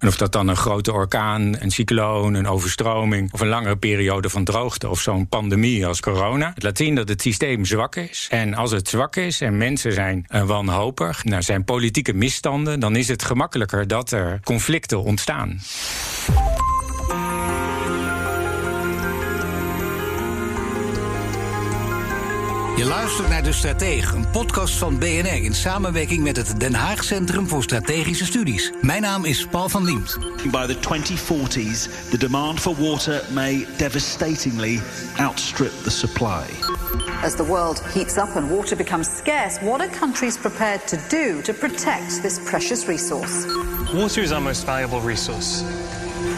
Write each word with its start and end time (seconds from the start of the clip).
En 0.00 0.08
of 0.08 0.16
dat 0.16 0.32
dan 0.32 0.48
een 0.48 0.56
grote 0.56 0.92
orkaan, 0.92 1.56
een 1.58 1.70
cycloon, 1.70 2.34
een 2.34 2.46
overstroming 2.46 3.32
of 3.32 3.40
een 3.40 3.48
langere 3.48 3.76
periode 3.76 4.28
van 4.28 4.44
droogte 4.44 4.88
of 4.88 5.00
zo'n 5.00 5.28
pandemie 5.28 5.86
als 5.86 6.00
corona. 6.00 6.50
Het 6.54 6.62
laat 6.62 6.76
zien 6.76 6.94
dat 6.94 7.08
het 7.08 7.22
systeem 7.22 7.64
zwak 7.64 7.96
is. 7.96 8.26
En 8.30 8.54
als 8.54 8.70
het 8.70 8.88
zwak 8.88 9.16
is 9.16 9.40
en 9.40 9.58
mensen 9.58 9.92
zijn 9.92 10.26
uh, 10.28 10.42
wanhopig, 10.42 11.24
nou 11.24 11.42
zijn 11.42 11.64
politieke 11.64 12.12
misstanden, 12.12 12.80
dan 12.80 12.96
is 12.96 13.08
het 13.08 13.22
gemakkelijker 13.22 13.86
dat 13.86 14.10
er 14.10 14.40
conflicten 14.44 15.02
ontstaan. 15.02 15.60
Je 22.80 22.86
luistert 22.86 23.28
naar 23.28 23.42
De 23.42 23.52
Stratege, 23.52 24.16
een 24.16 24.30
podcast 24.30 24.74
van 24.74 24.98
BNR 24.98 25.42
in 25.42 25.54
samenwerking 25.54 26.22
met 26.22 26.36
het 26.36 26.60
Den 26.60 26.74
Haag 26.74 27.04
Centrum 27.04 27.48
voor 27.48 27.62
Strategische 27.62 28.24
Studies. 28.24 28.72
Mijn 28.80 29.02
naam 29.02 29.24
is 29.24 29.46
Paul 29.46 29.68
van 29.68 29.84
Liemt. 29.84 30.18
By 30.50 30.66
the 30.66 30.76
2040s, 30.76 32.08
the 32.10 32.18
demand 32.18 32.60
for 32.60 32.76
water 32.76 33.22
may 33.32 33.66
devastatingly 33.76 34.80
outstrip 35.18 35.72
the 35.82 35.90
supply. 35.90 36.44
As 37.22 37.34
the 37.34 37.46
world 37.46 37.82
heats 37.94 38.16
up 38.16 38.36
and 38.36 38.50
water 38.50 38.76
becomes 38.76 39.16
scarce, 39.16 39.64
what 39.64 39.80
are 39.80 39.90
countries 39.98 40.38
prepared 40.38 40.86
to 40.86 40.96
do 41.08 41.42
to 41.42 41.52
protect 41.52 42.22
this 42.22 42.38
precious 42.44 42.86
resource? 42.86 43.46
Water 43.94 44.22
is 44.22 44.32
our 44.32 44.42
most 44.42 44.64
valuable 44.64 45.00
resource. 45.08 45.64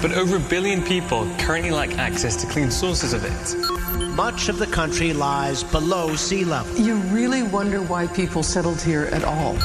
But 0.00 0.12
over 0.12 0.36
a 0.36 0.48
billion 0.48 0.82
people 0.82 1.26
currently 1.38 1.70
lack 1.70 1.98
access 1.98 2.36
to 2.36 2.46
clean 2.46 2.70
sources 2.70 3.12
of 3.12 3.24
it. 3.24 3.81
Much 4.10 4.48
of 4.48 4.58
the 4.58 4.66
country 4.66 5.12
lies 5.12 5.64
below 5.64 6.16
sea 6.16 6.44
level. 6.44 6.74
You 6.76 6.96
really 7.14 7.42
wonder 7.42 7.80
why 7.80 8.06
people 8.08 8.42
settled 8.42 8.80
here 8.80 9.04
at 9.12 9.24
all. 9.24 9.56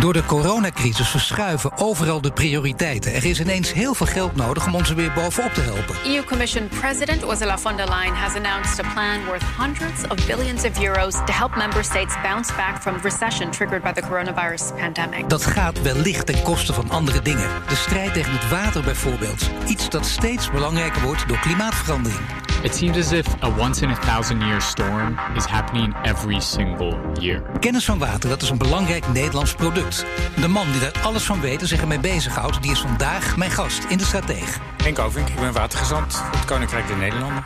Door 0.00 0.12
de 0.12 0.24
coronacrisis 0.24 1.08
verschuiven 1.08 1.76
overal 1.76 2.20
de 2.20 2.32
prioriteiten. 2.32 3.14
Er 3.14 3.24
is 3.24 3.40
ineens 3.40 3.72
heel 3.72 3.94
veel 3.94 4.06
geld 4.06 4.36
nodig 4.36 4.66
om 4.66 4.74
ons 4.74 4.90
er 4.90 4.96
weer 4.96 5.12
bovenop 5.14 5.54
te 5.54 5.60
helpen. 5.60 5.94
EU 6.04 6.24
Commission 6.24 6.68
President 6.68 7.22
Ursula 7.22 7.58
von 7.58 7.76
der 7.76 7.88
Leyen 7.88 8.14
has 8.14 8.34
announced 8.34 8.84
a 8.84 8.92
plan 8.92 9.24
worth 9.24 9.42
hundreds 9.58 10.02
of 10.08 10.26
billions 10.26 10.64
of 10.64 10.82
euros 10.82 11.12
to 11.12 11.32
help 11.32 11.56
member 11.56 11.84
states 11.84 12.14
bounce 12.22 12.54
back 12.54 12.80
from 12.80 12.96
recession 13.02 13.50
triggered 13.50 13.82
by 13.82 13.92
the 13.92 14.06
coronavirus 14.06 14.62
pandemic. 14.78 15.28
Dat 15.28 15.46
gaat 15.46 15.82
wellicht 15.82 16.26
ten 16.26 16.42
koste 16.42 16.72
van 16.72 16.90
andere 16.90 17.22
dingen. 17.22 17.48
De 17.68 17.76
strijd 17.76 18.12
tegen 18.12 18.32
het 18.32 18.48
water 18.50 18.82
bijvoorbeeld. 18.82 19.50
Iets 19.66 19.88
dat 19.88 20.06
steeds 20.06 20.50
belangrijker 20.50 21.02
wordt 21.02 21.28
door 21.28 21.38
klimaatverandering. 21.38 22.20
It 22.62 22.74
seems 22.74 22.96
as 22.96 23.12
if 23.12 23.26
a 23.42 23.54
once 23.58 23.82
in 23.82 23.90
a 23.90 23.94
thousand 23.94 24.40
year 24.40 24.60
storm 24.60 25.18
is 25.36 25.44
happening 25.44 25.94
every 26.02 26.40
single 26.40 26.98
year. 27.20 27.42
Kennis 27.60 27.84
van 27.84 27.98
water, 27.98 28.28
dat 28.28 28.42
is 28.42 28.50
een 28.50 28.58
belangrijk 28.58 29.12
Nederlands 29.12 29.54
product. 29.54 30.04
De 30.40 30.48
man 30.48 30.70
die 30.72 30.80
daar 30.80 30.92
alles 31.02 31.22
van 31.22 31.40
weet 31.40 31.60
en 31.60 31.66
zich 31.66 31.80
ermee 31.80 31.98
bezighoudt, 31.98 32.62
die 32.62 32.70
is 32.70 32.80
vandaag 32.80 33.36
mijn 33.36 33.50
gast 33.50 33.84
in 33.88 33.98
de 33.98 34.04
Strateeg. 34.04 34.58
Henk 34.82 34.98
Ovink, 34.98 35.28
ik 35.28 35.40
ben 35.40 35.52
watergezant 35.52 36.14
voor 36.14 36.30
het 36.30 36.44
Koninkrijk 36.44 36.86
der 36.86 36.96
Nederlanden. 36.96 37.44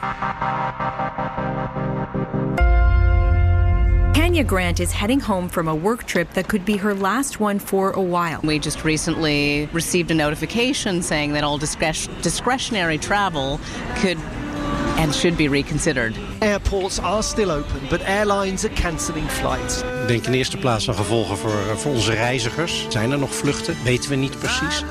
Kenya 4.13 4.43
Grant 4.47 4.79
is 4.79 4.93
heading 4.93 5.25
home 5.25 5.49
from 5.49 5.69
a 5.69 5.75
work 5.75 6.03
trip 6.03 6.31
that 6.33 6.47
could 6.47 6.65
be 6.65 6.79
her 6.79 6.95
last 6.95 7.41
one 7.41 7.61
for 7.61 7.93
a 7.97 8.03
while. 8.03 8.39
We 8.43 8.59
just 8.59 8.83
recently 8.83 9.69
received 9.73 10.11
a 10.11 10.15
notification 10.15 11.03
saying 11.03 11.33
that 11.33 11.43
all 11.43 11.59
discretionary 12.21 12.99
travel 12.99 13.59
could 14.01 14.17
and 15.03 15.15
should 15.15 15.37
be 15.37 15.49
reconsidered. 15.49 16.15
Airports 16.41 17.01
are 17.01 17.23
still 17.23 17.51
open, 17.51 17.81
but 17.89 18.03
airlines 18.03 18.65
are 18.65 18.75
cancelling 18.75 19.31
flights. 19.31 19.83
Ik 19.83 20.09
denk 20.09 20.27
in 20.27 20.33
eerste 20.33 20.57
plaats 20.57 20.89
aan 20.89 20.95
gevolgen 20.95 21.37
voor, 21.37 21.77
voor 21.77 21.93
onze 21.93 22.13
reizigers. 22.13 22.87
Zijn 22.89 23.11
er 23.11 23.19
nog 23.19 23.35
vluchten? 23.35 23.77
Weten 23.85 24.11
we 24.11 24.17
niet 24.17 24.39
precies. 24.39 24.85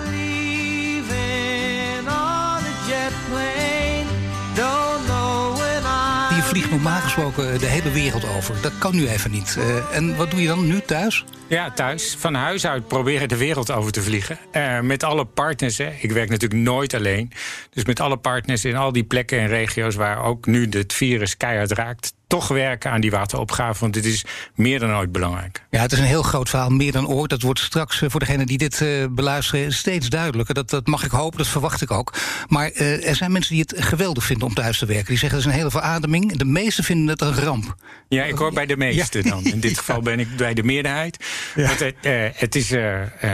Je 6.35 6.47
vliegt 6.47 6.72
normaal 6.72 6.99
gesproken 6.99 7.59
de 7.59 7.66
hele 7.66 7.91
wereld 7.91 8.23
over. 8.38 8.55
Dat 8.61 8.78
kan 8.78 8.95
nu 8.95 9.07
even 9.07 9.31
niet. 9.31 9.55
Uh, 9.57 9.95
en 9.95 10.17
wat 10.17 10.31
doe 10.31 10.41
je 10.41 10.47
dan 10.47 10.67
nu 10.67 10.81
thuis? 10.81 11.25
Ja, 11.51 11.72
thuis. 11.72 12.16
Van 12.17 12.34
huis 12.34 12.66
uit 12.66 12.88
proberen 12.88 13.28
de 13.28 13.38
wereld 13.38 13.72
over 13.72 13.91
te 13.91 14.01
vliegen. 14.01 14.39
Uh, 14.51 14.79
met 14.79 15.03
alle 15.03 15.25
partners. 15.25 15.78
Hè. 15.78 15.91
Ik 16.00 16.12
werk 16.12 16.29
natuurlijk 16.29 16.62
nooit 16.62 16.94
alleen. 16.94 17.31
Dus 17.69 17.85
met 17.85 18.00
alle 18.00 18.17
partners 18.17 18.66
in 18.66 18.75
al 18.75 18.91
die 18.91 19.03
plekken 19.03 19.39
en 19.39 19.47
regio's 19.47 19.95
waar 19.95 20.23
ook 20.23 20.45
nu 20.45 20.67
het 20.69 20.94
virus 20.94 21.38
keihard 21.38 21.72
raakt 21.72 22.13
toch 22.31 22.47
werken 22.47 22.91
aan 22.91 23.01
die 23.01 23.11
wateropgave. 23.11 23.79
Want 23.79 23.93
dit 23.93 24.05
is 24.05 24.25
meer 24.55 24.79
dan 24.79 24.95
ooit 24.95 25.11
belangrijk. 25.11 25.63
Ja, 25.69 25.81
het 25.81 25.91
is 25.91 25.99
een 25.99 26.05
heel 26.05 26.23
groot 26.23 26.49
verhaal, 26.49 26.69
meer 26.69 26.91
dan 26.91 27.07
ooit. 27.07 27.29
Dat 27.29 27.41
wordt 27.41 27.59
straks 27.59 28.03
voor 28.07 28.19
degenen 28.19 28.45
die 28.45 28.57
dit 28.57 28.79
uh, 28.79 29.05
beluisteren 29.09 29.73
steeds 29.73 30.09
duidelijker. 30.09 30.53
Dat, 30.53 30.69
dat 30.69 30.87
mag 30.87 31.03
ik 31.03 31.11
hopen, 31.11 31.37
dat 31.37 31.47
verwacht 31.47 31.81
ik 31.81 31.91
ook. 31.91 32.13
Maar 32.47 32.71
uh, 32.73 33.07
er 33.07 33.15
zijn 33.15 33.31
mensen 33.31 33.53
die 33.53 33.65
het 33.67 33.83
geweldig 33.83 34.23
vinden 34.23 34.47
om 34.47 34.53
thuis 34.53 34.77
te 34.77 34.85
werken. 34.85 35.05
Die 35.05 35.17
zeggen 35.17 35.37
het 35.37 35.47
is 35.47 35.53
een 35.53 35.57
hele 35.57 35.71
verademing. 35.71 36.37
De 36.37 36.45
meesten 36.45 36.83
vinden 36.83 37.07
het 37.07 37.21
een 37.21 37.35
ramp. 37.35 37.75
Ja, 38.07 38.23
ik 38.23 38.37
hoor 38.37 38.53
bij 38.53 38.65
de 38.65 38.77
meesten 38.77 39.23
ja. 39.23 39.29
dan. 39.29 39.43
In 39.43 39.59
dit 39.59 39.77
geval 39.81 40.01
ben 40.01 40.19
ik 40.19 40.35
bij 40.35 40.53
de 40.53 40.63
meerderheid. 40.63 41.25
Ja. 41.55 41.67
Want, 41.67 41.81
uh, 41.81 41.91
het 42.33 42.55
is 42.55 42.73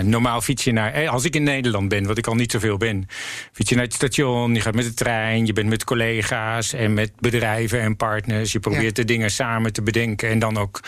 normaal 0.03 0.41
fiets 0.41 0.63
je 0.63 0.71
naar... 0.71 1.07
als 1.07 1.23
ik 1.23 1.35
in 1.35 1.43
Nederland 1.43 1.89
ben, 1.89 2.05
wat 2.05 2.17
ik 2.17 2.27
al 2.27 2.35
niet 2.35 2.51
zoveel 2.51 2.77
ben... 2.77 3.07
fiets 3.51 3.69
je 3.69 3.75
naar 3.75 3.85
het 3.85 3.93
station, 3.93 4.53
je 4.53 4.61
gaat 4.61 4.75
met 4.75 4.85
de 4.85 4.93
trein... 4.93 5.45
je 5.45 5.53
bent 5.53 5.69
met 5.69 5.83
collega's 5.83 6.73
en 6.73 6.93
met 6.93 7.11
bedrijven 7.19 7.81
en 7.81 7.95
partners. 7.95 8.51
Je 8.51 8.59
probeert 8.59 8.86
de 8.95 9.05
dingen 9.05 9.31
samen 9.31 9.73
te 9.73 9.81
bedenken 9.81 10.29
en 10.29 10.39
dan 10.39 10.57
ook 10.57 10.79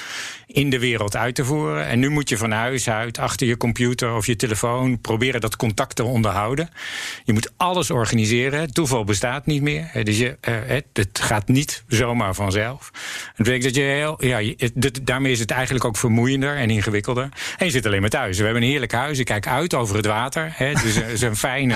in 0.47 0.69
de 0.69 0.79
wereld 0.79 1.15
uit 1.15 1.35
te 1.35 1.45
voeren. 1.45 1.85
En 1.85 1.99
nu 1.99 2.09
moet 2.09 2.29
je 2.29 2.37
van 2.37 2.51
huis 2.51 2.89
uit, 2.89 3.17
achter 3.17 3.47
je 3.47 3.57
computer 3.57 4.13
of 4.13 4.25
je 4.25 4.35
telefoon, 4.35 5.01
proberen 5.01 5.41
dat 5.41 5.55
contact 5.55 5.95
te 5.95 6.03
onderhouden. 6.03 6.69
Je 7.23 7.33
moet 7.33 7.51
alles 7.57 7.91
organiseren. 7.91 8.73
Toeval 8.73 9.03
bestaat 9.03 9.45
niet 9.45 9.61
meer. 9.61 9.89
Dus 10.03 10.17
je, 10.17 10.37
uh, 10.49 10.55
het 10.93 11.19
gaat 11.21 11.47
niet 11.47 11.83
zomaar 11.87 12.35
vanzelf. 12.35 12.89
Dat 12.91 13.33
betekent 13.35 13.63
dat 13.63 13.75
je 13.75 13.81
heel, 13.81 14.25
ja, 14.25 14.53
het, 14.57 14.99
daarmee 15.03 15.31
is 15.31 15.39
het 15.39 15.51
eigenlijk 15.51 15.85
ook 15.85 15.97
vermoeiender 15.97 16.55
en 16.55 16.69
ingewikkelder. 16.69 17.29
En 17.57 17.65
je 17.65 17.71
zit 17.71 17.85
alleen 17.85 18.01
maar 18.01 18.09
thuis. 18.09 18.37
We 18.37 18.43
hebben 18.43 18.63
een 18.63 18.69
heerlijk 18.69 18.91
huis. 18.91 19.19
Ik 19.19 19.25
kijk 19.25 19.47
uit 19.47 19.73
over 19.73 19.95
het 19.95 20.05
water. 20.05 20.53
Hè. 20.55 20.73
Dus 20.73 20.95
het 20.95 21.09
is 21.09 21.21
een 21.21 21.35
fijne. 21.35 21.75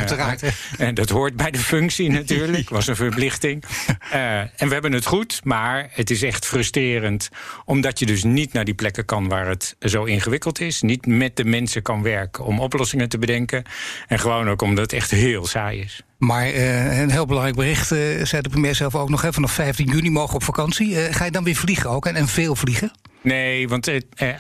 En 0.78 0.94
dat 0.94 1.09
hoort 1.09 1.35
bij 1.35 1.51
de 1.51 1.57
functie 1.57 2.09
natuurlijk. 2.09 2.69
Was 2.69 2.88
een 2.88 2.95
verplichting. 2.95 3.63
Uh, 4.13 4.39
en 4.62 4.67
we 4.67 4.73
hebben 4.73 4.91
het 4.91 5.06
goed, 5.06 5.41
maar 5.44 5.89
het 5.91 6.09
is 6.09 6.12
echt 6.22 6.46
frustrerend. 6.46 7.29
Omdat 7.66 8.00
je 8.00 8.06
dus 8.06 8.24
niet 8.24 8.53
naar 8.53 8.66
die 8.66 8.74
plekken 8.74 9.06
kan 9.06 9.28
waar 9.28 9.47
het 9.47 9.75
zo 9.79 10.03
ingewikkeld 10.03 10.59
is. 10.59 10.81
Niet 10.81 11.06
met 11.06 11.35
de 11.35 11.46
mensen 11.46 11.81
kan 11.81 12.03
werken 12.03 12.44
om 12.44 12.59
oplossingen 12.59 13.09
te 13.09 13.18
bedenken. 13.18 13.63
En 14.07 14.19
gewoon 14.19 14.50
ook 14.50 14.62
omdat 14.62 14.84
het 14.84 14.94
echt 14.94 15.12
heel 15.12 15.46
saai 15.46 15.79
is. 15.79 16.03
Maar 16.25 16.47
uh, 16.47 17.00
een 17.00 17.11
heel 17.11 17.25
belangrijk 17.25 17.56
bericht, 17.57 17.91
uh, 17.91 18.25
zei 18.25 18.41
de 18.41 18.50
premier 18.50 18.75
zelf 18.75 18.95
ook 18.95 19.09
nog. 19.09 19.22
Hè, 19.22 19.34
vanaf 19.34 19.51
15 19.51 19.85
juni 19.85 20.09
mogen 20.09 20.35
op 20.35 20.44
vakantie. 20.44 20.89
Uh, 20.89 21.03
ga 21.09 21.25
je 21.25 21.31
dan 21.31 21.44
weer 21.44 21.56
vliegen 21.56 21.89
ook 21.89 22.06
en, 22.06 22.16
en 22.16 22.28
veel 22.28 22.56
vliegen? 22.56 22.91
Nee, 23.22 23.67
want 23.67 23.91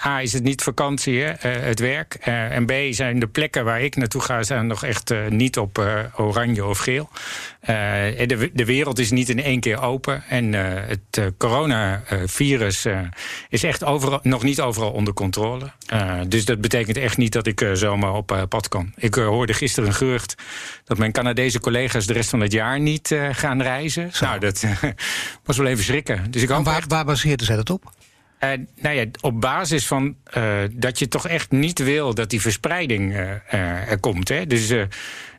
A 0.05 0.21
is 0.21 0.33
het 0.33 0.43
niet 0.43 0.61
vakantie, 0.61 1.21
hè, 1.21 1.49
het 1.49 1.79
werk. 1.79 2.13
En 2.23 2.65
B 2.65 2.71
zijn 2.89 3.19
de 3.19 3.27
plekken 3.27 3.65
waar 3.65 3.81
ik 3.81 3.95
naartoe 3.95 4.21
ga... 4.21 4.43
zijn 4.43 4.67
nog 4.67 4.83
echt 4.83 5.13
niet 5.29 5.57
op 5.57 5.85
oranje 6.15 6.65
of 6.65 6.77
geel. 6.77 7.09
De, 7.65 8.49
de, 8.53 8.65
wereld 8.65 8.99
is 8.99 9.11
niet 9.11 9.29
in 9.29 9.43
één 9.43 9.59
keer 9.59 9.81
open. 9.81 10.23
En 10.27 10.53
het 10.53 11.33
coronavirus 11.37 12.87
is 13.49 13.63
echt 13.63 13.81
nog 14.21 14.43
niet 14.43 14.61
overal 14.61 14.91
onder 14.91 15.13
controle. 15.13 15.71
dus 16.27 16.45
dat 16.45 16.61
betekent 16.61 16.97
echt 16.97 17.17
niet 17.17 17.33
dat 17.33 17.47
ik 17.47 17.69
zomaar 17.73 18.13
op 18.13 18.45
pad 18.49 18.67
kan. 18.67 18.93
Ik 18.95 19.15
hoorde 19.15 19.53
gisteren 19.53 19.89
een 19.89 19.95
gerucht 19.95 20.35
dat 20.83 20.97
mijn 20.97 21.11
Canadese 21.11 21.59
collega's... 21.73 22.05
de 22.05 22.13
rest 22.13 22.29
van 22.29 22.39
het 22.39 22.51
jaar 22.51 22.79
niet 22.79 23.15
gaan 23.31 23.61
reizen. 23.61 24.13
Zo. 24.13 24.25
Nou, 24.25 24.39
dat 24.39 24.65
was 25.45 25.57
wel 25.57 25.67
even 25.67 25.83
schrikken. 25.83 26.31
Dus 26.31 26.41
ik 26.41 26.49
en 26.49 26.63
waar, 26.63 26.77
echt... 26.77 26.91
waar 26.91 27.05
baseerden 27.05 27.45
zij 27.45 27.55
dat 27.55 27.69
op? 27.69 27.93
Uh, 28.43 28.49
nou 28.75 28.95
ja, 28.95 29.05
op 29.21 29.41
basis 29.41 29.87
van 29.87 30.15
uh, 30.37 30.53
dat 30.71 30.99
je 30.99 31.07
toch 31.07 31.27
echt 31.27 31.51
niet 31.51 31.79
wil 31.79 32.13
dat 32.13 32.29
die 32.29 32.41
verspreiding 32.41 33.11
uh, 33.11 33.89
er 33.91 33.99
komt. 33.99 34.29
Hè? 34.29 34.47
Dus 34.47 34.73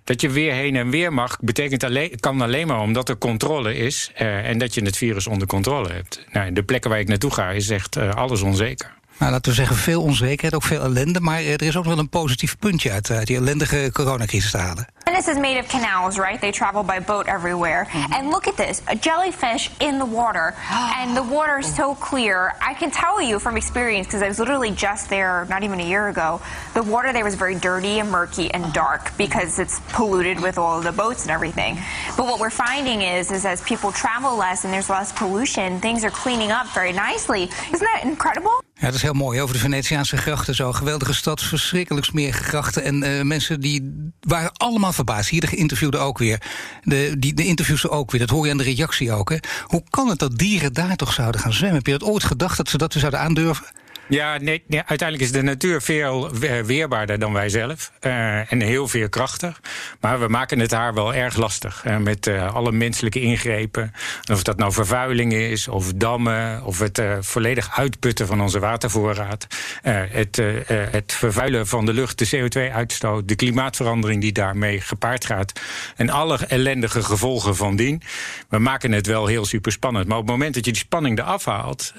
dat 0.04 0.20
je 0.20 0.30
weer 0.30 0.52
heen 0.52 0.76
en 0.76 0.90
weer 0.90 1.12
mag, 1.12 1.38
betekent 1.40 1.84
alleen, 1.84 2.20
kan 2.20 2.40
alleen 2.40 2.66
maar 2.66 2.80
omdat 2.80 3.08
er 3.08 3.18
controle 3.18 3.76
is 3.76 4.10
en 4.14 4.58
dat 4.58 4.74
je 4.74 4.84
het 4.84 4.96
virus 4.96 5.26
onder 5.26 5.46
controle 5.46 5.92
hebt. 5.92 6.24
Nou, 6.32 6.52
de 6.52 6.62
plekken 6.62 6.90
waar 6.90 7.00
ik 7.00 7.08
naartoe 7.08 7.32
ga, 7.32 7.50
is 7.50 7.70
echt 7.70 7.96
alles 7.96 8.42
onzeker. 8.42 8.94
Nou, 9.24 9.36
laten 9.36 9.52
we 9.52 9.58
zeggen, 9.58 9.76
veel 9.76 10.02
onzekerheid, 10.02 10.54
ook 10.54 10.62
veel 10.62 10.82
ellende. 10.82 11.20
Maar 11.20 11.38
eh, 11.38 11.52
er 11.52 11.62
is 11.62 11.76
ook 11.76 11.84
wel 11.84 11.98
een 11.98 12.08
positief 12.08 12.58
puntje 12.58 12.90
uit, 12.90 13.10
eh, 13.10 13.16
uit 13.16 13.26
die 13.26 13.36
ellendige 13.36 13.90
coronacrisis 13.92 14.50
te 14.50 14.58
halen. 14.58 14.86
This 15.04 15.28
is 15.28 15.36
made 15.38 15.58
of 15.58 15.66
canals, 15.66 16.16
right? 16.16 16.40
They 16.40 16.50
travel 16.50 16.84
by 16.84 17.00
boat 17.06 17.26
everywhere. 17.26 17.86
Mhm. 17.92 18.12
And 18.12 18.24
look 18.30 18.46
at 18.46 18.56
this 18.56 18.80
a 18.84 18.94
jellyfish 19.00 19.70
in 19.78 19.98
the 19.98 20.06
water. 20.06 20.54
And 21.00 21.14
the 21.16 21.22
water 21.30 21.58
is 21.58 21.74
so 21.74 21.96
clear. 22.00 22.54
I 22.70 22.74
can 22.74 22.90
tell 22.90 23.28
you 23.28 23.40
from 23.40 23.56
experience, 23.56 24.06
because 24.06 24.24
I 24.24 24.28
was 24.28 24.38
literally 24.38 24.74
just 24.74 25.08
there 25.08 25.46
not 25.48 25.62
even 25.62 25.78
a 25.80 25.86
year 25.86 26.08
ago. 26.08 26.40
The 26.72 26.82
water 26.82 27.12
there 27.12 27.24
was 27.24 27.36
very 27.36 27.54
dirty 27.54 28.00
and 28.00 28.10
murky 28.10 28.50
and 28.54 28.72
dark 28.72 29.12
because 29.16 29.62
it's 29.62 29.80
polluted 29.92 30.40
with 30.40 30.58
all 30.58 30.82
the 30.82 30.92
boats 30.92 31.22
and 31.22 31.30
everything. 31.30 31.78
But 32.16 32.26
what 32.26 32.38
we're 32.38 32.56
finding 32.66 33.02
is, 33.02 33.30
is 33.30 33.44
as 33.44 33.60
people 33.62 33.92
travel 33.92 34.36
less 34.36 34.64
and 34.64 34.72
there's 34.72 34.90
less 34.90 35.12
pollution, 35.12 35.80
things 35.80 36.02
are 36.04 36.12
cleaning 36.22 36.50
up 36.50 36.66
very 36.74 36.92
nicely. 36.92 37.42
Isn't 37.72 37.88
that 37.92 38.02
incredible? 38.04 38.64
Ja, 38.74 38.86
dat 38.86 38.94
is 38.94 39.02
heel 39.02 39.12
mooi. 39.12 39.40
Over 39.40 39.54
de 39.54 39.60
Venetiaanse 39.60 40.16
grachten 40.16 40.54
zo. 40.54 40.72
Geweldige 40.72 41.14
stad, 41.14 41.42
verschrikkelijk 41.42 42.06
smerige 42.06 42.42
grachten. 42.42 42.82
En 42.82 43.04
uh, 43.04 43.22
mensen 43.22 43.60
die 43.60 44.10
waren 44.20 44.52
allemaal 44.52 44.92
verbaasd. 44.92 45.30
Hier 45.30 45.40
de 45.40 45.46
geïnterviewden 45.46 46.00
ook 46.00 46.18
weer. 46.18 46.42
De, 46.82 47.14
die, 47.18 47.34
de 47.34 47.46
interviews 47.46 47.88
ook 47.88 48.10
weer. 48.10 48.20
Dat 48.20 48.30
hoor 48.30 48.44
je 48.44 48.50
aan 48.50 48.58
de 48.58 48.64
reactie 48.64 49.12
ook. 49.12 49.30
Hè. 49.30 49.36
Hoe 49.64 49.82
kan 49.90 50.08
het 50.08 50.18
dat 50.18 50.38
dieren 50.38 50.72
daar 50.72 50.96
toch 50.96 51.12
zouden 51.12 51.40
gaan 51.40 51.52
zwemmen? 51.52 51.76
Heb 51.76 51.86
je 51.86 51.98
dat 51.98 52.08
ooit 52.08 52.24
gedacht 52.24 52.56
dat 52.56 52.68
ze 52.68 52.78
dat 52.78 52.92
zouden 52.92 53.20
aandurven? 53.20 53.66
Ja, 54.08 54.38
nee, 54.38 54.62
uiteindelijk 54.68 55.20
is 55.20 55.32
de 55.32 55.42
natuur 55.42 55.82
veel 55.82 56.30
weerbaarder 56.64 57.18
dan 57.18 57.32
wij 57.32 57.48
zelf. 57.48 57.92
Uh, 58.00 58.52
en 58.52 58.60
heel 58.60 58.88
veerkrachtig. 58.88 59.60
Maar 60.00 60.20
we 60.20 60.28
maken 60.28 60.58
het 60.58 60.70
haar 60.70 60.94
wel 60.94 61.14
erg 61.14 61.36
lastig. 61.36 61.84
Uh, 61.86 61.96
met 61.96 62.26
uh, 62.26 62.54
alle 62.54 62.72
menselijke 62.72 63.20
ingrepen. 63.20 63.92
of 64.30 64.42
dat 64.42 64.56
nou 64.56 64.72
vervuiling 64.72 65.32
is, 65.32 65.68
of 65.68 65.92
dammen, 65.92 66.64
of 66.64 66.78
het 66.78 67.02
volledig 67.20 67.76
uitputten 67.76 68.26
van 68.26 68.40
onze 68.40 68.58
watervoorraad. 68.58 69.46
het, 69.82 70.42
het 70.66 71.12
vervuilen 71.12 71.66
van 71.66 71.86
de 71.86 71.92
lucht, 71.92 72.18
de 72.18 72.36
CO2-uitstoot, 72.36 73.28
de 73.28 73.34
klimaatverandering 73.34 74.20
die 74.20 74.32
daarmee 74.32 74.80
gepaard 74.80 75.24
gaat. 75.24 75.60
En 75.96 76.10
alle 76.10 76.38
ellendige 76.48 77.02
gevolgen 77.02 77.56
van 77.56 77.76
dien. 77.76 78.02
We 78.48 78.58
maken 78.58 78.92
het 78.92 79.06
wel 79.06 79.26
heel 79.26 79.44
super 79.44 79.72
spannend. 79.72 80.06
Maar 80.06 80.18
op 80.18 80.22
het 80.22 80.32
moment 80.32 80.54
dat 80.54 80.64
je 80.64 80.72
die 80.72 80.80
spanning 80.80 81.18
eraf 81.18 81.44
haalt, 81.44 81.92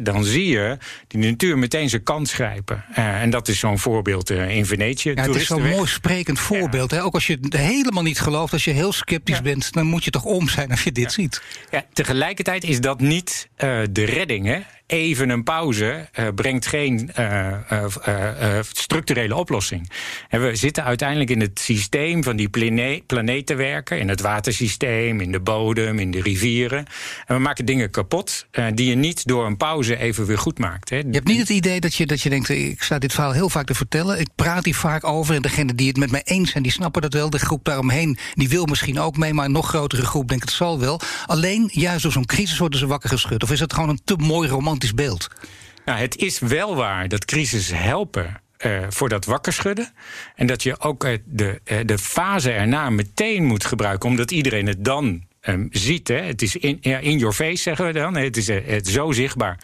dan 0.00 0.24
zie 0.24 0.48
je 0.48 0.78
die 1.08 1.20
natuur 1.20 1.51
meteen 1.56 1.88
zijn 1.88 2.02
kans 2.02 2.32
grijpen. 2.32 2.84
Uh, 2.90 3.22
en 3.22 3.30
dat 3.30 3.48
is 3.48 3.58
zo'n 3.58 3.78
voorbeeld 3.78 4.30
uh, 4.30 4.56
in 4.56 4.66
Venetië. 4.66 5.12
Ja, 5.14 5.22
het 5.22 5.34
is 5.34 5.46
zo'n 5.46 5.68
mooi 5.68 5.86
sprekend 5.86 6.38
voorbeeld. 6.38 6.90
Hè? 6.90 7.02
Ook 7.02 7.14
als 7.14 7.26
je 7.26 7.38
het 7.40 7.56
helemaal 7.56 8.02
niet 8.02 8.20
gelooft, 8.20 8.52
als 8.52 8.64
je 8.64 8.70
heel 8.70 8.92
sceptisch 8.92 9.42
bent, 9.42 9.72
dan 9.72 9.86
moet 9.86 10.04
je 10.04 10.10
toch 10.10 10.24
om 10.24 10.48
zijn 10.48 10.70
als 10.70 10.82
je 10.82 10.92
dit 10.92 11.12
ziet. 11.12 11.42
Ja, 11.70 11.84
tegelijkertijd 11.92 12.64
is 12.64 12.80
dat 12.80 13.00
niet 13.00 13.48
uh, 13.58 13.80
de 13.90 14.04
redding. 14.04 14.46
Hè? 14.46 14.60
Even 14.86 15.30
een 15.30 15.42
pauze 15.42 16.08
uh, 16.18 16.28
brengt 16.34 16.66
geen 16.66 17.10
uh, 17.18 17.52
uh, 18.08 18.58
structurele 18.72 19.34
oplossing. 19.34 19.90
En 20.28 20.42
we 20.42 20.56
zitten 20.56 20.84
uiteindelijk 20.84 21.30
in 21.30 21.40
het 21.40 21.60
systeem 21.60 22.22
van 22.22 22.36
die 22.36 22.48
plane 22.48 23.02
planeten 23.06 23.56
werken, 23.56 23.98
in 23.98 24.08
het 24.08 24.20
watersysteem, 24.20 25.20
in 25.20 25.32
de 25.32 25.40
bodem, 25.40 25.98
in 25.98 26.10
de 26.10 26.22
rivieren. 26.22 26.86
En 27.26 27.36
we 27.36 27.42
maken 27.42 27.64
dingen 27.64 27.90
kapot 27.90 28.46
die 28.74 28.88
je 28.88 28.94
niet 28.94 29.26
door 29.26 29.46
een 29.46 29.56
pauze 29.56 29.96
even 29.96 30.26
weer 30.26 30.38
goed 30.38 30.58
maakt. 30.58 30.90
Hè. 30.90 30.96
Je 30.96 31.10
hebt 31.10 31.26
niet 31.26 31.38
het 31.38 31.48
idee 31.48 31.80
dat 31.80 31.94
je, 31.94 32.06
dat 32.06 32.20
je 32.20 32.28
denkt, 32.28 32.48
ik 32.48 32.82
sta 32.82 32.98
dit 32.98 33.12
verhaal 33.12 33.32
heel 33.32 33.48
vaak 33.48 33.66
te 33.66 33.74
vertellen, 33.74 34.20
ik 34.20 34.28
praat 34.34 34.64
hier 34.64 34.74
vaak 34.74 35.04
over 35.04 35.34
en 35.34 35.42
degenen 35.42 35.76
die 35.76 35.88
het 35.88 35.96
met 35.96 36.10
mij 36.10 36.22
eens 36.24 36.50
zijn, 36.50 36.62
die 36.62 36.72
snappen 36.72 37.02
dat 37.02 37.12
wel. 37.12 37.30
De 37.30 37.38
groep 37.38 37.64
daaromheen, 37.64 38.18
die 38.34 38.48
wil 38.48 38.64
misschien 38.64 39.00
ook 39.00 39.16
mee, 39.16 39.34
maar 39.34 39.44
een 39.44 39.52
nog 39.52 39.68
grotere 39.68 40.04
groep 40.04 40.28
denkt 40.28 40.44
het 40.44 40.52
zal 40.52 40.80
wel. 40.80 41.00
Alleen, 41.26 41.68
juist 41.72 42.02
door 42.02 42.12
zo'n 42.12 42.26
crisis 42.26 42.58
worden 42.58 42.78
ze 42.78 42.86
wakker 42.86 43.08
geschud. 43.08 43.42
Of 43.42 43.50
is 43.50 43.58
dat 43.58 43.72
gewoon 43.72 43.88
een 43.88 44.00
te 44.04 44.16
mooi 44.16 44.48
beeld? 44.94 45.28
Nou, 45.84 45.98
het 45.98 46.16
is 46.16 46.38
wel 46.38 46.76
waar 46.76 47.08
dat 47.08 47.24
crisis 47.24 47.70
helpen. 47.72 48.40
Uh, 48.66 48.80
voor 48.88 49.08
dat 49.08 49.24
wakker 49.24 49.52
schudden. 49.52 49.92
En 50.34 50.46
dat 50.46 50.62
je 50.62 50.80
ook 50.80 51.04
uh, 51.04 51.18
de, 51.24 51.60
uh, 51.64 51.78
de 51.84 51.98
fase 51.98 52.50
erna 52.50 52.90
meteen 52.90 53.44
moet 53.44 53.64
gebruiken, 53.64 54.08
omdat 54.08 54.30
iedereen 54.30 54.66
het 54.66 54.84
dan 54.84 55.24
um, 55.48 55.68
ziet. 55.70 56.08
Hè. 56.08 56.20
Het 56.20 56.42
is 56.42 56.56
in, 56.56 56.80
in 56.80 57.18
your 57.18 57.34
face, 57.34 57.62
zeggen 57.62 57.86
we 57.86 57.92
dan. 57.92 58.16
Het 58.16 58.36
is 58.36 58.46
het 58.46 58.88
zo 58.88 59.12
zichtbaar 59.12 59.58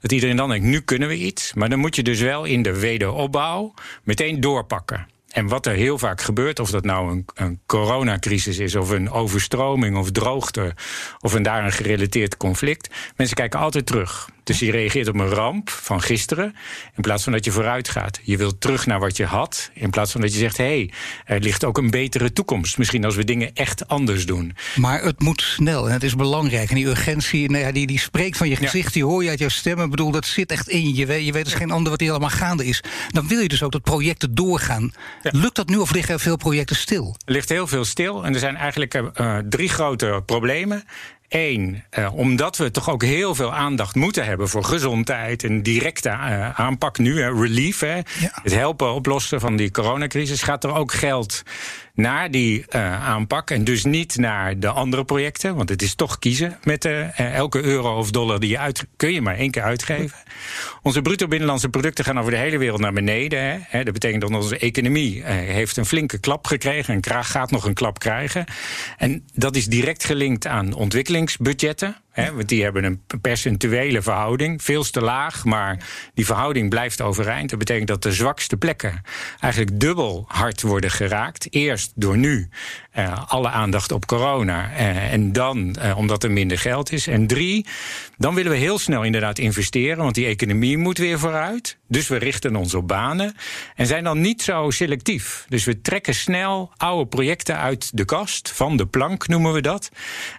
dat 0.00 0.12
iedereen 0.12 0.36
dan 0.36 0.48
denkt: 0.48 0.66
nu 0.66 0.80
kunnen 0.80 1.08
we 1.08 1.16
iets. 1.16 1.54
Maar 1.54 1.68
dan 1.68 1.78
moet 1.78 1.96
je 1.96 2.02
dus 2.02 2.20
wel 2.20 2.44
in 2.44 2.62
de 2.62 2.78
wederopbouw 2.78 3.74
meteen 4.02 4.40
doorpakken. 4.40 5.06
En 5.30 5.46
wat 5.48 5.66
er 5.66 5.74
heel 5.74 5.98
vaak 5.98 6.20
gebeurt, 6.20 6.58
of 6.58 6.70
dat 6.70 6.84
nou 6.84 7.10
een, 7.10 7.24
een 7.34 7.60
coronacrisis 7.66 8.58
is, 8.58 8.74
of 8.76 8.90
een 8.90 9.10
overstroming 9.10 9.96
of 9.96 10.10
droogte, 10.10 10.74
of 11.20 11.32
een 11.32 11.42
daaraan 11.42 11.72
gerelateerd 11.72 12.36
conflict, 12.36 12.94
mensen 13.16 13.36
kijken 13.36 13.60
altijd 13.60 13.86
terug. 13.86 14.28
Dus 14.50 14.58
je 14.58 14.70
reageert 14.70 15.08
op 15.08 15.14
een 15.14 15.28
ramp 15.28 15.70
van 15.70 16.02
gisteren. 16.02 16.54
In 16.96 17.02
plaats 17.02 17.22
van 17.22 17.32
dat 17.32 17.44
je 17.44 17.50
vooruit 17.50 17.88
gaat. 17.88 18.20
Je 18.22 18.36
wilt 18.36 18.60
terug 18.60 18.86
naar 18.86 19.00
wat 19.00 19.16
je 19.16 19.24
had. 19.24 19.70
In 19.74 19.90
plaats 19.90 20.12
van 20.12 20.20
dat 20.20 20.32
je 20.32 20.38
zegt: 20.38 20.56
hé, 20.56 20.64
hey, 20.64 20.90
er 21.24 21.40
ligt 21.40 21.64
ook 21.64 21.78
een 21.78 21.90
betere 21.90 22.32
toekomst. 22.32 22.78
Misschien 22.78 23.04
als 23.04 23.16
we 23.16 23.24
dingen 23.24 23.50
echt 23.54 23.88
anders 23.88 24.26
doen. 24.26 24.56
Maar 24.76 25.02
het 25.02 25.20
moet 25.20 25.42
snel 25.42 25.86
en 25.86 25.92
het 25.92 26.02
is 26.02 26.16
belangrijk. 26.16 26.68
En 26.68 26.74
die 26.74 26.86
urgentie, 26.86 27.50
nou 27.50 27.64
ja, 27.64 27.72
die, 27.72 27.86
die 27.86 27.98
spreekt 27.98 28.36
van 28.36 28.48
je 28.48 28.56
gezicht, 28.56 28.86
ja. 28.86 28.92
die 28.92 29.04
hoor 29.04 29.22
je 29.22 29.28
uit 29.28 29.38
jouw 29.38 29.48
stem. 29.48 29.80
Ik 29.80 29.90
bedoel, 29.90 30.10
dat 30.10 30.26
zit 30.26 30.50
echt 30.50 30.68
in 30.68 30.94
je. 30.94 31.06
Weet, 31.06 31.26
je 31.26 31.32
weet 31.32 31.44
dus 31.44 31.54
geen 31.54 31.70
ander 31.70 31.90
wat 31.90 32.00
hier 32.00 32.10
allemaal 32.10 32.30
gaande 32.30 32.66
is. 32.66 32.82
Dan 33.08 33.28
wil 33.28 33.40
je 33.40 33.48
dus 33.48 33.62
ook 33.62 33.72
dat 33.72 33.82
projecten 33.82 34.34
doorgaan. 34.34 34.92
Ja. 35.22 35.30
Lukt 35.32 35.56
dat 35.56 35.68
nu 35.68 35.76
of 35.76 35.92
liggen 35.92 36.14
er 36.14 36.20
veel 36.20 36.36
projecten 36.36 36.76
stil? 36.76 37.16
Er 37.24 37.32
ligt 37.32 37.48
heel 37.48 37.66
veel 37.66 37.84
stil. 37.84 38.24
En 38.24 38.34
er 38.34 38.40
zijn 38.40 38.56
eigenlijk 38.56 38.94
uh, 38.94 39.38
drie 39.48 39.68
grote 39.68 40.22
problemen. 40.26 40.84
Eén, 41.30 41.84
uh, 41.98 42.14
omdat 42.14 42.56
we 42.56 42.70
toch 42.70 42.90
ook 42.90 43.02
heel 43.02 43.34
veel 43.34 43.52
aandacht 43.52 43.94
moeten 43.94 44.24
hebben 44.24 44.48
voor 44.48 44.64
gezondheid 44.64 45.44
en 45.44 45.62
directe 45.62 46.08
uh, 46.08 46.60
aanpak 46.60 46.98
nu, 46.98 47.20
hè, 47.20 47.32
relief, 47.32 47.80
hè, 47.80 47.94
ja. 47.94 48.02
het 48.42 48.54
helpen 48.54 48.92
oplossen 48.92 49.40
van 49.40 49.56
die 49.56 49.70
coronacrisis, 49.70 50.42
gaat 50.42 50.64
er 50.64 50.74
ook 50.74 50.92
geld 50.92 51.42
naar 52.00 52.30
die 52.30 52.64
uh, 52.68 53.08
aanpak 53.08 53.50
en 53.50 53.64
dus 53.64 53.84
niet 53.84 54.16
naar 54.16 54.58
de 54.58 54.68
andere 54.68 55.04
projecten, 55.04 55.54
want 55.54 55.68
het 55.68 55.82
is 55.82 55.94
toch 55.94 56.18
kiezen 56.18 56.58
met 56.64 56.88
elke 57.16 57.62
euro 57.62 57.98
of 57.98 58.10
dollar 58.10 58.40
die 58.40 58.50
je 58.50 58.58
uit 58.58 58.86
kun 58.96 59.12
je 59.12 59.22
maar 59.22 59.36
één 59.36 59.50
keer 59.50 59.62
uitgeven. 59.62 60.18
Onze 60.82 61.02
bruto 61.02 61.28
binnenlandse 61.28 61.68
producten 61.68 62.04
gaan 62.04 62.18
over 62.18 62.30
de 62.30 62.36
hele 62.36 62.58
wereld 62.58 62.80
naar 62.80 62.92
beneden. 62.92 63.66
Hè. 63.68 63.84
Dat 63.84 63.92
betekent 63.92 64.22
dat 64.22 64.30
onze 64.30 64.58
economie 64.58 65.22
heeft 65.24 65.76
een 65.76 65.86
flinke 65.86 66.18
klap 66.18 66.46
gekregen 66.46 66.94
en 66.94 67.24
gaat 67.24 67.50
nog 67.50 67.64
een 67.64 67.74
klap 67.74 67.98
krijgen. 67.98 68.44
En 68.96 69.24
dat 69.34 69.56
is 69.56 69.66
direct 69.66 70.04
gelinkt 70.04 70.46
aan 70.46 70.72
ontwikkelingsbudgetten. 70.72 71.96
Want 72.28 72.48
die 72.48 72.62
hebben 72.62 72.84
een 72.84 73.02
percentuele 73.20 74.02
verhouding, 74.02 74.62
veel 74.62 74.82
te 74.82 75.00
laag, 75.00 75.44
maar 75.44 75.78
die 76.14 76.26
verhouding 76.26 76.68
blijft 76.70 77.00
overeind. 77.00 77.50
Dat 77.50 77.58
betekent 77.58 77.88
dat 77.88 78.02
de 78.02 78.12
zwakste 78.12 78.56
plekken 78.56 79.02
eigenlijk 79.40 79.80
dubbel 79.80 80.24
hard 80.28 80.62
worden 80.62 80.90
geraakt. 80.90 81.46
Eerst 81.50 81.92
door 81.94 82.16
nu 82.16 82.48
uh, 82.98 83.22
alle 83.26 83.48
aandacht 83.50 83.92
op 83.92 84.06
corona 84.06 84.70
uh, 84.70 85.12
en 85.12 85.32
dan 85.32 85.76
uh, 85.78 85.98
omdat 85.98 86.24
er 86.24 86.30
minder 86.30 86.58
geld 86.58 86.92
is. 86.92 87.06
En 87.06 87.26
drie, 87.26 87.66
dan 88.16 88.34
willen 88.34 88.52
we 88.52 88.58
heel 88.58 88.78
snel 88.78 89.02
inderdaad 89.02 89.38
investeren, 89.38 89.96
want 89.96 90.14
die 90.14 90.26
economie 90.26 90.78
moet 90.78 90.98
weer 90.98 91.18
vooruit. 91.18 91.78
Dus 91.88 92.08
we 92.08 92.16
richten 92.16 92.56
ons 92.56 92.74
op 92.74 92.88
banen 92.88 93.36
en 93.74 93.86
zijn 93.86 94.04
dan 94.04 94.20
niet 94.20 94.42
zo 94.42 94.70
selectief. 94.70 95.44
Dus 95.48 95.64
we 95.64 95.80
trekken 95.80 96.14
snel 96.14 96.72
oude 96.76 97.08
projecten 97.08 97.56
uit 97.56 97.96
de 97.96 98.04
kast, 98.04 98.52
van 98.52 98.76
de 98.76 98.86
plank 98.86 99.28
noemen 99.28 99.52
we 99.52 99.60
dat. 99.60 99.90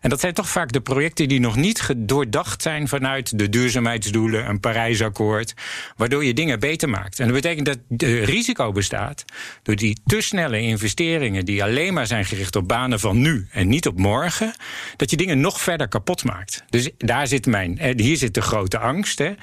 En 0.01 0.10
dat 0.10 0.20
zijn 0.20 0.34
toch 0.34 0.50
vaak 0.50 0.72
de 0.72 0.81
projecten 0.81 1.27
die 1.27 1.39
nog 1.39 1.55
niet 1.55 1.93
doordacht 1.98 2.62
zijn 2.62 2.88
vanuit 2.88 3.38
de 3.39 3.50
duurzaamheidsdoelen, 3.50 4.50
een 4.50 4.60
Parijsakkoord, 4.60 5.53
waardoor 5.96 6.25
je 6.25 6.34
dingen 6.34 6.60
beter 6.60 6.89
maakt. 6.89 7.20
En 7.20 7.25
dat 7.25 7.36
betekent 7.36 7.65
dat 7.65 7.77
het 7.89 8.01
risico 8.01 8.72
bestaat 8.72 9.25
door 9.63 9.75
die 9.75 9.98
te 10.05 10.22
snelle 10.22 10.62
investeringen 10.62 11.46
die 11.46 11.63
alleen 11.63 11.93
maar 11.93 12.08
zijn 12.08 12.25
gericht 12.25 12.40
op 12.50 12.67
banen 12.67 13.00
van 13.00 13.21
nu 13.21 13.48
en 13.51 13.67
niet 13.67 13.88
op 13.88 13.98
morgen, 13.98 14.55
dat 14.95 15.10
je 15.10 15.17
dingen 15.17 15.39
nog 15.39 15.62
verder 15.62 15.88
kapot 15.88 16.24
maakt. 16.24 16.63
Dus 16.69 16.89
daar 16.98 17.27
zit 17.27 17.45
mijn, 17.45 18.00
hier 18.00 18.17
zit 18.17 18.33
de 18.33 18.41
grote 18.41 18.77
angst. 18.77 19.19
Hè. 19.19 19.33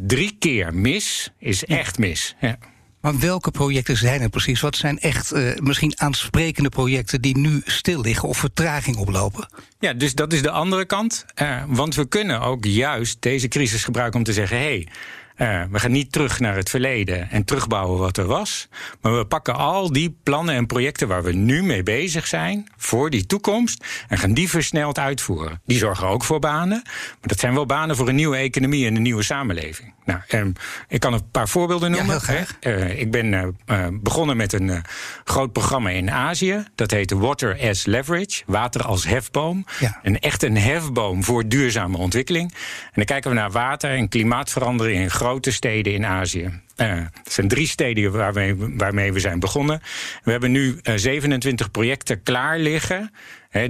Drie 0.00 0.36
keer 0.38 0.74
mis 0.74 1.30
is 1.38 1.64
echt 1.64 1.98
mis. 1.98 2.34
Ja. 2.40 2.58
Maar 3.04 3.18
welke 3.18 3.50
projecten 3.50 3.96
zijn 3.96 4.20
er 4.20 4.28
precies? 4.28 4.60
Wat 4.60 4.76
zijn 4.76 4.98
echt 4.98 5.34
uh, 5.34 5.54
misschien 5.56 6.00
aansprekende 6.00 6.68
projecten 6.68 7.20
die 7.20 7.38
nu 7.38 7.62
stil 7.64 8.00
liggen 8.00 8.28
of 8.28 8.38
vertraging 8.38 8.96
oplopen? 8.96 9.48
Ja, 9.78 9.92
dus 9.92 10.14
dat 10.14 10.32
is 10.32 10.42
de 10.42 10.50
andere 10.50 10.84
kant. 10.84 11.24
Uh, 11.42 11.62
want 11.66 11.94
we 11.94 12.08
kunnen 12.08 12.40
ook 12.40 12.64
juist 12.64 13.16
deze 13.20 13.48
crisis 13.48 13.84
gebruiken 13.84 14.18
om 14.18 14.24
te 14.24 14.32
zeggen: 14.32 14.56
hé. 14.56 14.64
Hey, 14.64 14.88
uh, 15.36 15.62
we 15.70 15.78
gaan 15.78 15.92
niet 15.92 16.12
terug 16.12 16.40
naar 16.40 16.56
het 16.56 16.70
verleden 16.70 17.30
en 17.30 17.44
terugbouwen 17.44 17.98
wat 17.98 18.16
er 18.16 18.26
was. 18.26 18.68
Maar 19.00 19.16
we 19.18 19.26
pakken 19.26 19.54
al 19.54 19.92
die 19.92 20.16
plannen 20.22 20.54
en 20.54 20.66
projecten 20.66 21.08
waar 21.08 21.22
we 21.22 21.32
nu 21.32 21.62
mee 21.62 21.82
bezig 21.82 22.26
zijn 22.26 22.68
voor 22.76 23.10
die 23.10 23.26
toekomst 23.26 23.84
en 24.08 24.18
gaan 24.18 24.34
die 24.34 24.48
versneld 24.48 24.98
uitvoeren. 24.98 25.60
Die 25.66 25.78
zorgen 25.78 26.06
ook 26.06 26.24
voor 26.24 26.38
banen. 26.38 26.82
Maar 26.84 27.28
dat 27.28 27.38
zijn 27.38 27.54
wel 27.54 27.66
banen 27.66 27.96
voor 27.96 28.08
een 28.08 28.14
nieuwe 28.14 28.36
economie 28.36 28.86
en 28.86 28.96
een 28.96 29.02
nieuwe 29.02 29.22
samenleving. 29.22 29.94
Nou, 30.04 30.20
um, 30.28 30.52
ik 30.88 31.00
kan 31.00 31.12
een 31.12 31.30
paar 31.30 31.48
voorbeelden 31.48 31.90
noemen. 31.90 32.20
Ja. 32.26 32.44
Uh, 32.60 33.00
ik 33.00 33.10
ben 33.10 33.54
uh, 33.66 33.86
begonnen 33.92 34.36
met 34.36 34.52
een 34.52 34.84
groot 35.24 35.52
programma 35.52 35.90
in 35.90 36.10
Azië. 36.10 36.64
Dat 36.74 36.90
heet 36.90 37.10
Water 37.10 37.58
as 37.60 37.84
Leverage. 37.84 38.42
Water 38.46 38.82
als 38.82 39.06
hefboom. 39.06 39.66
Ja. 39.80 39.98
Een 40.02 40.20
echt 40.20 40.42
een 40.42 40.56
hefboom 40.56 41.24
voor 41.24 41.48
duurzame 41.48 41.96
ontwikkeling. 41.96 42.52
En 42.52 42.92
dan 42.94 43.04
kijken 43.04 43.30
we 43.30 43.36
naar 43.36 43.50
water 43.50 43.90
en 43.90 44.08
klimaatverandering 44.08 45.00
in 45.00 45.10
grote 45.10 45.52
steden 45.52 45.92
in 45.92 46.06
Azië. 46.06 46.62
Het 46.76 47.32
zijn 47.32 47.48
drie 47.48 47.66
steden 47.66 48.12
waarmee, 48.12 48.54
waarmee 48.56 49.12
we 49.12 49.20
zijn 49.20 49.40
begonnen. 49.40 49.80
We 50.22 50.30
hebben 50.30 50.50
nu 50.50 50.78
uh, 50.82 50.94
27 50.96 51.70
projecten 51.70 52.22
klaar 52.22 52.58
liggen 52.58 53.10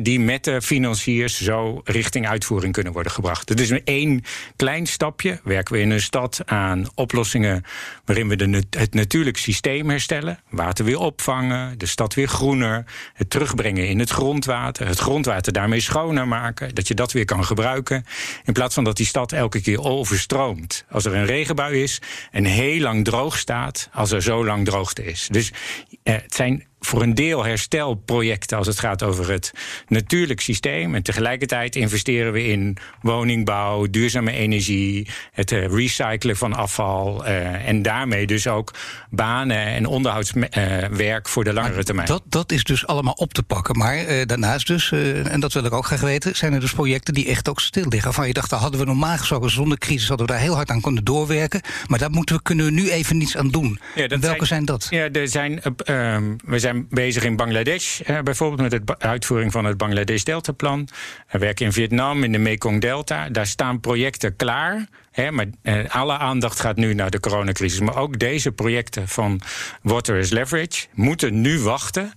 die 0.00 0.20
met 0.20 0.44
de 0.44 0.62
financiers 0.62 1.42
zo 1.42 1.80
richting 1.84 2.28
uitvoering 2.28 2.72
kunnen 2.72 2.92
worden 2.92 3.12
gebracht. 3.12 3.48
Het 3.48 3.60
is 3.60 3.70
één 3.70 4.22
klein 4.56 4.86
stapje. 4.86 5.40
Werken 5.44 5.74
we 5.74 5.80
in 5.80 5.90
een 5.90 6.00
stad 6.00 6.40
aan 6.44 6.86
oplossingen 6.94 7.64
waarin 8.04 8.28
we 8.28 8.36
de, 8.36 8.62
het 8.70 8.94
natuurlijk 8.94 9.36
systeem 9.36 9.88
herstellen. 9.88 10.38
Water 10.50 10.84
weer 10.84 10.98
opvangen, 10.98 11.78
de 11.78 11.86
stad 11.86 12.14
weer 12.14 12.28
groener. 12.28 12.84
Het 13.12 13.30
terugbrengen 13.30 13.88
in 13.88 13.98
het 13.98 14.10
grondwater. 14.10 14.86
Het 14.86 14.98
grondwater 14.98 15.52
daarmee 15.52 15.80
schoner 15.80 16.28
maken. 16.28 16.74
Dat 16.74 16.88
je 16.88 16.94
dat 16.94 17.12
weer 17.12 17.24
kan 17.24 17.44
gebruiken. 17.44 18.04
In 18.44 18.52
plaats 18.52 18.74
van 18.74 18.84
dat 18.84 18.96
die 18.96 19.06
stad 19.06 19.32
elke 19.32 19.60
keer 19.60 19.80
overstroomt. 19.80 20.84
Als 20.90 21.04
er 21.04 21.14
een 21.14 21.26
regenbui 21.26 21.82
is 21.82 22.00
en 22.30 22.44
heel 22.44 22.80
lang 22.80 23.04
droog 23.04 23.38
staat. 23.38 23.88
Als 23.92 24.10
er 24.10 24.22
zo 24.22 24.44
lang 24.44 24.64
droogte 24.64 25.04
is. 25.04 25.28
Dus 25.30 25.52
eh, 26.02 26.14
het 26.14 26.34
zijn 26.34 26.66
voor 26.84 27.02
een 27.02 27.14
deel 27.14 27.44
herstelprojecten 27.44 28.58
als 28.58 28.66
het 28.66 28.78
gaat 28.78 29.02
over 29.02 29.30
het 29.30 29.52
natuurlijk 29.88 30.40
systeem. 30.40 30.94
En 30.94 31.02
tegelijkertijd 31.02 31.76
investeren 31.76 32.32
we 32.32 32.44
in 32.46 32.76
woningbouw, 33.00 33.86
duurzame 33.90 34.32
energie, 34.32 35.08
het 35.32 35.52
eh, 35.52 35.66
recyclen 35.66 36.36
van 36.36 36.54
afval. 36.54 37.26
Uh, 37.26 37.68
en 37.68 37.82
daarmee 37.82 38.26
dus 38.26 38.46
ook 38.46 38.74
banen 39.10 39.66
en 39.66 39.86
onderhoudswerk 39.86 41.26
uh, 41.26 41.32
voor 41.32 41.44
de 41.44 41.52
langere 41.52 41.84
termijn. 41.84 42.06
Dat, 42.06 42.22
dat 42.28 42.52
is 42.52 42.64
dus 42.64 42.86
allemaal 42.86 43.12
op 43.12 43.34
te 43.34 43.42
pakken. 43.42 43.78
Maar 43.78 43.96
uh, 43.96 44.22
daarnaast 44.26 44.66
dus, 44.66 44.92
en 44.92 45.40
dat 45.40 45.52
wil 45.52 45.64
ik 45.64 45.72
ook 45.72 45.86
graag 45.86 46.00
weten, 46.00 46.36
zijn 46.36 46.52
er 46.52 46.60
dus 46.60 46.72
projecten 46.72 47.14
die 47.14 47.26
echt 47.26 47.48
ook 47.48 47.60
stil 47.60 47.88
liggen. 47.88 48.12
Van 48.12 48.26
je 48.26 48.32
dacht, 48.32 48.50
daar 48.50 48.60
hadden 48.60 48.80
we 48.80 48.86
normaal 48.86 49.16
gesproken 49.16 49.50
zonder 49.50 49.78
crisis 49.78 50.08
hadden 50.08 50.26
we 50.26 50.32
daar 50.32 50.40
heel 50.40 50.54
hard 50.54 50.70
aan 50.70 50.80
kunnen 50.80 51.04
doorwerken. 51.04 51.60
Maar 51.86 51.98
daar 51.98 52.10
moeten 52.10 52.36
we, 52.36 52.42
kunnen 52.42 52.64
we 52.64 52.70
nu 52.70 52.90
even 52.90 53.16
niets 53.16 53.36
aan 53.36 53.48
doen. 53.48 53.78
Ja, 53.94 54.08
Welke 54.08 54.26
zijn, 54.26 54.46
zijn, 54.46 54.64
dat? 54.64 54.86
Ja, 54.90 55.10
er 55.10 55.28
zijn, 55.28 55.62
ehm, 55.62 56.36
we 56.44 56.58
zijn 56.58 56.73
bezig 56.88 57.24
in 57.24 57.36
Bangladesh, 57.36 58.00
bijvoorbeeld 58.24 58.70
met 58.70 58.86
de 58.86 58.98
uitvoering 58.98 59.52
van 59.52 59.64
het 59.64 59.76
Bangladesh 59.76 60.22
Deltaplan. 60.22 60.88
We 61.30 61.38
werken 61.38 61.66
in 61.66 61.72
Vietnam, 61.72 62.24
in 62.24 62.32
de 62.32 62.38
Mekong 62.38 62.80
Delta. 62.80 63.28
Daar 63.28 63.46
staan 63.46 63.80
projecten 63.80 64.36
klaar 64.36 64.88
maar 65.14 65.46
eh, 65.62 65.78
alle 65.88 66.18
aandacht 66.18 66.60
gaat 66.60 66.76
nu 66.76 66.94
naar 66.94 67.10
de 67.10 67.20
coronacrisis. 67.20 67.80
Maar 67.80 67.96
ook 67.96 68.18
deze 68.18 68.52
projecten 68.52 69.08
van 69.08 69.40
Water 69.82 70.16
is 70.16 70.30
Leverage 70.30 70.86
moeten 70.92 71.40
nu 71.40 71.60
wachten. 71.60 72.12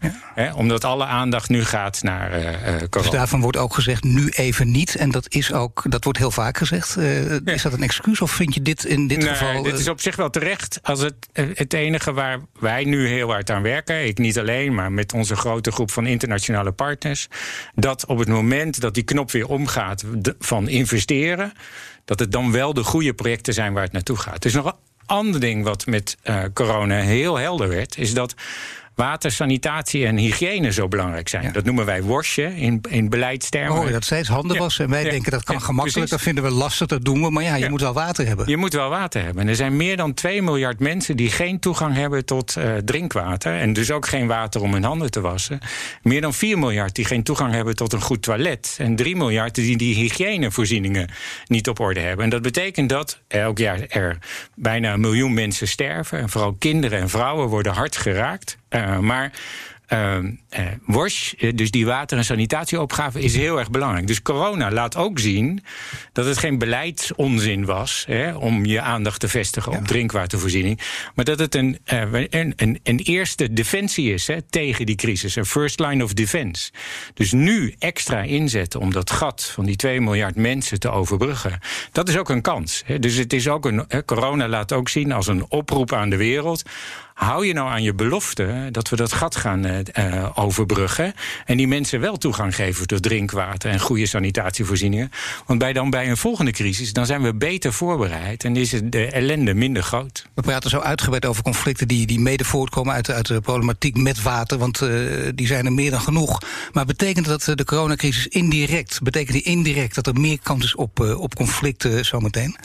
omdat 0.55 0.83
alle 0.83 1.05
aandacht 1.05 1.49
nu 1.49 1.63
gaat 1.63 2.03
naar 2.03 2.39
uh, 2.39 2.45
corona. 2.45 2.87
Dus 2.89 3.09
daarvan 3.09 3.41
wordt 3.41 3.57
ook 3.57 3.73
gezegd 3.73 4.03
nu 4.03 4.29
even 4.29 4.71
niet. 4.71 4.95
En 4.95 5.11
dat, 5.11 5.33
is 5.33 5.53
ook, 5.53 5.83
dat 5.89 6.03
wordt 6.03 6.19
heel 6.19 6.31
vaak 6.31 6.57
gezegd. 6.57 6.97
Is 7.45 7.61
dat 7.61 7.73
een 7.73 7.83
excuus 7.83 8.21
of 8.21 8.31
vind 8.31 8.53
je 8.53 8.61
dit 8.61 8.85
in 8.85 9.07
dit 9.07 9.17
nee, 9.17 9.27
geval... 9.27 9.63
Dit 9.63 9.79
is 9.79 9.87
op 9.87 10.01
zich 10.01 10.15
wel 10.15 10.29
terecht. 10.29 10.79
Als 10.83 10.99
het, 10.99 11.15
het 11.33 11.73
enige 11.73 12.13
waar 12.13 12.39
wij 12.59 12.83
nu 12.83 13.07
heel 13.07 13.31
hard 13.31 13.49
aan 13.49 13.61
werken... 13.61 14.05
ik 14.05 14.17
niet 14.17 14.39
alleen, 14.39 14.73
maar 14.73 14.91
met 14.91 15.13
onze 15.13 15.35
grote 15.35 15.71
groep 15.71 15.91
van 15.91 16.05
internationale 16.05 16.71
partners... 16.71 17.27
dat 17.75 18.05
op 18.05 18.17
het 18.17 18.27
moment 18.27 18.79
dat 18.79 18.93
die 18.93 19.03
knop 19.03 19.31
weer 19.31 19.47
omgaat 19.47 20.03
van 20.39 20.67
investeren 20.67 21.53
dat 22.07 22.19
het 22.19 22.31
dan 22.31 22.51
wel 22.51 22.73
de 22.73 22.83
goede 22.83 23.13
projecten 23.13 23.53
zijn 23.53 23.73
waar 23.73 23.83
het 23.83 23.91
naartoe 23.91 24.17
gaat. 24.17 24.45
Is 24.45 24.53
nog 24.53 24.65
een 24.65 24.73
ander 25.05 25.39
ding 25.39 25.63
wat 25.63 25.85
met 25.85 26.17
uh, 26.23 26.43
corona 26.53 26.99
heel 26.99 27.35
helder 27.35 27.67
werd, 27.67 27.97
is 27.97 28.13
dat 28.13 28.35
water, 28.97 29.31
sanitatie 29.31 30.05
en 30.05 30.17
hygiëne 30.17 30.71
zo 30.71 30.87
belangrijk 30.87 31.29
zijn. 31.29 31.51
Dat 31.51 31.63
noemen 31.63 31.85
wij 31.85 32.03
wasje 32.03 32.55
in, 32.55 32.81
in 32.89 33.09
beleidstermen. 33.09 33.77
Oh, 33.77 33.91
dat 33.91 34.03
steeds 34.03 34.27
handen 34.27 34.57
wassen. 34.57 34.85
En 34.85 34.91
wij 34.91 35.03
denken 35.03 35.31
dat 35.31 35.43
kan 35.43 35.61
gemakkelijk, 35.61 36.09
dat 36.09 36.21
vinden 36.21 36.43
we 36.43 36.49
lastig, 36.49 36.87
dat 36.87 37.05
doen 37.05 37.21
we. 37.21 37.29
Maar 37.29 37.43
ja, 37.43 37.55
je 37.55 37.69
moet 37.69 37.81
wel 37.81 37.93
water 37.93 38.27
hebben. 38.27 38.47
Je 38.47 38.57
moet 38.57 38.73
wel 38.73 38.89
water 38.89 39.23
hebben. 39.23 39.43
En 39.43 39.49
er 39.49 39.55
zijn 39.55 39.75
meer 39.75 39.97
dan 39.97 40.13
2 40.13 40.41
miljard 40.41 40.79
mensen 40.79 41.17
die 41.17 41.29
geen 41.29 41.59
toegang 41.59 41.95
hebben 41.95 42.25
tot 42.25 42.55
uh, 42.57 42.75
drinkwater. 42.75 43.59
En 43.59 43.73
dus 43.73 43.91
ook 43.91 44.07
geen 44.07 44.27
water 44.27 44.61
om 44.61 44.73
hun 44.73 44.83
handen 44.83 45.11
te 45.11 45.21
wassen. 45.21 45.59
Meer 46.01 46.21
dan 46.21 46.33
4 46.33 46.59
miljard 46.59 46.95
die 46.95 47.05
geen 47.05 47.23
toegang 47.23 47.53
hebben 47.53 47.75
tot 47.75 47.93
een 47.93 48.01
goed 48.01 48.21
toilet. 48.21 48.75
En 48.77 48.95
3 48.95 49.15
miljard 49.15 49.55
die 49.55 49.77
die 49.77 49.95
hygiënevoorzieningen 49.95 51.09
niet 51.45 51.69
op 51.69 51.79
orde 51.79 51.99
hebben. 51.99 52.23
En 52.23 52.31
dat 52.31 52.41
betekent 52.41 52.89
dat 52.89 53.21
elk 53.27 53.57
jaar 53.57 53.79
er 53.87 54.17
bijna 54.55 54.93
een 54.93 54.99
miljoen 54.99 55.33
mensen 55.33 55.67
sterven. 55.67 56.19
En 56.19 56.29
vooral 56.29 56.55
kinderen 56.59 56.99
en 56.99 57.09
vrouwen 57.09 57.47
worden 57.47 57.73
hard 57.73 57.97
geraakt. 57.97 58.57
Uh, 58.69 58.99
maar 58.99 59.31
uh, 59.93 60.17
uh, 60.17 60.31
WOSH, 60.85 61.33
dus 61.55 61.71
die 61.71 61.85
water- 61.85 62.17
en 62.17 62.25
sanitatieopgave, 62.25 63.19
is 63.21 63.35
heel 63.35 63.59
erg 63.59 63.69
belangrijk. 63.69 64.07
Dus 64.07 64.21
corona 64.21 64.71
laat 64.71 64.95
ook 64.95 65.19
zien 65.19 65.63
dat 66.13 66.25
het 66.25 66.37
geen 66.37 66.57
beleidsonzin 66.57 67.65
was 67.65 68.03
hè, 68.07 68.35
om 68.35 68.65
je 68.65 68.81
aandacht 68.81 69.19
te 69.19 69.27
vestigen 69.27 69.71
op 69.71 69.87
drinkwatervoorziening. 69.87 70.79
Maar 71.15 71.25
dat 71.25 71.39
het 71.39 71.55
een, 71.55 71.79
een, 71.85 72.53
een, 72.55 72.79
een, 72.83 72.99
eerste 72.99 73.53
defensie 73.53 74.13
is 74.13 74.27
hè, 74.27 74.41
tegen 74.41 74.85
die 74.85 74.95
crisis. 74.95 75.35
Een 75.35 75.45
first 75.45 75.79
line 75.79 76.03
of 76.03 76.13
defense. 76.13 76.71
Dus 77.13 77.31
nu 77.31 77.75
extra 77.79 78.21
inzetten 78.21 78.79
om 78.79 78.91
dat 78.91 79.11
gat 79.11 79.51
van 79.53 79.65
die 79.65 79.75
2 79.75 80.01
miljard 80.01 80.35
mensen 80.35 80.79
te 80.79 80.89
overbruggen. 80.89 81.59
Dat 81.91 82.09
is 82.09 82.17
ook 82.17 82.29
een 82.29 82.41
kans. 82.41 82.83
Hè. 82.85 82.99
Dus 82.99 83.15
het 83.15 83.33
is 83.33 83.47
ook 83.47 83.65
een, 83.65 83.87
corona 84.05 84.47
laat 84.47 84.73
ook 84.73 84.89
zien 84.89 85.11
als 85.11 85.27
een 85.27 85.45
oproep 85.49 85.93
aan 85.93 86.09
de 86.09 86.17
wereld 86.17 86.63
hou 87.17 87.45
je 87.45 87.53
nou 87.53 87.69
aan 87.69 87.83
je 87.83 87.93
belofte 87.93 88.67
dat 88.71 88.89
we 88.89 88.95
dat 88.95 89.13
gat 89.13 89.35
gaan 89.35 89.65
uh, 89.65 90.29
overbruggen. 90.35 91.13
En 91.45 91.57
die 91.57 91.67
mensen 91.67 91.99
wel 91.99 92.17
toegang 92.17 92.55
geven 92.55 92.87
tot 92.87 93.03
drinkwater 93.03 93.71
en 93.71 93.79
goede 93.79 94.05
sanitatievoorzieningen. 94.05 95.11
Want 95.45 95.59
bij 95.59 95.73
dan 95.73 95.89
bij 95.89 96.09
een 96.09 96.17
volgende 96.17 96.51
crisis, 96.51 96.93
dan 96.93 97.05
zijn 97.05 97.21
we 97.21 97.33
beter 97.33 97.73
voorbereid 97.73 98.43
en 98.43 98.55
is 98.55 98.73
de 98.83 99.05
ellende 99.05 99.53
minder 99.53 99.83
groot. 99.83 100.27
We 100.33 100.41
praten 100.41 100.69
zo 100.69 100.79
uitgebreid 100.79 101.25
over 101.25 101.43
conflicten 101.43 101.87
die, 101.87 102.07
die 102.07 102.19
mede 102.19 102.45
voortkomen 102.45 102.93
uit, 102.93 103.11
uit 103.11 103.27
de 103.27 103.41
problematiek 103.41 103.97
met 103.97 104.21
water. 104.21 104.57
Want 104.57 104.81
uh, 104.81 104.89
die 105.35 105.47
zijn 105.47 105.65
er 105.65 105.73
meer 105.73 105.91
dan 105.91 106.01
genoeg. 106.01 106.41
Maar 106.71 106.85
betekent 106.85 107.25
dat 107.25 107.51
de 107.55 107.65
coronacrisis 107.65 108.27
indirect, 108.27 109.01
betekent 109.03 109.33
die 109.33 109.43
indirect 109.43 109.95
dat 109.95 110.07
er 110.07 110.19
meer 110.19 110.39
kans 110.43 110.63
is 110.63 110.75
op, 110.75 110.99
op 110.99 111.35
conflicten 111.35 112.05
zometeen? 112.05 112.55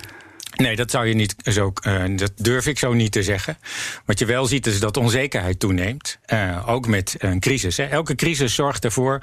Nee, 0.57 0.77
dat 0.77 0.91
zou 0.91 1.07
je 1.07 1.15
niet 1.15 1.35
zo. 1.45 1.73
Uh, 1.87 2.03
dat 2.17 2.33
durf 2.37 2.67
ik 2.67 2.79
zo 2.79 2.93
niet 2.93 3.13
te 3.13 3.23
zeggen. 3.23 3.59
Wat 4.05 4.19
je 4.19 4.27
wel 4.27 4.47
ziet 4.47 4.67
is 4.67 4.81
dat 4.81 4.97
onzekerheid 4.97 5.61
toeneemt. 5.61 6.19
Uh, 6.33 6.69
ook 6.69 6.87
met 6.87 7.15
een 7.19 7.41
crisis. 7.41 7.77
Hè. 7.77 7.85
Elke 7.85 8.15
crisis 8.15 8.55
zorgt 8.55 8.85
ervoor. 8.85 9.23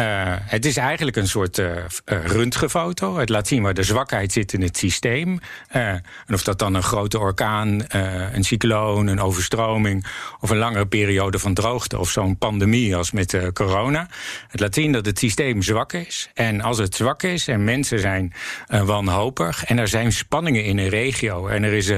Uh, 0.00 0.32
het 0.40 0.64
is 0.64 0.76
eigenlijk 0.76 1.16
een 1.16 1.28
soort 1.28 1.62
röntgenfoto. 2.04 3.16
Het 3.16 3.28
laat 3.28 3.48
zien 3.48 3.62
waar 3.62 3.74
de 3.74 3.82
zwakheid 3.82 4.32
zit 4.32 4.52
in 4.52 4.62
het 4.62 4.76
systeem. 4.76 5.40
en 5.68 6.02
of 6.28 6.42
dat 6.42 6.58
dan 6.58 6.74
een 6.74 6.82
grote 6.82 7.18
orkaan, 7.18 7.84
een 8.32 8.44
cycloon, 8.44 9.06
een 9.06 9.20
overstroming. 9.20 10.06
of 10.40 10.50
een 10.50 10.56
langere 10.56 10.86
periode 10.86 11.38
van 11.38 11.54
droogte. 11.54 11.98
of 11.98 12.10
zo'n 12.10 12.38
pandemie 12.38 12.96
als 12.96 13.10
met 13.12 13.52
corona. 13.52 14.08
Het 14.48 14.60
laat 14.60 14.74
zien 14.74 14.92
dat 14.92 15.06
het 15.06 15.18
systeem 15.18 15.62
zwak 15.62 15.92
is. 15.92 16.30
En 16.34 16.60
als 16.60 16.78
het 16.78 16.94
zwak 16.94 17.22
is 17.22 17.48
en 17.48 17.64
mensen 17.64 17.98
zijn 17.98 18.32
wanhopig. 18.68 19.64
en 19.64 19.78
er 19.78 19.88
zijn 19.88 20.12
spanningen 20.12 20.63
in 20.64 20.78
een 20.78 20.88
regio. 20.88 21.46
En 21.46 21.62
er 21.62 21.72
is, 21.72 21.92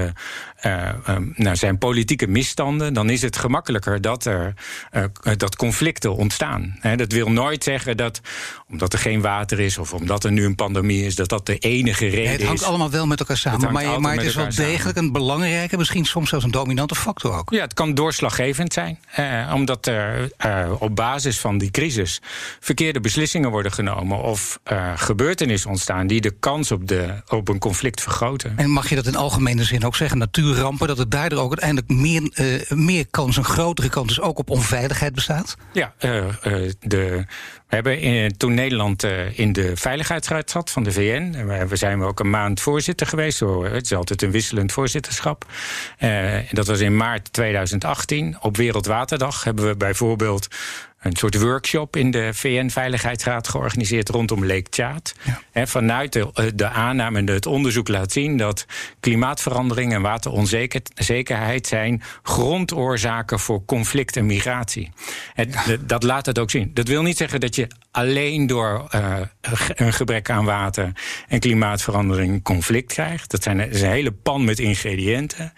uh, 0.67 0.89
um, 1.09 1.33
nou, 1.37 1.57
zijn 1.57 1.79
politieke 1.79 2.27
misstanden, 2.27 2.95
dan 2.95 3.11
is 3.11 3.23
het 3.23 3.37
gemakkelijker 3.37 4.01
dat 4.01 4.25
er 4.25 4.55
uh, 4.93 5.05
dat 5.37 5.57
conflicten 5.57 6.17
ontstaan. 6.17 6.77
He, 6.81 6.97
dat 6.97 7.13
wil 7.13 7.31
nooit 7.31 7.65
zeggen 7.65 7.97
dat 7.97 8.21
omdat 8.71 8.93
er 8.93 8.99
geen 8.99 9.21
water 9.21 9.61
is 9.61 9.79
of 9.79 9.93
omdat 9.93 10.25
er 10.25 10.33
nu 10.33 10.45
een 10.45 10.55
pandemie 10.55 11.05
is, 11.05 11.15
dat 11.15 11.29
dat 11.29 11.47
de 11.47 11.59
enige 11.59 12.07
reden 12.07 12.33
is. 12.33 12.39
het 12.39 12.47
hangt 12.47 12.65
allemaal 12.65 12.91
wel 12.91 13.07
met 13.07 13.21
elkaar 13.21 13.37
samen, 13.37 13.73
maar, 13.73 14.01
maar 14.01 14.17
het 14.17 14.25
is 14.25 14.35
wel 14.35 14.55
degelijk 14.55 14.99
een 14.99 15.13
belangrijke, 15.13 15.77
misschien 15.77 16.05
soms 16.05 16.29
zelfs 16.29 16.45
een 16.45 16.51
dominante 16.51 16.95
factor 16.95 17.39
ook. 17.39 17.51
Ja, 17.51 17.61
het 17.61 17.75
kan 17.75 17.95
doorslaggevend 17.95 18.73
zijn, 18.73 18.99
omdat 19.55 19.87
er 19.87 20.31
op 20.79 20.97
basis 20.97 21.39
van 21.39 21.59
die 21.59 21.71
crisis 21.71 22.21
verkeerde 22.61 23.01
beslissingen 23.01 23.51
worden 23.51 23.73
genomen 23.73 24.23
of 24.23 24.61
gebeurtenissen 24.97 25.71
ontstaan 25.71 26.07
die 26.07 26.21
de 26.21 26.35
kans 26.41 26.73
op, 26.73 26.89
de, 26.89 27.23
op 27.29 27.49
een 27.49 27.59
conflict 27.59 28.03
vergroten. 28.03 28.53
En 28.57 28.71
mag 28.71 28.89
je 28.89 28.95
dat 28.95 29.07
in 29.07 29.17
algemene 29.17 29.65
zin 29.65 29.85
ook 29.85 29.97
zeggen, 29.97 30.19
natuurrampen, 30.57 30.89
dat 30.89 30.99
het 30.99 31.11
daardoor 31.11 31.39
ook 31.39 31.61
uiteindelijk 31.61 31.89
meer, 31.89 32.31
uh, 32.35 32.71
meer 32.71 33.07
kans, 33.11 33.37
een 33.37 33.45
grotere 33.45 33.89
kans 33.89 34.09
dus 34.09 34.21
ook 34.21 34.39
op 34.39 34.51
onveiligheid 34.51 35.15
bestaat? 35.15 35.57
Ja, 35.73 35.95
uh, 36.01 36.17
uh, 36.17 36.73
de, 36.81 37.25
we 37.69 37.75
hebben 37.75 38.01
in, 38.01 38.37
toen 38.37 38.55
Nederland 38.55 39.07
in 39.33 39.53
de 39.53 39.77
Veiligheidsraad 39.77 40.51
zat 40.51 40.71
van 40.71 40.83
de 40.83 40.93
VN, 40.93 41.35
en 41.49 41.69
we 41.69 41.77
zijn 41.77 42.03
ook 42.03 42.21
een 42.21 42.31
maand 42.31 42.61
voorzitter 42.61 43.07
geweest, 43.07 43.41
het 43.41 43.85
is 43.85 43.93
altijd 43.93 44.23
een 44.23 44.31
wisselend 44.31 44.73
voorzitterschap. 44.73 45.45
dat 46.51 46.67
was 46.67 46.81
in 46.81 46.97
maart 46.97 47.33
2018. 47.33 48.37
Op 48.41 48.57
Wereldwaterdag 48.57 49.45
hebben 49.45 49.67
we 49.67 49.77
bijvoorbeeld 49.77 50.49
een 51.07 51.17
soort 51.17 51.41
workshop 51.41 51.97
in 51.97 52.11
de 52.11 52.31
VN-veiligheidsraad 52.35 53.49
georganiseerd 53.49 54.09
rondom 54.09 54.47
Lake 54.47 54.67
Chad. 54.71 55.15
Ja. 55.53 55.67
vanuit 55.67 56.13
de, 56.13 56.31
eh, 56.35 56.45
de 56.55 56.69
aanname 56.69 57.19
en 57.19 57.27
het 57.27 57.47
onderzoek 57.47 57.89
laat 57.89 58.13
zien 58.13 58.37
dat 58.37 58.67
klimaatverandering 59.01 59.93
en 59.93 60.03
wateronzekerheid 60.03 61.67
zijn 61.67 62.03
grondoorzaken 62.23 63.41
voor 63.41 63.65
conflict 63.65 64.17
en 64.17 64.27
migratie. 64.27 64.91
En 65.35 65.51
Dat 65.81 66.03
laat 66.03 66.27
het 66.27 66.39
ook 66.39 66.51
zien. 66.51 66.71
Dat 66.75 66.89
wil 66.89 67.03
niet 67.03 67.17
zeggen 67.17 67.41
dat 67.41 67.55
je 67.55 67.69
alleen 67.97 68.47
door 68.47 68.87
uh, 68.95 69.17
een 69.75 69.93
gebrek 69.93 70.31
aan 70.31 70.45
water 70.45 70.93
en 71.29 71.39
klimaatverandering 71.41 72.43
conflict 72.43 72.93
krijgt. 72.93 73.31
Dat, 73.31 73.43
zijn, 73.43 73.61
is 73.71 73.81
een 73.81 73.89
hele 73.91 74.13
pan 74.13 74.45
met 74.45 74.59
ingrediënten. 74.59 75.53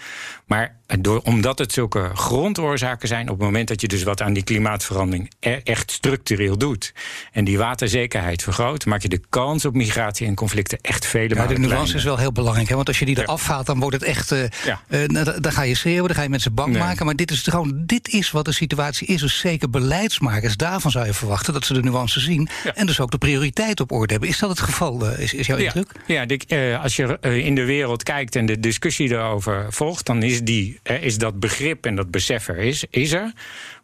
Maar 0.46 0.76
door, 1.00 1.20
omdat 1.24 1.58
het 1.58 1.72
zulke 1.72 2.10
grondoorzaken 2.14 3.08
zijn, 3.08 3.22
op 3.30 3.36
het 3.36 3.44
moment 3.44 3.68
dat 3.68 3.80
je 3.80 3.88
dus 3.88 4.02
wat 4.02 4.22
aan 4.22 4.32
die 4.32 4.42
klimaatverandering 4.42 5.32
e- 5.40 5.60
echt 5.64 5.90
structureel 5.90 6.58
doet 6.58 6.92
en 7.32 7.44
die 7.44 7.58
waterzekerheid 7.58 8.42
vergroot, 8.42 8.86
maak 8.86 9.02
je 9.02 9.08
de 9.08 9.20
kans 9.28 9.64
op 9.64 9.74
migratie 9.74 10.26
en 10.26 10.34
conflicten 10.34 10.78
echt 10.82 11.06
vele 11.06 11.28
ja, 11.28 11.34
malen 11.34 11.48
De 11.54 11.60
nuance 11.60 11.74
kleiner. 11.74 11.96
is 11.96 12.04
wel 12.04 12.16
heel 12.18 12.32
belangrijk, 12.32 12.68
hè? 12.68 12.74
want 12.74 12.88
als 12.88 12.98
je 12.98 13.04
die 13.04 13.18
eraf 13.20 13.46
haalt, 13.46 13.66
dan 13.66 13.80
wordt 13.80 13.94
het 13.96 14.04
echt. 14.04 14.32
Uh, 14.32 14.42
Ja. 14.64 14.80
uh, 14.88 15.06
nou, 15.06 15.40
dan 15.40 15.52
ga 15.52 15.62
je 15.62 15.74
schreeuwen, 15.74 16.06
dan 16.06 16.16
ga 16.16 16.22
je 16.22 16.28
mensen 16.28 16.54
bang 16.54 16.72
Nee. 16.72 16.82
maken. 16.82 17.06
Maar 17.06 17.16
dit 17.16 17.30
is 17.30 17.42
gewoon, 17.42 17.82
dit 17.86 18.08
is 18.08 18.30
wat 18.30 18.44
de 18.44 18.52
situatie 18.52 19.06
is. 19.06 19.20
Dus 19.20 19.38
zeker 19.38 19.70
beleidsmakers, 19.70 20.56
daarvan 20.56 20.90
zou 20.90 21.06
je 21.06 21.14
verwachten 21.14 21.52
dat 21.52 21.64
ze 21.64 21.72
de 21.74 21.82
nuance 21.82 22.20
zien 22.28 22.48
en 22.74 22.86
dus 22.86 23.00
ook 23.00 23.10
de 23.10 23.18
prioriteit 23.18 23.80
op 23.80 23.92
orde 23.92 24.12
hebben. 24.12 24.28
Is 24.28 24.38
dat 24.38 24.50
het 24.50 24.60
geval? 24.60 25.06
eh, 25.06 25.18
is, 25.18 25.34
is 25.34 25.46
jouw 25.46 25.58
Ja, 25.58 25.64
indruk? 25.64 25.92
ja 26.06 26.26
eh, 26.26 26.82
als 26.82 26.96
je 26.96 27.18
eh, 27.20 27.36
in 27.46 27.54
de 27.54 27.64
wereld 27.64 28.02
kijkt 28.02 28.36
en 28.36 28.46
de 28.46 28.60
discussie 28.60 29.10
erover 29.10 29.66
volgt, 29.72 30.06
dan 30.06 30.22
is, 30.22 30.42
die, 30.42 30.80
is 31.00 31.18
dat 31.18 31.40
begrip 31.40 31.86
en 31.86 31.96
dat 31.96 32.10
besef 32.10 32.48
er 32.48 32.58
is, 32.58 32.84
is 32.90 33.12
er. 33.12 33.32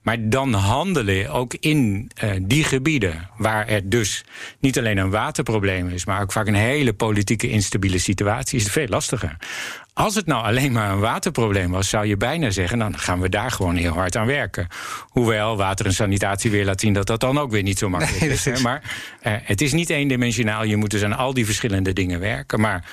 Maar 0.05 0.29
dan 0.29 0.53
handelen 0.53 1.31
ook 1.31 1.55
in 1.61 2.11
eh, 2.15 2.31
die 2.43 2.65
gebieden 2.65 3.29
waar 3.37 3.69
er 3.69 3.89
dus 3.89 4.25
niet 4.59 4.79
alleen 4.79 4.97
een 4.99 5.11
waterprobleem 5.11 5.89
is, 5.89 6.05
maar 6.05 6.23
ook 6.23 6.33
vaak 6.33 6.47
een 6.47 6.55
hele 6.55 6.93
politieke 6.93 7.49
instabiele 7.49 7.99
situatie, 7.99 8.59
is 8.59 8.65
het 8.65 8.73
veel 8.73 8.87
lastiger. 8.89 9.37
Als 9.93 10.15
het 10.15 10.27
nou 10.27 10.45
alleen 10.45 10.73
maar 10.73 10.91
een 10.91 10.99
waterprobleem 11.01 11.71
was, 11.71 11.89
zou 11.89 12.07
je 12.07 12.17
bijna 12.17 12.51
zeggen, 12.51 12.79
dan 12.79 12.99
gaan 12.99 13.21
we 13.21 13.29
daar 13.29 13.51
gewoon 13.51 13.77
heel 13.77 13.93
hard 13.93 14.17
aan 14.17 14.27
werken. 14.27 14.69
Hoewel 15.09 15.57
water 15.57 15.87
en 15.87 15.93
sanitatie 15.95 16.51
weer 16.51 16.65
laat 16.65 16.81
zien 16.81 16.93
dat 16.93 17.07
dat 17.07 17.21
dan 17.21 17.39
ook 17.39 17.51
weer 17.51 17.63
niet 17.63 17.79
zo 17.79 17.89
makkelijk 17.89 18.21
Nee, 18.21 18.31
is. 18.31 18.45
hè. 18.45 18.61
Maar 18.61 18.83
eh, 19.21 19.33
het 19.43 19.61
is 19.61 19.73
niet 19.73 19.91
eendimensionaal. 19.91 20.65
Je 20.65 20.77
moet 20.77 20.91
dus 20.91 21.03
aan 21.03 21.17
al 21.17 21.35
die 21.35 21.45
verschillende 21.45 21.93
dingen 21.93 22.21
werken. 22.21 22.61
Maar 22.61 22.85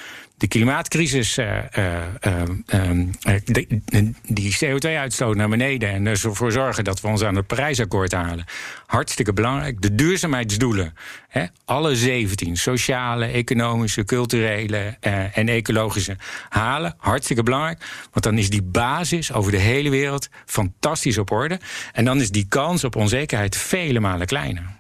de 0.42 0.48
klimaatcrisis, 0.48 1.38
eh, 1.38 1.58
eh, 1.58 2.02
eh, 2.22 2.90
eh, 3.22 3.42
de- 3.46 3.82
die 4.28 4.56
CO2-uitstoot 4.60 5.36
naar 5.36 5.50
beneden 5.50 5.90
en 5.90 6.06
ervoor 6.06 6.52
zorgen 6.52 6.84
dat 6.84 7.02
we 7.02 7.08
ons 7.08 7.24
aan 7.24 7.36
het 7.36 7.48
Parijsakkoord 7.48 8.12
halen. 8.12 8.46
Hartstikke 8.86 9.34
belangrijk. 9.34 9.82
De 9.82 9.96
duurzaamheidsdoelen, 9.96 10.94
hè, 11.28 11.46
alle 11.66 11.96
17, 11.96 12.58
sociale, 12.58 13.26
economische, 13.26 14.04
culturele 14.04 14.98
en 15.34 15.50
ecologische, 15.50 16.18
halen. 16.50 16.96
Hartstikke 16.98 17.44
belangrijk. 17.44 17.80
Want 18.12 18.26
dan 18.26 18.38
is 18.38 18.50
die 18.50 18.64
basis 18.64 19.34
over 19.34 19.52
de 19.52 19.58
hele 19.58 19.90
wereld 19.90 20.30
fantastisch 20.46 21.18
op 21.18 21.32
orde. 21.32 21.60
En 21.94 22.06
dan 22.06 22.22
is 22.22 22.32
die 22.32 22.46
kans 22.50 22.84
op 22.84 22.96
onzekerheid 22.96 23.58
vele 23.58 24.00
malen 24.00 24.28
kleiner. 24.28 24.80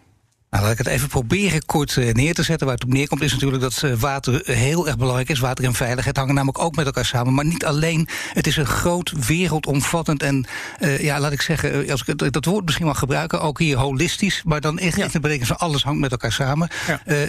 Nou, 0.51 0.63
laat 0.63 0.71
ik 0.71 0.77
het 0.77 0.87
even 0.87 1.07
proberen 1.07 1.65
kort 1.65 1.97
eh, 1.97 2.13
neer 2.13 2.33
te 2.33 2.43
zetten. 2.43 2.67
Waar 2.67 2.75
het 2.75 2.85
op 2.85 2.93
neerkomt 2.93 3.21
is 3.21 3.31
natuurlijk 3.31 3.61
dat 3.61 3.83
eh, 3.83 3.93
water 3.93 4.41
heel 4.43 4.87
erg 4.87 4.97
belangrijk 4.97 5.29
is. 5.29 5.39
Water 5.39 5.65
en 5.65 5.73
veiligheid 5.73 6.17
hangen 6.17 6.33
namelijk 6.33 6.59
ook 6.59 6.75
met 6.75 6.85
elkaar 6.85 7.05
samen. 7.05 7.33
Maar 7.33 7.45
niet 7.45 7.65
alleen. 7.65 8.07
Het 8.33 8.47
is 8.47 8.57
een 8.57 8.65
groot, 8.65 9.11
wereldomvattend 9.27 10.23
en, 10.23 10.45
eh, 10.79 10.99
ja, 10.99 11.19
laat 11.19 11.31
ik 11.31 11.41
zeggen, 11.41 11.89
als 11.89 12.03
ik 12.05 12.33
dat 12.33 12.45
woord 12.45 12.65
misschien 12.65 12.85
mag 12.85 12.99
gebruiken, 12.99 13.41
ook 13.41 13.59
hier 13.59 13.77
holistisch. 13.77 14.41
Maar 14.43 14.61
dan 14.61 14.79
echt, 14.79 14.97
in 14.97 15.21
betekenis 15.21 15.47
van 15.47 15.57
alles 15.57 15.83
hangt 15.83 15.99
met 15.99 16.11
elkaar 16.11 16.31
samen. 16.31 16.69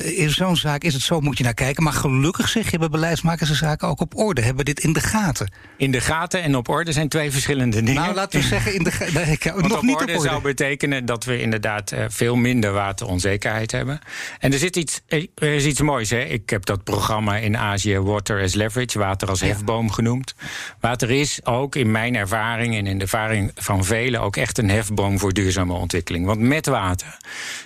In 0.03 0.31
zo'n 0.31 0.57
zaak 0.57 0.83
is 0.83 0.95
het 0.95 1.03
zo, 1.03 1.21
moet 1.21 1.39
je 1.39 1.45
naar 1.45 1.55
kijken. 1.55 1.83
Maar 1.83 1.93
gelukkig 1.93 2.49
zeg 2.49 2.65
je, 2.65 2.71
hebben 2.71 2.91
beleidsmakers 2.91 3.49
de 3.49 3.55
zaken 3.55 3.89
ook 3.89 4.01
op 4.01 4.17
orde. 4.17 4.41
Hebben 4.41 4.65
dit 4.65 4.81
in 4.81 4.93
de 4.93 5.01
gaten. 5.01 5.53
In 5.77 5.91
de 5.91 6.01
gaten 6.01 6.43
en 6.43 6.57
op 6.57 6.69
orde 6.69 6.93
zijn 6.93 7.09
twee 7.09 7.33
verschillende 7.33 7.83
dingen. 7.83 8.03
Nou, 8.03 8.15
laten 8.15 8.41
we 8.41 8.47
zeggen, 8.47 8.75
in 8.75 8.83
de 8.83 8.93
nee, 9.15 9.39
nog 9.57 9.77
op 9.77 9.83
niet 9.83 9.95
orde 9.95 10.13
op 10.13 10.19
orde. 10.19 10.29
zou 10.29 10.43
betekenen 10.43 11.05
dat 11.05 11.25
we 11.25 11.41
inderdaad 11.41 11.93
veel 12.09 12.37
minder 12.37 12.73
wateronzekerheid 13.13 13.73
hebben. 13.73 14.01
En 14.39 14.53
er, 14.53 14.59
zit 14.59 14.77
iets, 14.77 15.01
eh, 15.07 15.27
er 15.35 15.55
is 15.55 15.65
iets 15.65 15.81
moois. 15.81 16.11
Hè? 16.11 16.21
Ik 16.21 16.51
heb 16.51 16.65
dat 16.65 16.85
programma 16.85 17.37
in 17.37 17.57
Azië 17.57 17.99
Water 17.99 18.43
as 18.43 18.55
Leverage, 18.55 18.99
water 18.99 19.29
als 19.29 19.41
hefboom 19.41 19.91
genoemd. 19.91 20.35
Water 20.81 21.11
is 21.11 21.45
ook 21.45 21.77
in 21.77 21.91
mijn 21.91 22.17
ervaring 22.17 22.75
en 22.75 22.87
in 22.87 22.97
de 22.97 23.03
ervaring 23.03 23.51
van 23.55 23.85
velen 23.85 24.21
ook 24.21 24.37
echt 24.37 24.59
een 24.59 24.71
hefboom 24.71 25.19
voor 25.19 25.33
duurzame 25.33 25.73
ontwikkeling. 25.73 26.27
Want 26.27 26.41
met 26.41 26.67
water 26.67 27.17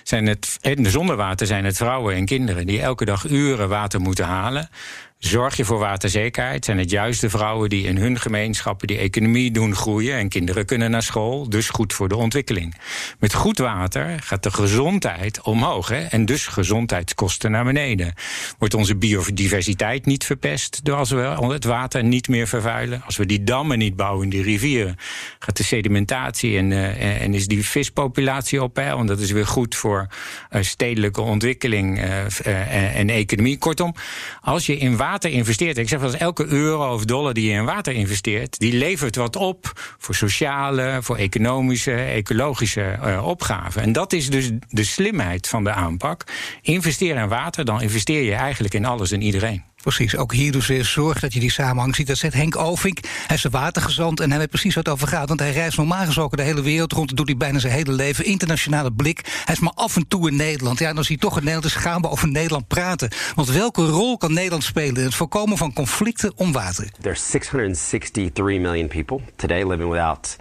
zijn 0.03 0.27
het, 0.27 0.57
en 0.61 0.91
zonder 0.91 1.15
water 1.15 1.47
zijn 1.47 1.65
het 1.65 1.77
vrouwen 1.77 2.15
en 2.15 2.25
kinderen 2.25 2.67
die 2.67 2.81
elke 2.81 3.05
dag 3.05 3.29
uren 3.29 3.69
water 3.69 4.01
moeten 4.01 4.25
halen. 4.25 4.69
Zorg 5.17 5.57
je 5.57 5.65
voor 5.65 5.79
waterzekerheid? 5.79 6.65
Zijn 6.65 6.77
het 6.77 6.89
juist 6.89 7.21
de 7.21 7.29
vrouwen 7.29 7.69
die 7.69 7.85
in 7.85 7.97
hun 7.97 8.19
gemeenschappen 8.19 8.87
die 8.87 8.97
economie 8.97 9.51
doen 9.51 9.75
groeien 9.75 10.17
en 10.17 10.29
kinderen 10.29 10.65
kunnen 10.65 10.91
naar 10.91 11.03
school? 11.03 11.49
Dus 11.49 11.69
goed 11.69 11.93
voor 11.93 12.07
de 12.07 12.15
ontwikkeling. 12.15 12.75
Met 13.19 13.33
goed 13.33 13.57
water 13.57 14.19
gaat 14.23 14.43
de 14.43 14.51
gezondheid 14.51 15.41
omhoog 15.41 15.89
hè? 15.89 16.01
en 16.03 16.25
dus 16.25 16.47
gezondheidskosten 16.47 17.51
naar 17.51 17.63
beneden. 17.63 18.13
Wordt 18.57 18.73
onze 18.73 18.95
biodiversiteit 18.95 20.05
niet 20.05 20.25
verpest 20.25 20.85
door 20.85 20.97
als 20.97 21.09
we 21.09 21.35
het 21.47 21.63
water 21.63 22.03
niet 22.03 22.27
meer 22.27 22.47
vervuilen? 22.47 23.01
Als 23.05 23.17
we 23.17 23.25
die 23.25 23.43
dammen 23.43 23.77
niet 23.77 23.95
bouwen 23.95 24.23
in 24.23 24.29
die 24.29 24.43
rivieren, 24.43 24.95
gaat 25.39 25.57
de 25.57 25.63
sedimentatie 25.63 26.57
en, 26.57 26.71
eh, 26.71 27.21
en 27.21 27.33
is 27.33 27.47
die 27.47 27.65
vispopulatie 27.65 28.63
op 28.63 28.73
peil? 28.73 28.99
En 28.99 29.05
dat 29.05 29.19
is 29.19 29.31
weer 29.31 29.47
goed 29.47 29.75
voor 29.75 30.07
eh, 30.49 30.61
stedelijke 30.61 31.21
ontwikkeling 31.21 31.99
eh, 31.99 32.99
en 32.99 33.09
economie. 33.09 33.57
Kortom, 33.57 33.93
als 34.41 34.65
je 34.65 34.77
in 34.77 34.91
water 34.91 35.05
investeert, 35.15 35.77
ik 35.77 35.89
zeg 35.89 36.01
eens 36.01 36.17
elke 36.17 36.45
euro 36.45 36.93
of 36.93 37.05
dollar 37.05 37.33
die 37.33 37.49
je 37.49 37.55
in 37.55 37.65
water 37.65 37.93
investeert, 37.93 38.59
die 38.59 38.73
levert 38.73 39.15
wat 39.15 39.35
op 39.35 39.71
voor 39.97 40.15
sociale, 40.15 40.99
voor 41.01 41.17
economische, 41.17 41.93
ecologische 41.93 42.81
eh, 42.81 43.25
opgaven. 43.27 43.81
En 43.81 43.91
dat 43.91 44.13
is 44.13 44.29
dus 44.29 44.51
de 44.69 44.83
slimheid 44.83 45.47
van 45.47 45.63
de 45.63 45.71
aanpak. 45.71 46.23
Investeer 46.61 47.15
in 47.15 47.27
water, 47.27 47.65
dan 47.65 47.81
investeer 47.81 48.21
je 48.21 48.33
eigenlijk 48.33 48.73
in 48.73 48.85
alles 48.85 49.11
en 49.11 49.21
iedereen. 49.21 49.63
Precies, 49.81 50.15
ook 50.15 50.33
hier 50.33 50.51
dus 50.51 50.67
weer 50.67 50.85
zorg 50.85 51.19
dat 51.19 51.33
je 51.33 51.39
die 51.39 51.51
samenhang 51.51 51.95
ziet. 51.95 52.07
Dat 52.07 52.17
zegt 52.17 52.33
Henk 52.33 52.57
Ovink. 52.57 52.99
Hij 53.27 53.35
is 53.35 53.43
een 53.43 53.51
watergezant 53.51 54.19
en 54.19 54.29
hij 54.29 54.39
weet 54.39 54.49
precies 54.49 54.75
wat 54.75 54.85
het 54.85 54.93
over 54.93 55.07
gaat. 55.07 55.27
Want 55.27 55.39
hij 55.39 55.51
reist 55.51 55.77
normaal 55.77 56.05
gesproken 56.05 56.37
de 56.37 56.43
hele 56.43 56.61
wereld 56.61 56.91
rond. 56.91 57.15
Doet 57.17 57.27
hij 57.27 57.37
bijna 57.37 57.59
zijn 57.59 57.73
hele 57.73 57.91
leven. 57.91 58.25
Internationale 58.25 58.93
blik. 58.93 59.41
Hij 59.45 59.53
is 59.53 59.59
maar 59.59 59.73
af 59.75 59.95
en 59.95 60.07
toe 60.07 60.29
in 60.29 60.35
Nederland. 60.35 60.79
Ja, 60.79 60.89
en 60.89 60.97
als 60.97 61.07
hij 61.07 61.17
toch 61.17 61.37
in 61.37 61.43
Nederland 61.43 61.65
is, 61.65 61.81
gaan 61.81 62.01
we 62.01 62.09
over 62.09 62.27
Nederland 62.27 62.67
praten. 62.67 63.09
Want 63.35 63.49
welke 63.49 63.85
rol 63.85 64.17
kan 64.17 64.33
Nederland 64.33 64.63
spelen 64.63 64.95
in 64.95 65.03
het 65.03 65.15
voorkomen 65.15 65.57
van 65.57 65.73
conflicten 65.73 66.31
om 66.35 66.51
water? 66.51 66.89
There's 67.01 67.29
663 67.29 68.59
million 68.59 68.87
people 68.87 69.19
today 69.35 69.67
living 69.67 69.89
without 69.89 70.37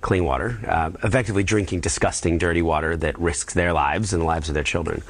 clean 0.00 0.24
water, 0.24 0.58
uh, 0.66 0.90
effectively 1.02 1.42
drinking 1.42 1.80
disgusting, 1.80 2.38
dirty 2.38 2.62
water 2.62 2.96
that 2.96 3.18
risks 3.18 3.54
their 3.54 3.72
lives 3.72 4.12
and 4.12 4.22
the 4.22 4.26
lives 4.26 4.48
of 4.48 4.54
their 4.54 4.64
children. 4.64 5.02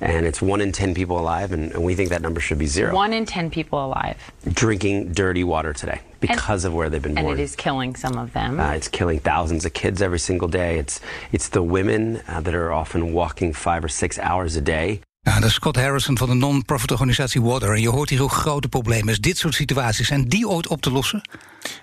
And 0.00 0.26
it's 0.26 0.42
one 0.42 0.60
in 0.60 0.72
10 0.72 0.94
people 0.94 1.18
alive, 1.18 1.52
and, 1.52 1.72
and 1.72 1.82
we 1.82 1.94
think 1.94 2.10
that 2.10 2.20
number 2.20 2.38
should 2.38 2.58
be 2.58 2.66
zero. 2.66 2.94
One 2.94 3.12
in 3.12 3.24
10 3.24 3.50
people 3.50 3.84
alive. 3.84 4.16
Drinking 4.46 5.12
dirty 5.12 5.42
water 5.42 5.72
today 5.72 6.00
because 6.20 6.64
of 6.64 6.74
where 6.74 6.90
they've 6.90 7.02
been 7.02 7.14
born. 7.14 7.26
And 7.26 7.40
it 7.40 7.42
is 7.42 7.56
killing 7.56 7.96
some 7.96 8.18
of 8.18 8.32
them. 8.34 8.60
Uh, 8.60 8.72
it's 8.72 8.88
killing 8.88 9.20
thousands 9.20 9.64
of 9.64 9.72
kids 9.72 10.02
every 10.02 10.18
single 10.18 10.48
day. 10.48 10.78
It's, 10.78 11.00
it's 11.32 11.48
the 11.48 11.62
women 11.62 12.22
uh, 12.28 12.40
that 12.42 12.54
are 12.54 12.72
often 12.72 13.12
walking 13.14 13.52
five 13.54 13.84
or 13.84 13.88
six 13.88 14.18
hours 14.18 14.54
a 14.56 14.60
day. 14.60 15.00
Ja, 15.26 15.34
dat 15.34 15.48
is 15.48 15.54
Scott 15.54 15.76
Harrison 15.76 16.18
van 16.18 16.28
de 16.28 16.34
non-profit 16.34 16.90
organisatie 16.90 17.42
Water. 17.42 17.74
En 17.74 17.80
je 17.80 17.88
hoort 17.88 18.10
hier 18.10 18.18
hoe 18.18 18.30
groot 18.30 18.62
het 18.62 18.70
probleem 18.70 19.08
is. 19.08 19.20
Dit 19.20 19.38
soort 19.38 19.54
situaties, 19.54 20.06
zijn 20.06 20.28
die 20.28 20.48
ooit 20.48 20.66
op 20.66 20.80
te 20.82 20.90
lossen? 20.90 21.28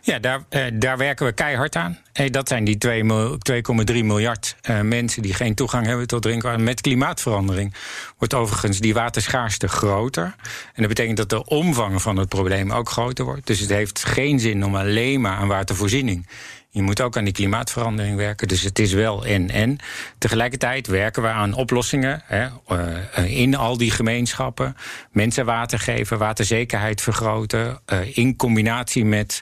Ja, 0.02 0.20
daar, 0.20 0.44
eh, 0.50 0.66
daar 0.74 0.98
werken 0.98 1.26
we 1.26 1.32
keihard 1.32 1.76
aan. 1.76 1.98
Eh, 2.14 2.32
dat 2.32 2.48
zijn 2.48 2.64
die 2.64 2.78
2 2.78 3.04
mil- 3.04 3.38
2,3 3.38 4.04
miljard 4.04 4.56
eh, 4.62 4.82
mensen 4.82 5.22
die 5.22 5.34
geen 5.34 5.56
toegang 5.56 5.86
hebben 5.86 6.08
tot 6.08 6.22
drinkwater. 6.22 6.60
Met 6.60 6.82
klimaatverandering 6.82 7.74
wordt 8.18 8.34
overigens 8.34 8.80
die 8.80 8.94
waterschaarste 8.94 9.68
groter. 9.68 10.36
En 10.74 10.82
dat 10.84 10.88
betekent 10.88 11.18
dat 11.18 11.30
de 11.30 11.46
omvang 11.46 12.02
van 12.02 12.18
het 12.18 12.30
probleem 12.30 12.72
ook 12.72 12.90
groter 12.90 13.26
wordt. 13.26 13.48
Dus 13.48 13.60
het 13.60 13.70
heeft 13.70 14.06
geen 14.06 14.40
zin 14.40 14.66
om 14.66 14.76
alleen 14.76 15.22
maar 15.22 15.36
aan 15.38 15.48
watervoorziening. 15.48 16.28
Je 16.74 16.82
moet 16.82 17.02
ook 17.02 17.18
aan 17.18 17.24
die 17.24 17.34
klimaatverandering 17.34 18.16
werken. 18.16 18.48
Dus 18.48 18.62
het 18.62 18.80
is 18.80 18.94
wel 18.94 19.26
en-en. 19.26 19.78
Tegelijkertijd 20.18 20.88
werken 20.88 21.22
we 21.22 21.28
aan 21.28 21.54
oplossingen 21.54 22.22
hè, 22.26 22.48
eh, 22.68 23.40
in 23.40 23.56
al 23.56 23.78
die 23.78 23.92
gemeenschappen. 23.92 24.76
Mensen 25.12 25.46
water 25.46 25.80
geven, 25.80 26.18
waterzekerheid 26.18 27.02
vergroten. 27.02 27.80
eh, 27.86 28.18
in 28.18 28.36
combinatie 28.36 29.06
met 29.06 29.42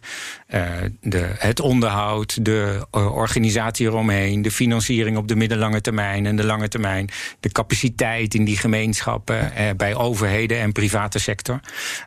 de, 1.00 1.30
het 1.38 1.60
onderhoud, 1.60 2.46
de 2.46 2.88
eh, 2.92 3.16
organisatie 3.16 3.88
eromheen, 3.88 4.42
de 4.42 4.52
financiering 4.52 5.18
op 5.18 5.28
de 5.28 5.36
middellange 5.36 5.82
termijn 5.82 6.26
en 6.26 6.36
de 6.36 6.46
lange 6.46 6.68
termijn. 6.68 7.10
De 7.40 7.50
capaciteit 7.50 8.34
in 8.34 8.46
die 8.46 8.58
gemeenschappen 8.58 9.56
eh, 9.56 9.66
bij 9.78 9.96
overheden 9.96 10.60
en 10.60 10.72
private 10.72 11.20
sector. 11.20 11.60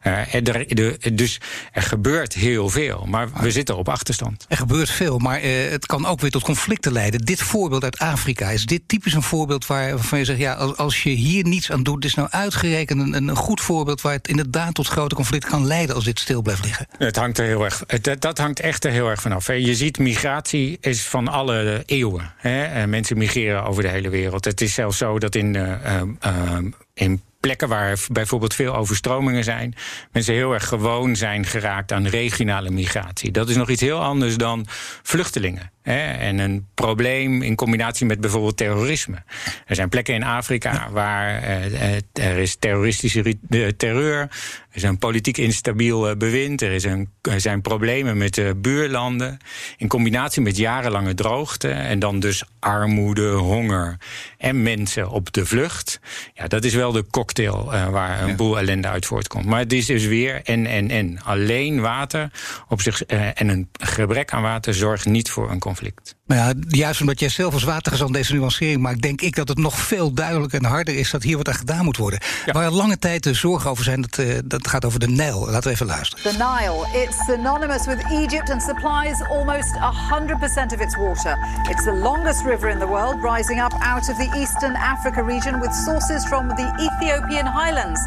Eh, 0.03 0.35
er, 0.35 0.75
de, 0.75 0.99
dus 1.13 1.41
er 1.73 1.83
gebeurt 1.83 2.35
heel 2.35 2.69
veel, 2.69 3.07
maar 3.09 3.29
we 3.41 3.51
zitten 3.51 3.77
op 3.77 3.89
achterstand. 3.89 4.47
Er 4.49 4.57
gebeurt 4.57 4.91
veel. 4.91 5.19
maar 5.19 5.41
eh, 5.41 5.71
het 5.71 5.87
kan 5.87 6.07
ook 6.07 6.21
weer 6.21 6.31
tot 6.31 6.43
conflicten 6.43 6.93
leiden. 6.93 7.21
Dit 7.21 7.43
voorbeeld 7.43 7.85
uit 7.85 7.99
Afrika, 7.99 8.51
is 8.51 8.67
dit 8.67 8.83
typisch 8.87 9.15
een 9.15 9.23
voorbeeld 9.23 9.67
waar, 9.67 9.91
waarvan 9.91 10.19
je 10.19 10.25
zegt... 10.25 10.39
ja, 10.39 10.53
als, 10.55 11.03
je 11.03 11.11
hier 11.11 11.45
niets 11.45 11.73
aan 11.73 11.83
doet, 11.83 12.01
dit 12.01 12.11
is 12.11 12.17
nou 12.17 12.29
uitgerekend 12.31 13.01
een, 13.01 13.29
een 13.29 13.37
goed 13.37 13.61
voorbeeld... 13.61 14.01
waar 14.01 14.13
het 14.13 14.29
inderdaad 14.29 14.75
tot 14.75 14.87
grote 14.87 15.15
conflicten 15.15 15.51
kan 15.51 15.67
leiden 15.67 15.95
als 15.95 16.05
dit 16.05 16.19
stil 16.19 16.43
blijft 16.43 16.65
liggen? 16.65 16.87
Het 16.99 17.17
hangt 17.17 17.39
er 17.39 17.45
heel 17.45 17.65
erg, 17.65 17.85
dat 18.19 18.34
hangt 18.39 18.61
echt 18.61 18.85
er 18.85 18.91
heel 18.91 19.09
erg 19.09 19.21
vanaf. 19.21 19.47
Je 19.47 19.75
ziet, 19.75 19.99
migratie 19.99 20.79
is 20.81 21.03
van 21.03 21.29
alle 21.29 21.83
eeuwen. 21.87 22.33
Hè? 22.37 22.87
Mensen 22.87 23.19
migreren 23.19 23.65
over 23.65 23.83
de 23.83 23.89
hele 23.89 24.09
wereld. 24.09 24.45
Het 24.45 24.61
is 24.61 24.75
zelfs 24.75 24.99
zo 24.99 25.19
dat 25.19 25.35
in, 25.35 25.55
uh, 25.55 26.03
uh, 26.27 26.59
in 26.95 27.23
plekken 27.41 27.69
waar 27.69 27.99
bijvoorbeeld 28.13 28.55
veel 28.55 28.77
overstromingen 28.77 29.45
zijn, 29.45 29.75
mensen 30.13 30.35
heel 30.35 30.53
erg 30.53 30.69
gewoon 30.69 31.17
zijn 31.17 31.45
geraakt 31.45 31.93
aan 31.93 32.07
regionale 32.07 32.71
migratie. 32.71 33.31
Dat 33.31 33.49
is 33.49 33.57
nog 33.57 33.71
iets 33.71 33.81
heel 33.81 34.03
anders 34.03 34.37
dan 34.37 34.67
vluchtelingen. 35.03 35.71
Hè, 35.85 36.13
en 36.13 36.39
een 36.39 36.67
probleem 36.75 37.43
in 37.43 37.55
combinatie 37.55 38.07
met 38.07 38.21
bijvoorbeeld 38.21 38.57
terrorisme. 38.57 39.23
Er 39.67 39.75
zijn 39.75 39.89
plekken 39.89 40.15
in 40.15 40.23
Afrika 40.23 40.89
waar 40.91 41.43
eh, 41.43 41.95
er 42.13 42.39
is 42.39 42.57
terroristische 42.59 43.37
terreur, 43.77 44.21
er 44.21 44.29
is 44.73 44.83
een 44.83 44.99
politiek 44.99 45.39
instabiel 45.39 46.09
eh, 46.09 46.17
bewind, 46.17 46.63
er, 46.63 46.73
is 46.73 46.85
een, 46.85 47.09
er 47.23 47.41
zijn 47.41 47.61
problemen 47.61 48.17
met 48.17 48.35
de 48.35 48.55
buurlanden. 48.57 49.39
In 49.77 49.89
combinatie 49.89 50.43
met 50.43 50.57
jarenlange 50.57 51.15
droogte 51.15 51.69
en 51.69 51.99
dan 51.99 52.21
dus 52.21 52.45
armoede, 52.59 53.31
honger 53.33 53.97
en 54.39 54.63
mensen 54.63 55.11
op 55.11 55.33
de 55.33 55.47
vlucht. 55.47 56.01
Ja, 56.35 56.47
dat 56.47 56.65
is 56.65 56.75
wel 56.75 56.93
de 56.93 57.07
cocktail 57.11 57.75
uh, 57.75 57.89
waar 57.89 58.23
een 58.23 58.29
ja. 58.29 58.35
boel 58.35 58.59
ellende 58.59 58.89
uit 58.89 59.07
voortkomt. 59.07 59.45
Maar 59.45 59.59
het 59.59 59.73
is 59.73 59.87
dus 59.87 60.07
weer 60.07 60.41
en, 60.45 60.67
en, 60.67 60.91
en. 60.91 61.23
Alleen 61.23 61.81
water 61.81 62.31
op 62.69 62.83
zich, 62.83 63.11
uh, 63.11 63.41
en 63.41 63.49
een 63.49 63.69
gebrek 63.73 64.33
aan 64.33 64.43
water 64.43 64.75
zorgt 64.75 65.07
niet 65.07 65.31
voor 65.31 65.51
een 65.51 65.59
conflict. 65.75 66.15
Maar 66.27 66.37
ja, 66.37 66.53
juist 66.69 67.01
omdat 67.01 67.21
jij 67.21 67.29
zelf 67.29 67.53
als 67.53 67.63
watergezant 67.63 68.13
deze 68.13 68.35
nuancering 68.35 68.81
maakt, 68.81 69.03
denk 69.03 69.21
ik 69.21 69.37
dat 69.37 69.49
het 69.49 69.59
nog 69.59 69.79
veel 69.79 70.13
duidelijker 70.13 70.59
en 70.59 70.65
harder 70.69 70.97
is 70.97 71.11
dat 71.11 71.23
hier 71.23 71.37
wat 71.37 71.49
aan 71.49 71.55
gedaan 71.55 71.85
moet 71.85 71.97
worden. 71.97 72.21
Ja. 72.47 72.53
Waar 72.53 72.71
lange 72.71 72.99
tijd 72.99 73.23
de 73.23 73.35
zorgen 73.35 73.71
over 73.71 73.85
zijn, 73.85 74.01
dat, 74.01 74.19
uh, 74.19 74.39
dat 74.45 74.69
gaat 74.69 74.85
over 74.85 75.01
de 75.01 75.09
Nijl. 75.09 75.47
Laten 75.51 75.63
we 75.63 75.71
even 75.71 75.87
luisteren. 75.87 76.23
The 76.33 76.39
Nile, 76.39 77.03
it's 77.03 77.25
synonymous 77.25 77.87
with 77.87 78.05
Egypt 78.11 78.51
and 78.51 78.63
supplies 78.63 79.23
almost 79.29 79.75
100% 79.75 80.73
of 80.73 80.81
its 80.81 80.97
water. 80.97 81.39
It's 81.71 81.85
the 81.85 81.99
longest 82.03 82.45
river 82.45 82.71
in 82.71 82.79
the 82.79 82.89
world, 82.89 83.23
rising 83.23 83.61
up 83.61 83.73
out 83.73 84.09
of 84.09 84.17
the 84.17 84.39
eastern 84.41 84.75
Africa 84.77 85.23
region 85.23 85.61
with 85.61 85.75
sources 85.75 86.27
from 86.27 86.49
the 86.49 86.67
Ethiopian 86.87 87.47
highlands. 87.47 88.01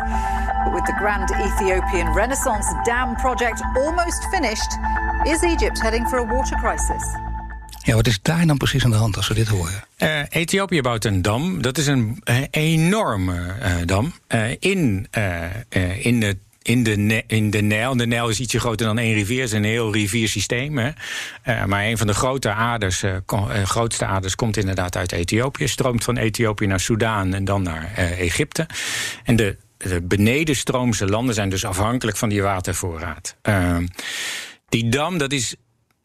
But 0.64 0.74
with 0.74 0.86
the 0.86 0.96
grand 0.98 1.30
Ethiopian 1.32 2.08
Renaissance 2.14 2.68
Dam 2.84 3.16
project 3.16 3.62
almost 3.76 4.24
finished, 4.32 4.72
is 5.26 5.44
Egypt 5.44 5.80
heading 5.82 6.06
for 6.10 6.18
a 6.18 6.24
water 6.24 6.56
crisis? 6.56 7.27
Ja, 7.88 7.96
wat 7.96 8.08
is 8.08 8.22
daar 8.22 8.48
dan 8.48 8.58
precies 8.58 8.84
aan 8.84 8.92
de 8.92 8.98
hand 8.98 9.16
als 9.18 9.28
we 9.28 9.34
dit 9.34 9.48
horen? 9.48 9.84
Uh, 9.98 10.20
Ethiopië 10.30 10.82
bouwt 10.82 11.06
een 11.06 11.22
dam. 11.22 11.62
Dat 11.62 11.78
is 11.78 11.88
een 11.88 12.22
uh, 12.30 12.38
enorme 12.52 13.34
uh, 13.34 13.76
dam. 13.86 14.14
in, 14.60 15.08
in 16.00 16.20
de 16.20 16.38
in 16.62 16.84
de, 16.84 17.24
in 17.28 17.50
de 17.50 17.62
Nijl. 17.62 17.98
De 17.98 18.08
Nijl 18.08 18.30
is 18.30 18.40
ietsje 18.40 18.60
groter 18.60 18.86
dan 18.86 18.98
één 18.98 19.14
rivier. 19.14 19.40
Het 19.40 19.50
is 19.50 19.58
een 19.58 19.64
heel 19.64 19.94
riviersysteem. 19.94 20.78
Hè. 20.78 20.92
Maar 21.66 21.86
een 21.86 21.98
van 21.98 22.08
de 22.08 22.14
grote 22.14 22.52
aders, 22.52 23.04
uh, 23.04 23.16
grootste 23.64 24.06
aders 24.06 24.36
komt 24.36 24.58
inderdaad 24.58 24.96
uit 24.96 25.12
Ethiopië. 25.12 25.68
Stroomt 25.68 26.04
van 26.04 26.18
Ethiopië 26.18 26.66
naar 26.66 26.80
Soudaan 26.80 27.34
en 27.34 27.46
dan 27.46 27.62
naar 27.62 27.94
Egypte. 27.96 28.68
En 29.24 29.36
de, 29.36 29.58
de 29.78 30.02
benedenstroomse 30.02 31.08
landen 31.08 31.36
zijn 31.36 31.50
dus 31.50 31.66
afhankelijk 31.66 32.18
van 32.18 32.30
die 32.30 32.42
watervoorraad. 32.42 33.36
die 34.70 34.90
dam, 34.90 35.18
dat 35.18 35.32
is 35.32 35.56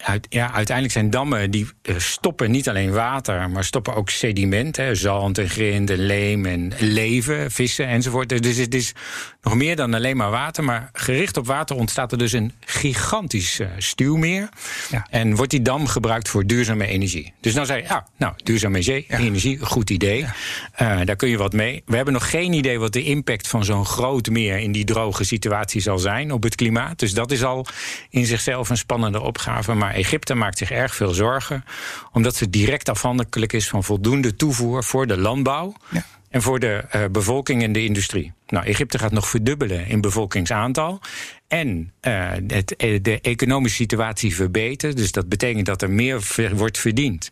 uit, 0.02 0.26
ja, 0.28 0.52
uiteindelijk 0.52 0.94
zijn 0.94 1.10
dammen 1.10 1.50
die 1.50 1.66
stoppen 1.96 2.50
niet 2.50 2.68
alleen 2.68 2.92
water, 2.92 3.50
maar 3.50 3.64
stoppen 3.64 3.94
ook 3.94 4.10
sediment. 4.10 4.76
Hè, 4.76 4.94
zand 4.94 5.38
en 5.38 5.48
grind 5.48 5.90
en 5.90 6.06
leem 6.06 6.46
en 6.46 6.72
leven, 6.78 7.50
vissen 7.50 7.86
enzovoort. 7.86 8.42
Dus 8.42 8.56
het 8.56 8.74
is 8.74 8.94
nog 9.42 9.54
meer 9.54 9.76
dan 9.76 9.94
alleen 9.94 10.16
maar 10.16 10.30
water. 10.30 10.64
Maar 10.64 10.90
gericht 10.92 11.36
op 11.36 11.46
water 11.46 11.76
ontstaat 11.76 12.12
er 12.12 12.18
dus 12.18 12.32
een 12.32 12.52
gigantisch 12.60 13.60
uh, 13.60 13.68
stuwmeer. 13.78 14.48
Ja. 14.90 15.06
En 15.10 15.36
wordt 15.36 15.50
die 15.50 15.62
dam 15.62 15.86
gebruikt 15.86 16.28
voor 16.28 16.46
duurzame 16.46 16.86
energie. 16.86 17.32
Dus 17.40 17.54
dan 17.54 17.66
zei 17.66 17.82
je, 17.82 17.88
ja, 17.88 18.06
nou, 18.16 18.32
duurzame 18.36 18.78
energie, 18.78 19.04
ja. 19.08 19.18
energie 19.18 19.58
goed 19.58 19.90
idee. 19.90 20.18
Ja. 20.18 21.00
Uh, 21.00 21.06
daar 21.06 21.16
kun 21.16 21.28
je 21.28 21.36
wat 21.36 21.52
mee. 21.52 21.82
We 21.86 21.96
hebben 21.96 22.14
nog 22.14 22.30
geen 22.30 22.52
idee 22.52 22.78
wat 22.78 22.92
de 22.92 23.04
impact 23.04 23.48
van 23.48 23.64
zo'n 23.64 23.86
groot 23.86 24.30
meer 24.30 24.58
in 24.58 24.72
die 24.72 24.84
droge 24.84 25.24
situatie 25.24 25.80
zal 25.80 25.98
zijn 25.98 26.32
op 26.32 26.42
het 26.42 26.54
klimaat. 26.54 26.98
Dus 26.98 27.14
dat 27.14 27.30
is 27.30 27.44
al 27.44 27.66
in 28.10 28.26
zichzelf 28.26 28.70
een 28.70 28.76
spannende 28.76 29.20
opgave. 29.20 29.74
Maar 29.74 29.91
Egypte 29.92 30.34
maakt 30.34 30.58
zich 30.58 30.70
erg 30.70 30.94
veel 30.94 31.12
zorgen, 31.12 31.64
omdat 32.12 32.36
ze 32.36 32.50
direct 32.50 32.88
afhankelijk 32.88 33.52
is 33.52 33.68
van 33.68 33.84
voldoende 33.84 34.36
toevoer 34.36 34.84
voor 34.84 35.06
de 35.06 35.18
landbouw. 35.18 35.74
Ja 35.90 36.04
en 36.32 36.42
voor 36.42 36.58
de 36.58 36.84
uh, 36.94 37.04
bevolking 37.10 37.62
en 37.62 37.72
de 37.72 37.84
industrie. 37.84 38.32
Nou, 38.46 38.66
Egypte 38.66 38.98
gaat 38.98 39.12
nog 39.12 39.28
verdubbelen 39.28 39.86
in 39.86 40.00
bevolkingsaantal. 40.00 41.00
En 41.48 41.92
uh, 42.02 42.30
het, 42.46 42.74
de 43.02 43.18
economische 43.20 43.76
situatie 43.76 44.34
verbetert. 44.34 44.96
Dus 44.96 45.12
dat 45.12 45.28
betekent 45.28 45.66
dat 45.66 45.82
er 45.82 45.90
meer 45.90 46.22
ver, 46.22 46.56
wordt 46.56 46.78
verdiend. 46.78 47.30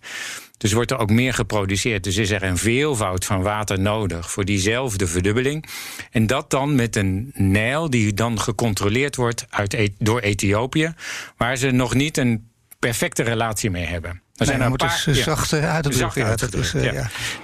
Dus 0.56 0.72
wordt 0.72 0.90
er 0.90 0.98
ook 0.98 1.10
meer 1.10 1.34
geproduceerd. 1.34 2.04
Dus 2.04 2.16
is 2.16 2.30
er 2.30 2.42
een 2.42 2.58
veelvoud 2.58 3.24
van 3.24 3.42
water 3.42 3.80
nodig 3.80 4.30
voor 4.30 4.44
diezelfde 4.44 5.06
verdubbeling. 5.06 5.66
En 6.10 6.26
dat 6.26 6.50
dan 6.50 6.74
met 6.74 6.96
een 6.96 7.30
Nijl 7.34 7.90
die 7.90 8.14
dan 8.14 8.40
gecontroleerd 8.40 9.16
wordt 9.16 9.46
uit, 9.50 9.90
door 9.98 10.20
Ethiopië, 10.20 10.94
waar 11.36 11.56
ze 11.56 11.70
nog 11.70 11.94
niet 11.94 12.16
een 12.16 12.49
perfecte 12.80 13.22
relatie 13.22 13.70
mee 13.70 13.86
hebben. 13.86 14.10
Er 14.10 14.20
nee, 14.36 14.48
zijn 14.48 14.60
een 14.60 14.76
paar, 14.76 15.02
dus, 15.04 15.22
zacht 15.22 15.52
uh, 15.52 15.72
uitdrukken. 15.72 16.22
Ja, 16.22 16.36
dat 16.36 16.54
is, 16.54 16.72
ja. 16.72 16.80
ja. 16.80 16.92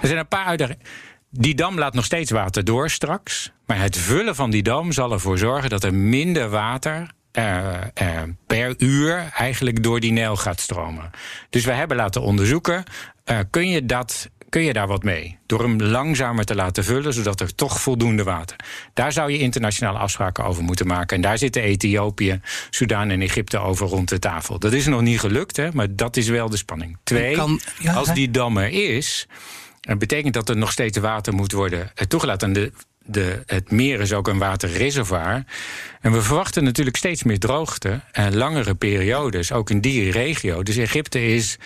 Er 0.01 0.07
zijn 0.07 0.17
een 0.17 0.27
paar 0.27 0.45
uitdagingen. 0.45 0.81
Die 1.29 1.55
dam 1.55 1.77
laat 1.77 1.93
nog 1.93 2.05
steeds 2.05 2.31
water 2.31 2.63
door 2.63 2.89
straks. 2.89 3.51
Maar 3.65 3.79
het 3.79 3.97
vullen 3.97 4.35
van 4.35 4.49
die 4.49 4.63
dam 4.63 4.91
zal 4.91 5.11
ervoor 5.11 5.37
zorgen 5.37 5.69
dat 5.69 5.83
er 5.83 5.93
minder 5.93 6.49
water 6.49 7.11
uh, 7.33 7.67
uh, 8.01 8.21
per 8.47 8.73
uur 8.77 9.29
eigenlijk 9.33 9.83
door 9.83 9.99
die 9.99 10.11
Nijl 10.11 10.35
gaat 10.35 10.59
stromen. 10.59 11.09
Dus 11.49 11.65
we 11.65 11.71
hebben 11.71 11.97
laten 11.97 12.21
onderzoeken: 12.21 12.83
uh, 13.25 13.39
kun 13.49 13.69
je 13.69 13.85
dat. 13.85 14.29
Kun 14.49 14.61
je 14.61 14.73
daar 14.73 14.87
wat 14.87 15.03
mee? 15.03 15.37
Door 15.45 15.61
hem 15.61 15.81
langzamer 15.81 16.45
te 16.45 16.55
laten 16.55 16.83
vullen, 16.83 17.13
zodat 17.13 17.39
er 17.39 17.55
toch 17.55 17.81
voldoende 17.81 18.23
water. 18.23 18.55
Daar 18.93 19.11
zou 19.11 19.31
je 19.31 19.37
internationale 19.37 19.97
afspraken 19.97 20.43
over 20.43 20.63
moeten 20.63 20.87
maken. 20.87 21.15
En 21.15 21.21
daar 21.21 21.37
zitten 21.37 21.61
Ethiopië, 21.61 22.39
Soudaan 22.69 23.09
en 23.09 23.21
Egypte 23.21 23.57
over 23.57 23.87
rond 23.87 24.09
de 24.09 24.19
tafel. 24.19 24.59
Dat 24.59 24.73
is 24.73 24.85
nog 24.85 25.01
niet 25.01 25.19
gelukt, 25.19 25.57
hè, 25.57 25.69
maar 25.73 25.95
dat 25.95 26.17
is 26.17 26.27
wel 26.27 26.49
de 26.49 26.57
spanning. 26.57 26.97
Twee, 27.03 27.35
kan, 27.35 27.59
ja, 27.79 27.93
als 27.93 28.13
die 28.13 28.31
dam 28.31 28.57
er 28.57 28.95
is. 28.95 29.27
Dat 29.81 29.99
betekent 29.99 30.33
dat 30.33 30.49
er 30.49 30.57
nog 30.57 30.71
steeds 30.71 30.97
water 30.97 31.33
moet 31.33 31.51
worden 31.51 31.91
toegelaten. 32.07 32.47
En 32.47 32.53
de, 32.53 32.71
de, 33.05 33.43
het 33.45 33.71
meer 33.71 33.99
is 33.99 34.13
ook 34.13 34.27
een 34.27 34.37
waterreservoir. 34.37 35.43
En 36.01 36.11
we 36.11 36.21
verwachten 36.21 36.63
natuurlijk 36.63 36.97
steeds 36.97 37.23
meer 37.23 37.39
droogte 37.39 38.01
en 38.11 38.35
langere 38.35 38.75
periodes, 38.75 39.51
ook 39.51 39.69
in 39.69 39.81
die 39.81 40.11
regio. 40.11 40.63
Dus 40.63 40.77
Egypte 40.77 41.25
is 41.25 41.57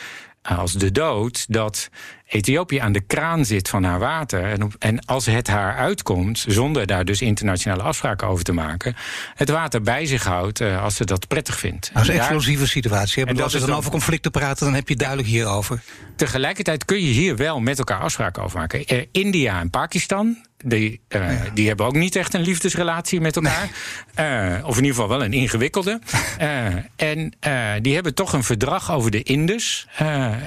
als 0.41 0.73
de 0.73 0.91
dood 0.91 1.45
dat 1.49 1.89
Ethiopië 2.27 2.77
aan 2.77 2.91
de 2.91 3.01
kraan 3.01 3.45
zit 3.45 3.69
van 3.69 3.84
haar 3.84 3.99
water. 3.99 4.43
En, 4.43 4.71
en, 4.80 5.06
als 5.06 5.25
het 5.25 5.47
haar 5.47 5.75
uitkomt, 5.75 6.45
zonder 6.47 6.88
daar 6.88 7.06
dus 7.06 7.21
internationale 7.21 7.84
afspraken 7.84 8.27
over 8.27 8.43
te 8.43 8.54
maken, 8.54 8.95
het 9.36 9.49
water 9.49 9.82
bij 9.82 10.06
zich 10.06 10.23
houdt 10.23 10.62
uh, 10.62 10.84
als 10.84 10.95
ze 10.95 11.06
dat 11.06 11.27
prettig 11.27 11.60
vindt. 11.60 11.89
Dat 11.93 12.01
is 12.01 12.08
een 12.08 12.15
explosieve 12.15 12.67
situatie. 12.67 13.25
En 13.25 13.41
als 13.41 13.54
we 13.54 13.60
dan 13.60 13.73
over 13.73 13.91
conflicten 13.91 14.32
praten, 14.32 14.65
dan 14.65 14.75
heb 14.75 14.89
je 14.89 14.95
duidelijk 14.95 15.27
hierover. 15.27 15.82
Tegelijkertijd 16.15 16.86
kun 16.86 17.01
je 17.01 17.12
hier 17.12 17.36
wel 17.36 17.60
met 17.60 17.77
elkaar 17.77 17.99
afspraken 17.99 18.43
over 18.43 18.60
maken. 18.60 18.93
Uh, 18.93 19.01
India 19.12 19.60
en 19.60 19.69
Pakistan 19.69 20.38
die, 20.63 21.02
uh, 21.10 21.43
ja. 21.43 21.50
die 21.54 21.67
hebben 21.67 21.86
ook 21.86 21.95
niet 21.95 22.15
echt 22.15 22.34
een 22.34 22.41
liefdesrelatie 22.41 23.21
met 23.21 23.36
elkaar. 23.36 23.69
Nee. 24.15 24.58
Uh, 24.58 24.67
of 24.67 24.78
in 24.78 24.84
ieder 24.84 24.95
geval 24.95 25.10
wel 25.10 25.24
een 25.24 25.34
ingewikkelde. 25.34 26.00
Uh, 26.41 26.65
en 27.12 27.34
die 27.82 27.93
hebben 27.93 28.13
toch 28.13 28.34
een 28.34 28.43
verdrag 28.43 28.91
over 28.91 29.12
de 29.12 29.24
Indus. 29.24 29.88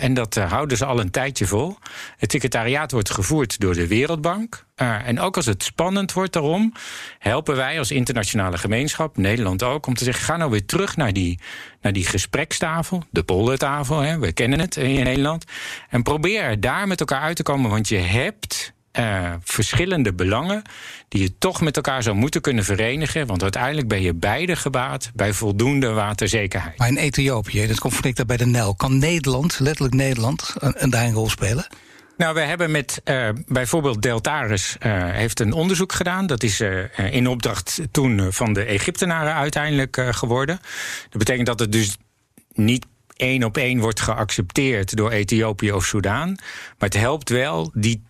en 0.00 0.14
dat 0.14 0.34
houden 0.34 0.76
ze 0.76 0.84
al 0.84 1.00
een 1.00 1.10
tijdje 1.10 1.46
vol. 1.46 1.78
Het 2.16 2.32
secretariaat 2.32 2.90
wordt 2.90 3.10
gevoerd 3.10 3.60
door 3.60 3.74
de 3.74 3.86
Wereldbank. 3.86 4.64
en 4.76 5.20
ook 5.20 5.36
als 5.36 5.46
het 5.46 5.62
spannend 5.62 6.12
wordt 6.12 6.32
daarom, 6.32 6.72
helpen 7.18 7.56
wij 7.56 7.78
als 7.78 7.90
internationale 7.90 8.58
gemeenschap, 8.58 9.16
Nederland 9.16 9.62
ook, 9.62 9.86
om 9.86 9.94
te 9.94 10.04
zeggen: 10.04 10.24
ga 10.24 10.36
nou 10.36 10.50
weer 10.50 10.66
terug 10.66 10.96
naar 10.96 11.12
die, 11.12 11.38
naar 11.80 11.92
die 11.92 12.06
gesprekstafel, 12.06 13.04
de 13.10 13.22
poldertafel. 13.22 14.00
Hè, 14.00 14.18
we 14.18 14.32
kennen 14.32 14.60
het 14.60 14.76
in 14.76 15.04
Nederland. 15.04 15.44
En 15.90 16.02
probeer 16.02 16.60
daar 16.60 16.86
met 16.86 17.00
elkaar 17.00 17.20
uit 17.20 17.36
te 17.36 17.42
komen, 17.42 17.70
want 17.70 17.88
je 17.88 17.98
hebt 17.98 18.73
uh, 18.98 19.32
verschillende 19.42 20.14
belangen 20.14 20.62
die 21.08 21.22
je 21.22 21.38
toch 21.38 21.60
met 21.60 21.76
elkaar 21.76 22.02
zou 22.02 22.16
moeten 22.16 22.40
kunnen 22.40 22.64
verenigen. 22.64 23.26
Want 23.26 23.42
uiteindelijk 23.42 23.88
ben 23.88 24.02
je 24.02 24.14
beide 24.14 24.56
gebaat 24.56 25.10
bij 25.14 25.32
voldoende 25.32 25.88
waterzekerheid. 25.88 26.78
Maar 26.78 26.88
in 26.88 26.96
Ethiopië, 26.96 27.66
dat 27.66 27.80
conflict 27.80 28.16
daar 28.16 28.26
bij 28.26 28.36
de 28.36 28.46
Nijl, 28.46 28.74
kan 28.74 28.98
Nederland, 28.98 29.58
letterlijk 29.58 29.94
Nederland, 29.94 30.54
een, 30.58 30.74
een 30.76 30.90
daar 30.90 31.04
een 31.04 31.12
rol 31.12 31.28
spelen? 31.28 31.66
Nou, 32.16 32.34
we 32.34 32.40
hebben 32.40 32.70
met 32.70 33.00
uh, 33.04 33.28
bijvoorbeeld 33.46 34.02
Deltaris 34.02 34.76
uh, 34.80 35.10
heeft 35.10 35.40
een 35.40 35.52
onderzoek 35.52 35.92
gedaan. 35.92 36.26
Dat 36.26 36.42
is 36.42 36.60
uh, 36.60 36.84
in 37.10 37.26
opdracht 37.26 37.80
toen 37.90 38.32
van 38.32 38.52
de 38.52 38.64
Egyptenaren 38.64 39.34
uiteindelijk 39.34 40.06
geworden. 40.10 40.58
Dat 41.08 41.18
betekent 41.18 41.46
dat 41.46 41.58
het 41.58 41.72
dus 41.72 41.96
niet 42.52 42.86
één 43.16 43.44
op 43.44 43.56
één 43.56 43.80
wordt 43.80 44.00
geaccepteerd 44.00 44.96
door 44.96 45.10
Ethiopië 45.10 45.72
of 45.72 45.84
Soudaan. 45.84 46.28
Maar 46.78 46.88
het 46.88 46.96
helpt 46.96 47.28
wel 47.28 47.70
die 47.74 48.02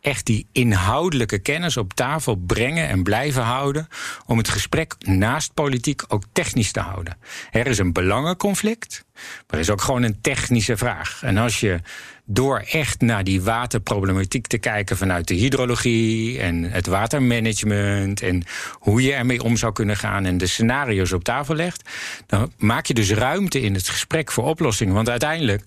echt 0.00 0.26
die 0.26 0.46
inhoudelijke 0.52 1.38
kennis 1.38 1.76
op 1.76 1.94
tafel 1.94 2.34
brengen 2.34 2.88
en 2.88 3.02
blijven 3.02 3.42
houden. 3.42 3.88
om 4.26 4.38
het 4.38 4.48
gesprek 4.48 4.94
naast 4.98 5.54
politiek 5.54 6.02
ook 6.08 6.24
technisch 6.32 6.72
te 6.72 6.80
houden. 6.80 7.16
Er 7.50 7.66
is 7.66 7.78
een 7.78 7.92
belangenconflict, 7.92 9.04
maar 9.14 9.44
er 9.46 9.58
is 9.58 9.70
ook 9.70 9.80
gewoon 9.80 10.02
een 10.02 10.20
technische 10.20 10.76
vraag. 10.76 11.22
En 11.22 11.36
als 11.36 11.60
je 11.60 11.80
door 12.24 12.58
echt 12.58 13.00
naar 13.00 13.24
die 13.24 13.42
waterproblematiek 13.42 14.46
te 14.46 14.58
kijken 14.58 14.96
vanuit 14.96 15.28
de 15.28 15.34
hydrologie 15.34 16.40
en 16.40 16.62
het 16.62 16.86
watermanagement 16.86 18.22
en 18.22 18.42
hoe 18.72 19.02
je 19.02 19.12
ermee 19.12 19.42
om 19.42 19.56
zou 19.56 19.72
kunnen 19.72 19.96
gaan 19.96 20.24
en 20.24 20.38
de 20.38 20.46
scenario's 20.46 21.12
op 21.12 21.24
tafel 21.24 21.54
legt, 21.54 21.90
dan 22.26 22.52
maak 22.58 22.86
je 22.86 22.94
dus 22.94 23.10
ruimte 23.10 23.60
in 23.60 23.74
het 23.74 23.88
gesprek 23.88 24.32
voor 24.32 24.44
oplossingen. 24.44 24.94
Want 24.94 25.08
uiteindelijk, 25.08 25.64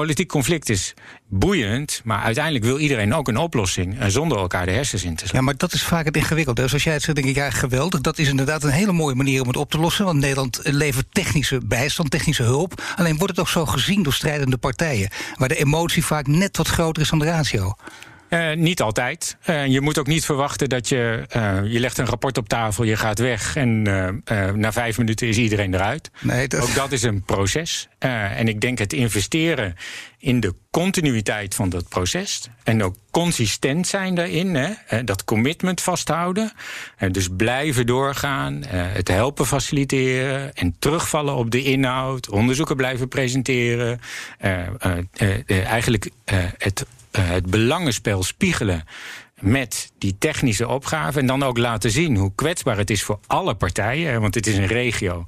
politiek 0.00 0.28
conflict 0.28 0.68
is 0.68 0.94
boeiend, 1.28 2.00
maar 2.04 2.22
uiteindelijk 2.22 2.64
wil 2.64 2.78
iedereen 2.78 3.14
ook 3.14 3.28
een 3.28 3.36
oplossing 3.36 3.98
en 3.98 4.10
zonder 4.10 4.38
elkaar 4.38 4.66
de 4.66 4.72
hersens 4.72 5.04
in 5.04 5.16
te 5.16 5.26
slaan. 5.26 5.40
Ja, 5.40 5.46
maar 5.46 5.56
dat 5.56 5.72
is 5.72 5.82
vaak 5.82 6.04
het 6.04 6.16
ingewikkelde. 6.16 6.62
Dus 6.62 6.72
als 6.72 6.84
jij 6.84 6.92
het 6.92 7.02
zegt, 7.02 7.16
denk 7.16 7.28
ik, 7.28 7.34
ja, 7.34 7.50
geweldig. 7.50 8.00
Dat 8.00 8.18
is 8.18 8.28
inderdaad 8.28 8.62
een 8.62 8.70
hele 8.70 8.92
mooie 8.92 9.14
manier 9.14 9.40
om 9.40 9.48
het 9.48 9.56
op 9.56 9.70
te 9.70 9.78
lossen. 9.78 10.04
Want 10.04 10.20
Nederland 10.20 10.60
levert 10.62 11.06
technische 11.10 11.60
bijstand, 11.66 12.10
technische 12.10 12.42
hulp. 12.42 12.82
Alleen 12.96 13.16
wordt 13.16 13.30
het 13.30 13.40
ook 13.40 13.48
zo 13.48 13.66
gezien 13.66 14.02
door 14.02 14.12
strijdende 14.12 14.56
partijen. 14.56 15.10
Waar 15.36 15.48
de 15.48 15.58
emotie 15.58 16.04
vaak 16.04 16.26
net 16.26 16.56
wat 16.56 16.68
groter 16.68 17.02
is 17.02 17.08
dan 17.08 17.18
de 17.18 17.24
ratio. 17.24 17.74
Uh, 18.34 18.52
niet 18.56 18.82
altijd. 18.82 19.36
Uh, 19.46 19.66
je 19.66 19.80
moet 19.80 19.98
ook 19.98 20.06
niet 20.06 20.24
verwachten 20.24 20.68
dat 20.68 20.88
je. 20.88 21.26
Uh, 21.36 21.72
je 21.72 21.80
legt 21.80 21.98
een 21.98 22.06
rapport 22.06 22.38
op 22.38 22.48
tafel, 22.48 22.84
je 22.84 22.96
gaat 22.96 23.18
weg 23.18 23.56
en 23.56 23.82
na 24.54 24.72
vijf 24.72 24.98
minuten 24.98 25.28
is 25.28 25.36
iedereen 25.36 25.74
eruit. 25.74 26.10
Nee, 26.20 26.48
dat... 26.48 26.62
Ook 26.62 26.74
dat 26.74 26.92
is 26.92 27.02
een 27.02 27.22
proces. 27.22 27.88
en 27.98 28.48
ik 28.48 28.60
denk 28.60 28.78
het 28.78 28.92
investeren 28.92 29.74
in 30.18 30.40
de 30.40 30.54
continuïteit 30.70 31.54
van 31.54 31.68
dat 31.68 31.88
proces. 31.88 32.48
En 32.62 32.82
ook 32.82 32.94
consistent 33.10 33.86
zijn 33.86 34.14
daarin. 34.14 34.54
Hè, 34.54 35.04
dat 35.04 35.24
commitment 35.24 35.80
vasthouden. 35.80 36.52
dus 37.10 37.28
blijven 37.36 37.86
doorgaan. 37.86 38.64
het 38.68 39.08
helpen 39.08 39.46
faciliteren. 39.46 40.54
En 40.54 40.76
terugvallen 40.78 41.34
op 41.34 41.50
de 41.50 41.62
inhoud. 41.62 42.28
Onderzoeken 42.30 42.76
blijven 42.76 43.08
presenteren. 43.08 44.00
eigenlijk 45.46 46.10
het 46.56 46.84
het 47.20 47.50
belangenspel 47.50 48.22
spiegelen 48.22 48.84
met 49.40 49.92
die 49.98 50.16
technische 50.18 50.68
opgave. 50.68 51.20
En 51.20 51.26
dan 51.26 51.42
ook 51.42 51.58
laten 51.58 51.90
zien 51.90 52.16
hoe 52.16 52.32
kwetsbaar 52.34 52.76
het 52.76 52.90
is 52.90 53.02
voor 53.02 53.20
alle 53.26 53.54
partijen. 53.54 54.20
Want 54.20 54.34
het 54.34 54.46
is 54.46 54.56
een 54.56 54.66
regio 54.66 55.24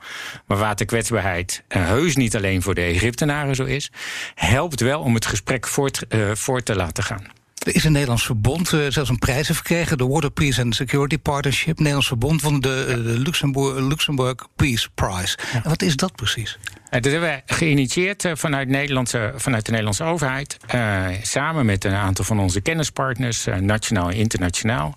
waar 0.46 0.58
waterkwetsbaarheid 0.58 1.62
uh, 1.68 1.86
heus 1.86 2.16
niet 2.16 2.36
alleen 2.36 2.62
voor 2.62 2.74
de 2.74 2.82
Egyptenaren 2.82 3.54
zo 3.54 3.64
is. 3.64 3.90
Helpt 4.34 4.80
wel 4.80 5.00
om 5.00 5.14
het 5.14 5.26
gesprek 5.26 5.66
voort, 5.66 6.02
uh, 6.08 6.30
voort 6.34 6.64
te 6.64 6.76
laten 6.76 7.04
gaan. 7.04 7.24
Er 7.66 7.74
is 7.74 7.84
een 7.84 7.92
Nederlands 7.92 8.24
verbond, 8.24 8.72
uh, 8.72 8.86
zelfs 8.88 9.10
een 9.10 9.18
prijs 9.18 9.48
heeft 9.48 9.58
gekregen. 9.58 9.98
De 9.98 10.06
Water 10.06 10.30
Peace 10.30 10.62
and 10.62 10.74
Security 10.74 11.18
Partnership. 11.18 11.76
Nederlands 11.76 12.06
verbond 12.06 12.40
van 12.40 12.60
de, 12.60 12.84
de 13.04 13.18
Luxemburg, 13.18 13.78
Luxemburg 13.78 14.34
Peace 14.56 14.88
Prize. 14.94 15.38
En 15.52 15.68
wat 15.68 15.82
is 15.82 15.96
dat 15.96 16.16
precies? 16.16 16.58
Dat 16.90 17.04
hebben 17.04 17.42
we 17.46 17.54
geïnitieerd 17.54 18.24
eh, 18.24 18.32
vanuit, 18.34 18.68
Nederlandse, 18.68 19.32
vanuit 19.36 19.64
de 19.64 19.70
Nederlandse 19.70 20.04
overheid. 20.04 20.56
Uh, 20.74 21.06
samen 21.22 21.66
met 21.66 21.84
een 21.84 21.94
aantal 21.94 22.24
van 22.24 22.40
onze 22.40 22.60
kennispartners, 22.60 23.46
nationaal 23.60 24.10
en 24.10 24.16
internationaal. 24.16 24.92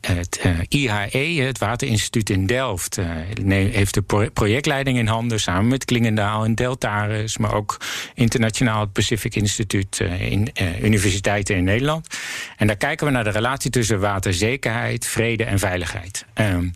Het 0.00 0.44
IHE, 0.68 1.42
het 1.42 1.58
Waterinstituut 1.58 2.30
in 2.30 2.46
Delft, 2.46 2.98
heeft 3.46 3.94
de 3.94 4.30
projectleiding 4.32 4.98
in 4.98 5.06
handen. 5.06 5.40
Samen 5.40 5.68
met 5.68 5.84
Klingendaal 5.84 6.44
en 6.44 6.54
Deltaris. 6.54 7.38
Maar 7.38 7.54
ook 7.54 7.80
internationaal 8.14 8.80
het 8.80 8.92
Pacific 8.92 9.34
Instituut 9.34 10.00
in 10.18 10.48
universiteiten 10.82 11.56
in 11.56 11.64
Nederland. 11.64 12.06
En 12.56 12.66
daar 12.66 12.76
kijken 12.76 13.06
we 13.06 13.12
naar 13.12 13.24
de 13.24 13.30
relatie 13.30 13.70
tussen 13.70 14.00
waterzekerheid, 14.00 15.06
vrede 15.06 15.44
en 15.44 15.58
veiligheid. 15.58 16.24
Ehm, 16.34 16.68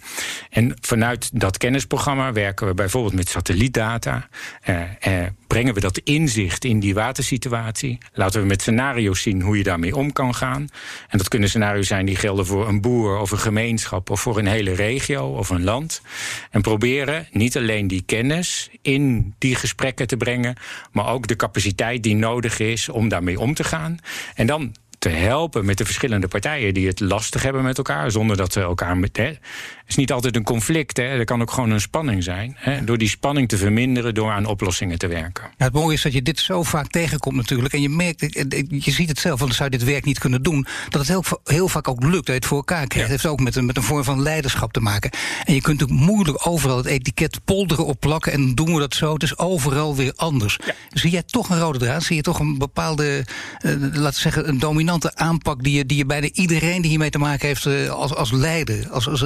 en 0.51 0.77
vanuit 0.81 1.31
dat 1.33 1.57
kennisprogramma 1.57 2.33
werken 2.33 2.67
we 2.67 2.75
bijvoorbeeld 2.75 3.15
met 3.15 3.29
satellietdata. 3.29 4.06
Uh, 4.07 4.83
uh, 5.09 5.27
brengen 5.47 5.75
we 5.75 5.81
dat 5.81 5.99
inzicht 5.99 6.65
in 6.65 6.81
die 6.81 6.95
watersituatie. 6.95 7.99
Laten 8.13 8.41
we 8.41 8.47
met 8.47 8.63
scenario's 8.63 9.23
zien 9.23 9.43
hoe 9.43 9.57
je 9.57 9.63
daarmee 9.63 9.97
om 9.97 10.13
kan 10.13 10.35
gaan. 10.35 10.69
En 11.09 11.19
dat 11.19 11.29
kunnen 11.29 11.49
scenario's 11.49 11.87
zijn 11.87 12.07
die 12.07 12.17
gelden 12.17 12.47
voor 12.47 12.69
een 12.69 12.81
boer 12.81 13.19
of 13.19 13.31
een 13.31 13.39
gemeenschap 13.39 14.11
of 14.11 14.21
voor 14.21 14.39
een 14.39 14.47
hele 14.47 14.73
regio 14.73 15.27
of 15.27 15.51
een 15.51 15.65
land. 15.65 16.03
En 16.51 16.61
proberen 16.61 17.29
niet 17.31 17.57
alleen 17.57 17.89
die 17.89 18.03
kennis 18.03 18.71
in 18.83 19.35
die 19.39 19.55
gesprekken 19.55 20.07
te 20.07 20.17
brengen, 20.17 20.57
maar 20.93 21.09
ook 21.09 21.27
de 21.27 21.37
capaciteit 21.37 22.03
die 22.03 22.17
nodig 22.17 22.59
is 22.59 22.89
om 22.89 23.09
daarmee 23.09 23.41
om 23.41 23.55
te 23.55 23.65
gaan. 23.65 23.99
En 24.35 24.47
dan 24.47 24.75
te 24.99 25.09
helpen 25.09 25.65
met 25.65 25.79
de 25.79 25.85
verschillende 25.85 26.29
partijen 26.29 26.75
die 26.75 26.87
het 26.87 27.01
lastig 27.01 27.43
hebben 27.43 27.63
met 27.63 27.79
elkaar, 27.79 28.11
zonder 28.11 28.37
dat 28.37 28.53
ze 28.53 28.61
elkaar. 28.61 28.97
Met, 28.97 29.39
is 29.87 29.97
niet 29.97 30.13
altijd 30.13 30.37
een 30.37 30.45
conflict, 30.45 30.97
hè, 30.97 31.03
er 31.03 31.25
kan 31.25 31.41
ook 31.41 31.51
gewoon 31.51 31.71
een 31.71 31.81
spanning 31.81 32.23
zijn. 32.23 32.57
Hè, 32.59 32.85
door 32.85 32.99
die 32.99 33.09
spanning 33.09 33.49
te 33.49 33.57
verminderen, 33.57 34.15
door 34.15 34.31
aan 34.31 34.47
oplossingen 34.47 34.99
te 34.99 35.07
werken. 35.07 35.45
Ja, 35.59 35.65
het 35.65 35.73
mooie 35.73 35.95
is 35.95 36.03
dat 36.03 36.13
je 36.13 36.23
dit 36.23 36.39
zo 36.39 36.63
vaak 36.63 36.87
tegenkomt, 36.87 37.37
natuurlijk. 37.37 37.75
En 37.75 37.81
je 37.81 37.89
merkt, 37.89 38.21
je 38.69 38.91
ziet 38.91 39.09
het 39.09 39.19
zelf, 39.19 39.41
want 39.41 39.55
zou 39.55 39.71
je 39.71 39.79
dit 39.79 39.87
werk 39.87 40.05
niet 40.05 40.19
kunnen 40.19 40.43
doen, 40.43 40.67
dat 40.89 41.01
het 41.01 41.09
heel, 41.09 41.25
heel 41.45 41.69
vaak 41.69 41.89
ook 41.89 42.03
lukt, 42.03 42.15
dat 42.15 42.27
je 42.27 42.33
het 42.33 42.47
voor 42.47 42.57
elkaar 42.57 42.87
krijgt. 42.87 43.11
Het 43.11 43.23
heeft 43.23 43.33
ook 43.35 43.41
met 43.41 43.57
een, 43.57 43.67
met 43.67 43.77
een 43.77 43.83
vorm 43.83 44.05
van 44.05 44.23
leiderschap 44.23 44.73
te 44.73 44.81
maken. 44.81 45.11
En 45.45 45.55
je 45.55 45.61
kunt 45.61 45.81
natuurlijk 45.81 46.09
moeilijk 46.09 46.47
overal 46.47 46.77
het 46.77 46.87
etiket 46.87 47.45
polderen 47.45 47.87
opplakken 47.87 48.33
en 48.33 48.41
dan 48.41 48.55
doen 48.55 48.75
we 48.75 48.81
dat 48.81 48.95
zo. 48.95 49.13
Het 49.13 49.23
is 49.23 49.39
overal 49.39 49.97
weer 49.97 50.13
anders. 50.17 50.59
Zie 50.91 51.11
jij 51.11 51.23
toch 51.23 51.51
een 51.51 51.59
rode 51.59 51.79
draad? 51.79 52.03
Zie 52.03 52.17
je 52.17 52.23
toch 52.23 52.39
een 52.39 52.59
bepaalde, 52.59 53.25
uh, 53.63 53.73
laten 53.81 54.03
we 54.03 54.13
zeggen, 54.13 54.49
een 54.49 54.59
dominante 54.59 55.15
aanpak 55.15 55.63
die 55.63 55.77
je, 55.77 55.87
die 55.87 55.97
je 55.97 56.07
bijna 56.07 56.29
iedereen 56.33 56.81
die 56.81 56.91
hiermee 56.91 57.11
te 57.11 57.19
maken 57.19 57.47
heeft 57.47 57.65
uh, 57.65 57.91
als, 57.91 58.15
als 58.15 58.33
leider, 58.33 58.89
als, 58.91 59.09
als 59.09 59.23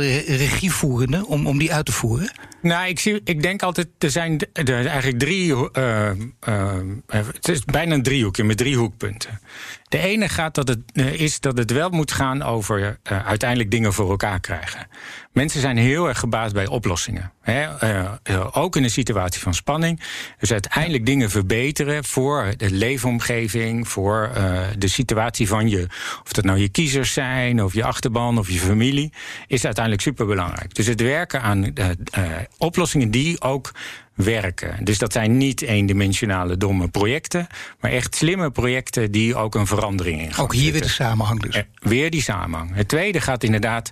regievoerende, 0.51 1.27
om, 1.27 1.47
om 1.47 1.59
die 1.59 1.73
uit 1.73 1.87
te 1.87 1.93
voeren? 1.93 2.33
Nou, 2.63 2.89
ik, 2.89 2.99
zie, 2.99 3.21
ik 3.25 3.43
denk 3.43 3.63
altijd, 3.63 3.89
er 3.99 4.11
zijn 4.11 4.41
er 4.53 4.87
eigenlijk 4.87 5.19
drie. 5.19 5.55
Uh, 5.79 6.11
het 7.07 7.49
is 7.49 7.65
bijna 7.65 7.95
een 7.95 8.03
driehoekje 8.03 8.45
met 8.45 8.57
drie 8.57 8.77
hoekpunten. 8.77 9.41
De 9.91 9.99
ene 9.99 10.29
gaat 10.29 10.55
dat 10.55 10.69
het, 10.69 10.81
is 10.95 11.41
dat 11.41 11.59
het 11.59 11.71
wel 11.71 11.91
moet 11.91 12.13
gaan 12.13 12.43
over 12.43 12.99
uiteindelijk 13.03 13.71
dingen 13.71 13.93
voor 13.93 14.11
elkaar 14.11 14.41
krijgen. 14.41 14.87
Mensen 15.33 15.61
zijn 15.61 15.77
heel 15.77 16.09
erg 16.09 16.19
gebaat 16.19 16.53
bij 16.53 16.67
oplossingen. 16.67 17.33
Hè? 17.43 17.69
ook 18.53 18.77
in 18.77 18.85
een 18.85 18.91
situatie 18.91 19.41
van 19.41 19.55
spanning. 19.55 20.01
Dus 20.39 20.53
uiteindelijk 20.53 21.07
dingen 21.07 21.31
verbeteren 21.31 22.05
voor 22.05 22.53
de 22.57 22.71
leefomgeving, 22.71 23.89
voor 23.89 24.31
de 24.79 24.89
situatie 24.89 25.49
van 25.49 25.69
je. 25.69 25.87
Of 26.25 26.33
dat 26.33 26.45
nou 26.45 26.59
je 26.59 26.69
kiezers 26.69 27.13
zijn, 27.13 27.63
of 27.63 27.75
je 27.75 27.85
achterban, 27.85 28.39
of 28.39 28.51
je 28.51 28.59
familie. 28.59 29.13
Is 29.47 29.65
uiteindelijk 29.65 30.05
superbelangrijk. 30.05 30.75
Dus 30.75 30.87
het 30.87 31.01
werken 31.01 31.43
aan 31.43 31.73
oplossingen 32.59 33.11
die 33.11 33.41
ook 33.41 33.73
werken. 34.15 34.85
Dus 34.85 34.99
dat 34.99 35.13
zijn 35.13 35.37
niet 35.37 35.61
eendimensionale 35.63 36.57
domme 36.57 36.89
projecten, 36.89 37.47
maar 37.81 37.91
echt 37.91 38.15
slimme 38.15 38.51
projecten 38.51 39.11
die 39.11 39.37
ook 39.37 39.55
een 39.55 39.67
verandering 39.67 40.21
in 40.21 40.33
gaan 40.33 40.45
Ook 40.45 40.55
hier 40.55 40.73
weer 40.73 40.83
de 40.83 40.89
samenhang 40.89 41.43
dus. 41.43 41.63
weer 41.75 42.11
die 42.11 42.23
samenhang. 42.23 42.75
Het 42.75 42.89
tweede 42.89 43.21
gaat 43.21 43.43
inderdaad 43.43 43.91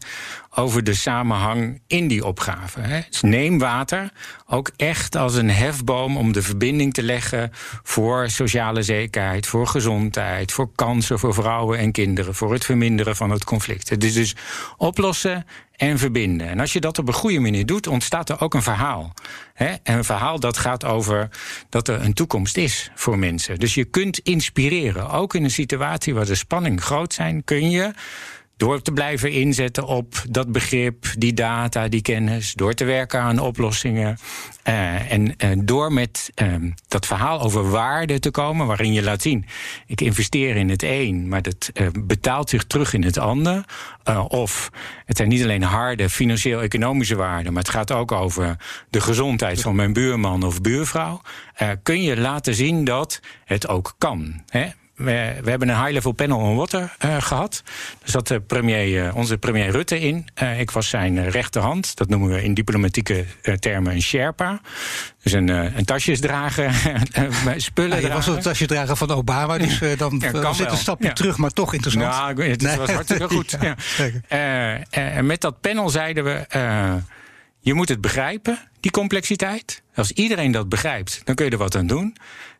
over 0.51 0.85
de 0.85 0.95
samenhang 0.95 1.81
in 1.87 2.09
die 2.09 2.25
opgave. 2.25 3.05
Dus 3.11 3.21
neem 3.21 3.59
water 3.59 4.13
ook 4.47 4.71
echt 4.77 5.17
als 5.17 5.35
een 5.35 5.51
hefboom 5.51 6.17
om 6.17 6.33
de 6.33 6.43
verbinding 6.43 6.95
te 6.95 7.03
leggen 7.03 7.51
voor 7.83 8.31
sociale 8.31 8.83
zekerheid, 8.83 9.47
voor 9.47 9.67
gezondheid, 9.67 10.53
voor 10.53 10.71
kansen 10.75 11.19
voor 11.19 11.35
vrouwen 11.35 11.79
en 11.79 11.93
kinderen, 11.93 12.35
voor 12.35 12.53
het 12.53 12.65
verminderen 12.65 13.17
van 13.17 13.31
het 13.31 13.45
conflict. 13.45 13.89
Het 13.89 14.05
is 14.05 14.15
dus 14.15 14.37
oplossen 14.77 15.47
en 15.77 15.99
verbinden. 15.99 16.49
En 16.49 16.61
als 16.61 16.73
je 16.73 16.81
dat 16.81 16.99
op 16.99 17.09
een 17.09 17.15
goede 17.15 17.39
manier 17.39 17.67
doet, 17.67 17.87
ontstaat 17.87 18.29
er 18.29 18.41
ook 18.41 18.55
een 18.55 18.63
verhaal. 18.63 19.15
En 19.55 19.81
een 19.83 20.05
verhaal 20.05 20.41
dat 20.41 20.59
gaat 20.59 20.85
over 20.85 21.29
dat 21.69 21.89
er 21.89 22.01
een 22.01 22.15
toekomst 22.15 22.57
is 22.57 22.91
voor 22.95 23.19
mensen. 23.19 23.59
Dus 23.59 23.75
je 23.75 23.85
kunt 23.85 24.19
inspireren. 24.19 25.11
Ook 25.11 25.35
in 25.35 25.45
een 25.45 25.51
situatie 25.51 26.15
waar 26.15 26.27
de 26.27 26.35
spanning 26.35 26.83
groot 26.83 27.13
zijn, 27.13 27.45
kun 27.45 27.71
je 27.71 27.93
door 28.59 28.83
te 28.83 28.93
blijven 28.93 29.33
inzetten 29.33 29.87
op 29.87 30.23
dat 30.31 30.53
begrip, 30.53 31.07
die 31.19 31.33
data, 31.33 31.89
die 31.89 32.03
kennis, 32.03 32.53
door 32.55 32.75
te 32.75 32.85
werken 32.85 33.21
aan 33.21 33.39
oplossingen. 33.39 34.19
Uh, 34.69 35.13
en 35.13 35.35
uh, 35.45 35.51
door 35.65 35.93
met 35.93 36.31
uh, 36.43 36.55
dat 36.89 37.07
verhaal 37.07 37.41
over 37.41 37.71
waarde 37.71 38.19
te 38.19 38.31
komen, 38.31 38.67
waarin 38.67 38.93
je 38.93 39.03
laat 39.03 39.23
zien: 39.23 39.47
ik 39.87 40.01
investeer 40.01 40.57
in 40.57 40.69
het 40.69 40.83
een, 40.83 41.29
maar 41.29 41.43
dat 41.43 41.71
eh, 41.75 41.87
betaalt 42.01 42.51
zich 42.51 42.65
terug 42.65 42.93
in 42.93 43.03
het 43.03 43.19
ander. 43.19 43.65
Eh, 44.05 44.25
of 44.29 44.71
het 45.05 45.17
zijn 45.17 45.29
niet 45.29 45.43
alleen 45.43 45.63
harde 45.63 46.11
financieel-economische 46.11 47.17
waarden, 47.17 47.53
maar 47.53 47.63
het 47.63 47.73
gaat 47.73 47.93
ook 47.93 48.13
over 48.13 48.57
de 48.91 49.01
gezondheid 49.01 49.61
van 49.61 49.75
mijn 49.75 49.93
buurman 49.93 50.43
of 50.43 50.61
buurvrouw. 50.61 51.21
kun 51.83 52.03
je 52.03 52.21
laten 52.21 52.55
zien 52.55 52.85
dat 52.85 53.21
het 53.45 53.69
ook 53.69 53.95
kan. 53.99 54.43
Hè? 54.49 54.69
We, 54.99 55.35
we 55.43 55.51
hebben 55.51 55.69
een 55.69 55.83
high-level 55.83 56.13
panel 56.13 56.39
on 56.39 56.57
water 56.57 56.97
uh, 57.05 57.23
gehad. 57.23 57.63
Daar 57.99 58.11
zat 58.11 58.27
de 58.29 58.41
premier, 58.41 59.07
uh, 59.07 59.17
onze 59.17 59.39
premier 59.39 59.71
Rutte 59.71 60.01
in. 60.01 60.27
Uh, 60.43 60.61
ik 60.61 60.71
was 60.71 60.89
zijn 60.89 61.31
rechterhand. 61.31 61.97
Dat 61.97 62.09
noemen 62.09 62.29
we 62.29 62.43
in 62.43 62.55
diplomatieke 62.55 63.25
termen 63.59 63.93
een 63.93 64.03
Sherpa. 64.03 64.61
Dus 65.23 65.33
een, 65.33 65.49
een 65.49 65.85
tasjesdrager, 65.85 66.75
spullen 67.57 68.01
ja, 68.01 68.07
je 68.07 68.13
was 68.13 68.27
een 68.27 68.41
tasjesdrager 68.41 68.97
van 68.97 69.11
Obama, 69.11 69.59
dus 69.59 69.81
dan 69.97 70.23
ja, 70.33 70.53
zit 70.53 70.71
een 70.71 70.77
stapje 70.77 71.09
ja. 71.09 71.13
terug, 71.13 71.37
maar 71.37 71.51
toch 71.51 71.75
interessant. 71.75 72.05
Nou, 72.05 72.51
het 72.51 72.63
nee. 72.63 72.77
was 72.77 72.91
hartstikke 72.91 73.29
goed. 73.35 73.57
ja, 74.29 74.81
en 74.91 75.27
met 75.27 75.41
dat 75.41 75.61
panel 75.61 75.89
zeiden 75.89 76.25
we... 76.25 76.47
je 77.61 77.75
moet 77.75 77.89
het 77.89 78.01
begrijpen, 78.01 78.59
die 78.81 78.91
complexiteit. 78.91 79.83
Als 79.95 80.13
iedereen 80.13 80.53
dat 80.53 80.69
begrijpt, 80.69 81.21
dan 81.25 81.35
kun 81.35 81.45
je 81.45 81.51
er 81.51 81.59
wat 81.59 81.77
aan 81.77 81.87
doen. 81.87 82.17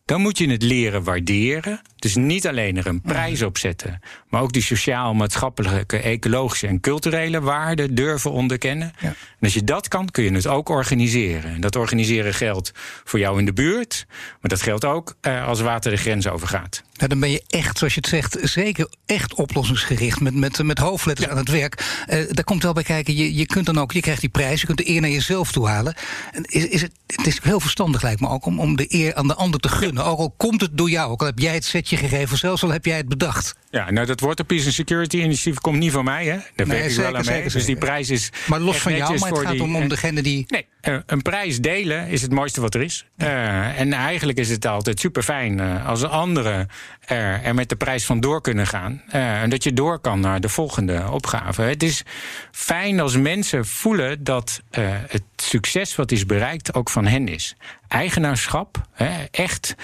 Dan 0.09 0.21
moet 0.21 0.39
je 0.39 0.51
het 0.51 0.63
leren 0.63 1.03
waarderen. 1.03 1.81
Dus 1.99 2.15
niet 2.15 2.47
alleen 2.47 2.77
er 2.77 2.87
een 2.87 3.01
prijs 3.01 3.43
op 3.43 3.59
zetten, 3.59 4.01
maar 4.29 4.43
ook 4.43 4.53
die 4.53 4.63
sociaal, 4.63 5.15
maatschappelijke, 5.15 5.99
ecologische 5.99 6.67
en 6.67 6.81
culturele 6.81 7.41
waarden 7.41 7.95
durven 7.95 8.31
onderkennen. 8.31 8.93
Ja. 9.01 9.09
En 9.09 9.15
als 9.41 9.55
je 9.55 9.65
dat 9.65 9.89
kan, 9.89 10.11
kun 10.11 10.25
je 10.25 10.33
het 10.33 10.47
ook 10.47 10.69
organiseren. 10.69 11.55
En 11.55 11.61
dat 11.61 11.77
organiseren 11.77 12.35
geldt 12.35 12.73
voor 13.05 13.19
jou 13.19 13.39
in 13.39 13.45
de 13.45 13.53
buurt, 13.53 14.07
maar 14.09 14.51
dat 14.51 14.63
geldt 14.63 14.85
ook 14.85 15.17
uh, 15.23 15.47
als 15.47 15.61
water 15.61 15.91
de 15.91 15.97
grens 15.97 16.29
overgaat. 16.29 16.83
Dan 17.07 17.21
ben 17.21 17.31
je 17.31 17.43
echt, 17.49 17.79
zoals 17.79 17.95
je 17.95 18.01
het 18.01 18.09
zegt, 18.09 18.39
zeker 18.43 18.89
echt 19.07 19.35
oplossingsgericht 19.35 20.21
met, 20.21 20.35
met, 20.35 20.63
met 20.63 20.79
hoofdletters 20.79 21.27
ja. 21.27 21.33
aan 21.33 21.39
het 21.39 21.51
werk. 21.51 22.05
Uh, 22.09 22.25
daar 22.31 22.45
komt 22.45 22.63
wel 22.63 22.73
bij 22.73 22.83
kijken, 22.83 23.17
je, 23.17 23.35
je 23.35 23.47
kunt 23.47 23.67
dan 23.67 23.79
ook, 23.79 23.93
je 23.93 24.01
krijgt 24.01 24.21
die 24.21 24.31
prijs, 24.31 24.61
je 24.61 24.67
kunt 24.67 24.79
de 24.79 24.89
eer 24.89 25.01
naar 25.01 25.11
jezelf 25.11 25.53
toe 25.53 25.69
halen. 25.69 25.95
En 26.33 26.45
is, 26.45 26.67
is 26.67 26.83
het, 26.83 26.93
het 27.07 27.27
is 27.27 27.41
heel 27.43 27.61
verstandig, 27.61 28.03
lijkt 28.03 28.21
me 28.21 28.29
ook, 28.29 28.47
om, 28.47 28.61
om 28.61 28.77
de 28.77 28.87
eer 28.89 29.15
aan 29.15 29.27
de 29.27 29.35
ander 29.35 29.61
te 29.61 29.69
gunnen. 29.69 30.05
Ook 30.05 30.19
al 30.19 30.35
komt 30.37 30.61
het 30.61 30.79
door 30.79 30.91
jou, 30.91 31.11
ook 31.11 31.21
al 31.21 31.27
heb 31.27 31.39
jij 31.39 31.55
het 31.55 31.65
setje 31.65 31.88
gegeven, 31.97 32.39
zelfs 32.39 32.63
al 32.63 32.71
heb 32.71 32.85
jij 32.85 32.97
het 32.97 33.09
bedacht. 33.09 33.57
Ja, 33.71 33.91
nou 33.91 34.07
dat 34.07 34.21
wordt 34.21 34.37
de 34.37 34.45
Peace 34.45 34.65
and 34.65 34.75
Security 34.75 35.17
initiatief 35.17 35.61
komt 35.61 35.79
niet 35.79 35.93
van 35.93 36.05
mij, 36.05 36.25
hè? 36.25 36.37
Daar 36.55 36.67
nee, 36.67 36.79
werk 36.79 36.91
ik 36.91 36.97
wel 36.97 37.17
aan 37.17 37.25
mee. 37.25 37.49
dus 37.49 37.65
die 37.65 37.77
prijs 37.77 38.11
is. 38.11 38.31
Maar 38.47 38.61
los 38.61 38.77
van 38.77 38.97
jou, 38.97 39.19
maar 39.19 39.31
het 39.31 39.39
gaat 39.39 39.53
die, 39.53 39.63
om, 39.63 39.77
om 39.77 39.89
degene 39.89 40.23
die. 40.23 40.45
Nee, 40.49 40.67
een 41.07 41.23
prijs 41.23 41.61
delen 41.61 42.09
is 42.09 42.23
het 42.23 42.31
mooiste 42.31 42.61
wat 42.61 42.75
er 42.75 42.83
is. 42.83 43.07
Uh, 43.17 43.81
en 43.81 43.93
eigenlijk 43.93 44.39
is 44.39 44.49
het 44.49 44.67
altijd 44.67 45.01
super 45.01 45.23
fijn 45.23 45.59
uh, 45.59 45.87
als 45.87 46.03
anderen 46.03 46.69
er, 47.01 47.43
er, 47.43 47.55
met 47.55 47.69
de 47.69 47.77
prijs 47.77 48.05
van 48.05 48.21
door 48.21 48.41
kunnen 48.41 48.67
gaan. 48.67 49.03
Uh, 49.09 49.43
en 49.43 49.51
dat 49.51 49.63
je 49.63 49.73
door 49.73 49.99
kan 49.99 50.21
naar 50.21 50.41
de 50.41 50.49
volgende 50.49 51.11
opgave. 51.11 51.63
Het 51.63 51.83
is 51.83 52.03
fijn 52.51 53.01
als 53.01 53.17
mensen 53.17 53.67
voelen 53.67 54.25
dat 54.25 54.63
het 55.09 55.23
succes 55.37 55.97
wat 55.97 56.13
is 56.13 56.27
bereikt 56.27 56.75
ook 56.75 56.91
van 56.91 57.07
hen 57.07 57.29
is. 57.29 57.57
Eigenaarschap, 57.89 58.87
hè, 58.93 59.25
echt 59.31 59.75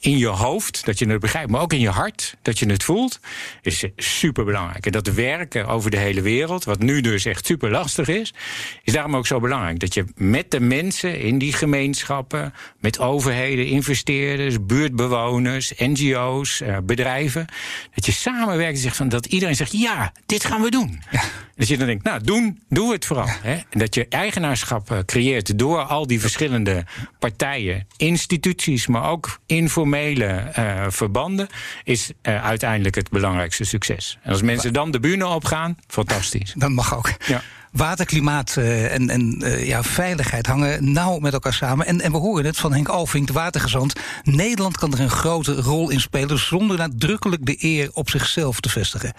in 0.00 0.18
je 0.18 0.26
hoofd, 0.26 0.84
dat 0.84 0.98
je 0.98 1.08
het 1.08 1.20
begrijpt, 1.20 1.50
maar 1.50 1.60
ook 1.60 1.72
in 1.72 1.80
je 1.80 1.88
hart, 1.88 2.36
dat 2.42 2.58
je 2.58 2.66
het 2.66 2.82
voelt, 2.82 3.20
is 3.62 3.84
super 3.96 4.44
belangrijk. 4.44 4.86
En 4.86 4.92
dat 4.92 5.06
werken 5.06 5.66
over 5.66 5.90
de 5.90 5.96
hele 5.96 6.20
wereld, 6.20 6.64
wat 6.64 6.78
nu 6.78 7.00
dus 7.00 7.24
echt 7.24 7.46
super 7.46 7.70
lastig 7.70 8.08
is, 8.08 8.34
is 8.82 8.92
daarom 8.92 9.16
ook 9.16 9.26
zo 9.26 9.40
belangrijk. 9.40 9.80
Dat 9.80 9.94
je 9.94 10.04
met 10.14 10.50
de 10.50 10.60
mensen 10.60 11.20
in 11.20 11.38
die 11.38 11.52
gemeenschappen, 11.52 12.54
met 12.80 12.98
overheden, 12.98 13.66
investeerders, 13.66 14.66
buurtbewoners, 14.66 15.72
NGO's, 15.76 16.60
eh, 16.60 16.76
bedrijven, 16.82 17.46
dat 17.94 18.06
je 18.06 18.12
samenwerkt 18.12 18.74
en 18.74 18.82
zegt 18.82 18.96
van 18.96 19.08
dat 19.08 19.26
iedereen 19.26 19.56
zegt: 19.56 19.72
ja, 19.72 20.12
dit 20.26 20.44
gaan 20.44 20.62
we 20.62 20.70
doen. 20.70 21.02
Ja. 21.10 21.22
Dat 21.56 21.68
je 21.68 21.76
dan 21.76 21.86
denkt, 21.86 22.04
nou, 22.04 22.20
doen, 22.22 22.60
doe 22.68 22.92
het 22.92 23.04
vooral. 23.04 23.28
Hè? 23.28 23.52
En 23.52 23.78
dat 23.78 23.94
je 23.94 24.06
eigenaarschap 24.08 24.90
eh, 24.90 24.98
creëert 24.98 25.58
door 25.58 25.82
al 25.82 26.06
die 26.06 26.20
verschillende 26.20 26.84
partijen, 27.18 27.86
instituties, 27.96 28.86
maar 28.86 29.10
ook 29.10 29.38
informele 29.46 30.52
uh, 30.58 30.84
verbanden, 30.88 31.48
is 31.84 32.10
uh, 32.22 32.44
uiteindelijk 32.44 32.94
het 32.94 33.10
belangrijkste 33.10 33.64
succes. 33.64 34.18
En 34.22 34.32
als 34.32 34.42
mensen 34.42 34.72
dan 34.72 34.90
de 34.90 35.00
bühne 35.00 35.26
opgaan, 35.26 35.76
fantastisch. 35.86 36.52
Dat 36.56 36.70
mag 36.70 36.96
ook. 36.96 37.12
Ja. 37.26 37.42
Water, 37.72 38.06
klimaat 38.06 38.56
uh, 38.58 38.94
en, 38.94 39.10
en 39.10 39.40
uh, 39.42 39.66
ja, 39.66 39.82
veiligheid 39.82 40.46
hangen 40.46 40.92
nauw 40.92 41.18
met 41.18 41.32
elkaar 41.32 41.54
samen. 41.54 41.86
En, 41.86 42.00
en 42.00 42.12
we 42.12 42.18
horen 42.18 42.44
het 42.44 42.58
van 42.58 42.72
Henk 42.72 42.88
Alvink, 42.88 43.26
de 43.26 43.32
watergezant. 43.32 44.00
Nederland 44.22 44.76
kan 44.76 44.92
er 44.92 45.00
een 45.00 45.10
grote 45.10 45.54
rol 45.54 45.90
in 45.90 46.00
spelen 46.00 46.38
zonder 46.38 46.76
nadrukkelijk 46.76 47.46
de 47.46 47.56
eer 47.58 47.90
op 47.92 48.10
zichzelf 48.10 48.60
te 48.60 48.68
vestigen. 48.68 49.12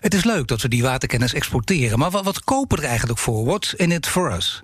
Het 0.00 0.14
is 0.14 0.24
leuk 0.24 0.46
dat 0.46 0.60
we 0.60 0.68
die 0.68 0.82
waterkennis 0.82 1.34
exporteren, 1.34 1.98
maar 1.98 2.10
wat, 2.10 2.24
wat 2.24 2.44
kopen 2.44 2.78
er 2.78 2.84
eigenlijk 2.84 3.18
voor? 3.18 3.44
What's 3.44 3.74
in 3.74 3.92
it 3.92 4.06
for 4.06 4.32
us? 4.32 4.62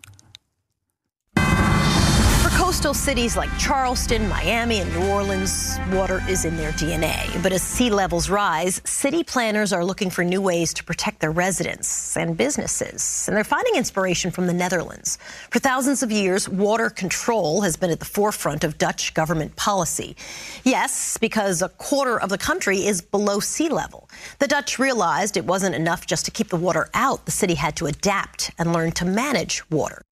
Coastal 2.74 2.92
cities 2.92 3.36
like 3.36 3.56
Charleston, 3.56 4.28
Miami, 4.28 4.80
and 4.80 4.92
New 4.94 5.06
Orleans, 5.06 5.78
water 5.92 6.20
is 6.28 6.44
in 6.44 6.56
their 6.56 6.72
DNA. 6.72 7.40
But 7.40 7.52
as 7.52 7.62
sea 7.62 7.88
levels 7.88 8.28
rise, 8.28 8.82
city 8.84 9.22
planners 9.22 9.72
are 9.72 9.84
looking 9.84 10.10
for 10.10 10.24
new 10.24 10.42
ways 10.42 10.74
to 10.74 10.82
protect 10.82 11.20
their 11.20 11.30
residents 11.30 12.16
and 12.16 12.36
businesses. 12.36 13.26
And 13.28 13.36
they're 13.36 13.44
finding 13.44 13.76
inspiration 13.76 14.32
from 14.32 14.48
the 14.48 14.52
Netherlands. 14.52 15.18
For 15.52 15.60
thousands 15.60 16.02
of 16.02 16.10
years, 16.10 16.48
water 16.48 16.90
control 16.90 17.60
has 17.60 17.76
been 17.76 17.90
at 17.90 18.00
the 18.00 18.04
forefront 18.04 18.64
of 18.64 18.76
Dutch 18.76 19.14
government 19.14 19.54
policy. 19.54 20.16
Yes, 20.64 21.16
because 21.16 21.62
a 21.62 21.68
quarter 21.68 22.18
of 22.18 22.28
the 22.28 22.38
country 22.38 22.84
is 22.84 23.00
below 23.00 23.38
sea 23.38 23.68
level. 23.68 24.10
The 24.40 24.48
Dutch 24.48 24.80
realized 24.80 25.36
it 25.36 25.44
wasn't 25.44 25.76
enough 25.76 26.08
just 26.08 26.24
to 26.24 26.32
keep 26.32 26.48
the 26.48 26.56
water 26.56 26.88
out. 26.92 27.24
The 27.24 27.30
city 27.30 27.54
had 27.54 27.76
to 27.76 27.86
adapt 27.86 28.50
and 28.58 28.72
learn 28.72 28.90
to 28.92 29.04
manage 29.04 29.62
water. 29.70 30.02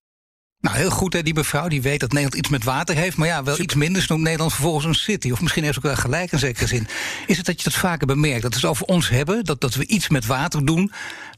Nou, 0.63 0.77
heel 0.77 0.91
goed, 0.91 1.13
hè, 1.13 1.23
die 1.23 1.35
mevrouw 1.35 1.69
die 1.69 1.83
weet 1.83 2.01
dat 2.01 2.13
Nederland 2.13 2.39
iets 2.41 2.49
met 2.49 2.65
water 2.65 2.97
heeft. 2.97 3.17
Maar 3.17 3.29
ja, 3.29 3.43
wel 3.43 3.61
iets 3.61 3.75
minder 3.75 4.05
noemt 4.09 4.23
Nederland 4.23 4.53
vervolgens 4.53 4.85
een 4.85 4.95
city. 4.95 5.31
Of 5.31 5.41
misschien 5.41 5.63
heeft 5.63 5.75
ze 5.75 5.81
ook 5.81 5.95
wel 5.95 6.03
gelijk 6.03 6.33
in 6.33 6.39
zekere 6.39 6.67
zin. 6.67 6.87
Is 7.27 7.37
het 7.37 7.47
dat 7.47 7.63
je 7.63 7.71
dat 7.71 7.79
vaker 7.79 8.07
bemerkt? 8.07 8.43
Dat 8.43 8.53
we 8.55 8.61
het 8.61 8.69
over 8.69 8.87
ons 8.87 9.09
hebben, 9.09 9.45
dat, 9.45 9.61
dat 9.61 9.75
we 9.75 9.87
iets 9.87 10.09
met 10.09 10.27
water 10.27 10.65
doen 10.67 10.93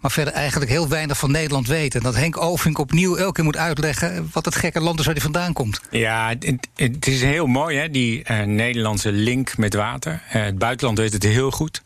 maar 0.04 0.12
verder 0.12 0.32
eigenlijk 0.32 0.70
heel 0.70 0.88
weinig 0.88 1.18
van 1.18 1.30
Nederland 1.30 1.66
weten. 1.66 2.02
Dat 2.02 2.14
Henk 2.14 2.36
Ovink 2.36 2.78
opnieuw 2.78 3.16
elke 3.16 3.32
keer 3.32 3.44
moet 3.44 3.56
uitleggen 3.56 4.28
wat 4.32 4.44
het 4.44 4.54
gekke 4.54 4.80
land 4.80 4.98
is 4.98 5.04
waar 5.04 5.14
hij 5.14 5.22
vandaan 5.22 5.52
komt. 5.52 5.80
Ja, 5.90 6.28
het, 6.28 6.68
het 6.76 7.06
is 7.06 7.22
heel 7.22 7.46
mooi, 7.46 7.78
hè, 7.78 7.90
die 7.90 8.24
uh, 8.30 8.42
Nederlandse 8.42 9.12
link 9.12 9.56
met 9.56 9.74
water. 9.74 10.12
Uh, 10.12 10.42
het 10.42 10.58
buitenland 10.58 10.98
weet 10.98 11.12
het 11.12 11.22
heel 11.22 11.50
goed. 11.50 11.82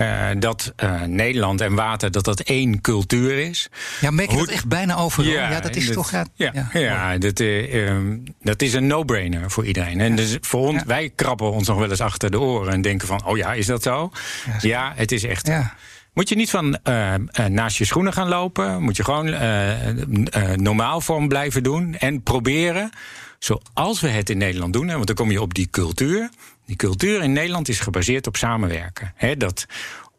Uh, 0.00 0.28
dat 0.38 0.74
Nederland 1.06 1.60
en 1.60 1.74
water, 1.74 2.10
dat 2.10 2.24
dat 2.24 2.40
één 2.40 2.80
cultuur 2.80 3.38
is. 3.38 3.68
Ja, 4.00 4.10
merk 4.10 4.30
je 4.30 4.36
Hoe... 4.36 4.46
dat 4.46 4.54
echt 4.54 4.68
bijna 4.68 4.96
overal? 4.96 5.30
Ja, 5.30 5.50
ja 5.50 5.60
dat 5.60 5.76
is 5.76 5.86
dat, 5.86 5.94
toch... 5.94 6.10
Ja, 6.10 6.26
ja, 6.34 6.50
ja 6.72 6.81
dat, 7.18 7.40
ehm, 7.40 8.18
dat 8.40 8.62
is 8.62 8.74
een 8.74 8.86
no-brainer 8.86 9.50
voor 9.50 9.66
iedereen. 9.66 10.00
En 10.00 10.16
dus 10.16 10.38
voor 10.40 10.66
ons, 10.68 10.82
wij 10.86 11.12
krabben 11.14 11.52
ons 11.52 11.68
nog 11.68 11.78
wel 11.78 11.90
eens 11.90 12.00
achter 12.00 12.30
de 12.30 12.40
oren 12.40 12.72
en 12.72 12.82
denken 12.82 13.06
van... 13.06 13.24
oh 13.24 13.36
ja, 13.36 13.52
is 13.52 13.66
dat 13.66 13.82
zo? 13.82 14.10
Ja, 14.60 14.92
het 14.96 15.12
is 15.12 15.24
echt... 15.24 15.50
Moet 16.12 16.28
je 16.28 16.34
niet 16.34 16.50
van 16.50 16.78
uh, 16.88 17.14
naast 17.48 17.78
je 17.78 17.84
schoenen 17.84 18.12
gaan 18.12 18.28
lopen. 18.28 18.82
Moet 18.82 18.96
je 18.96 19.04
gewoon 19.04 19.30
normaal 20.62 21.00
vorm 21.00 21.28
blijven 21.28 21.62
doen. 21.62 21.94
En 21.98 22.22
proberen, 22.22 22.90
zoals 23.38 24.00
we 24.00 24.08
het 24.08 24.30
in 24.30 24.38
Nederland 24.38 24.72
doen. 24.72 24.86
want 24.86 25.06
dan 25.06 25.16
kom 25.16 25.30
je 25.30 25.40
op 25.40 25.54
die 25.54 25.68
cultuur. 25.70 26.30
Die 26.66 26.76
cultuur 26.76 27.22
in 27.22 27.32
Nederland 27.32 27.68
is 27.68 27.80
gebaseerd 27.80 28.26
op 28.26 28.36
samenwerken. 28.36 29.12
He, 29.16 29.36
dat 29.36 29.66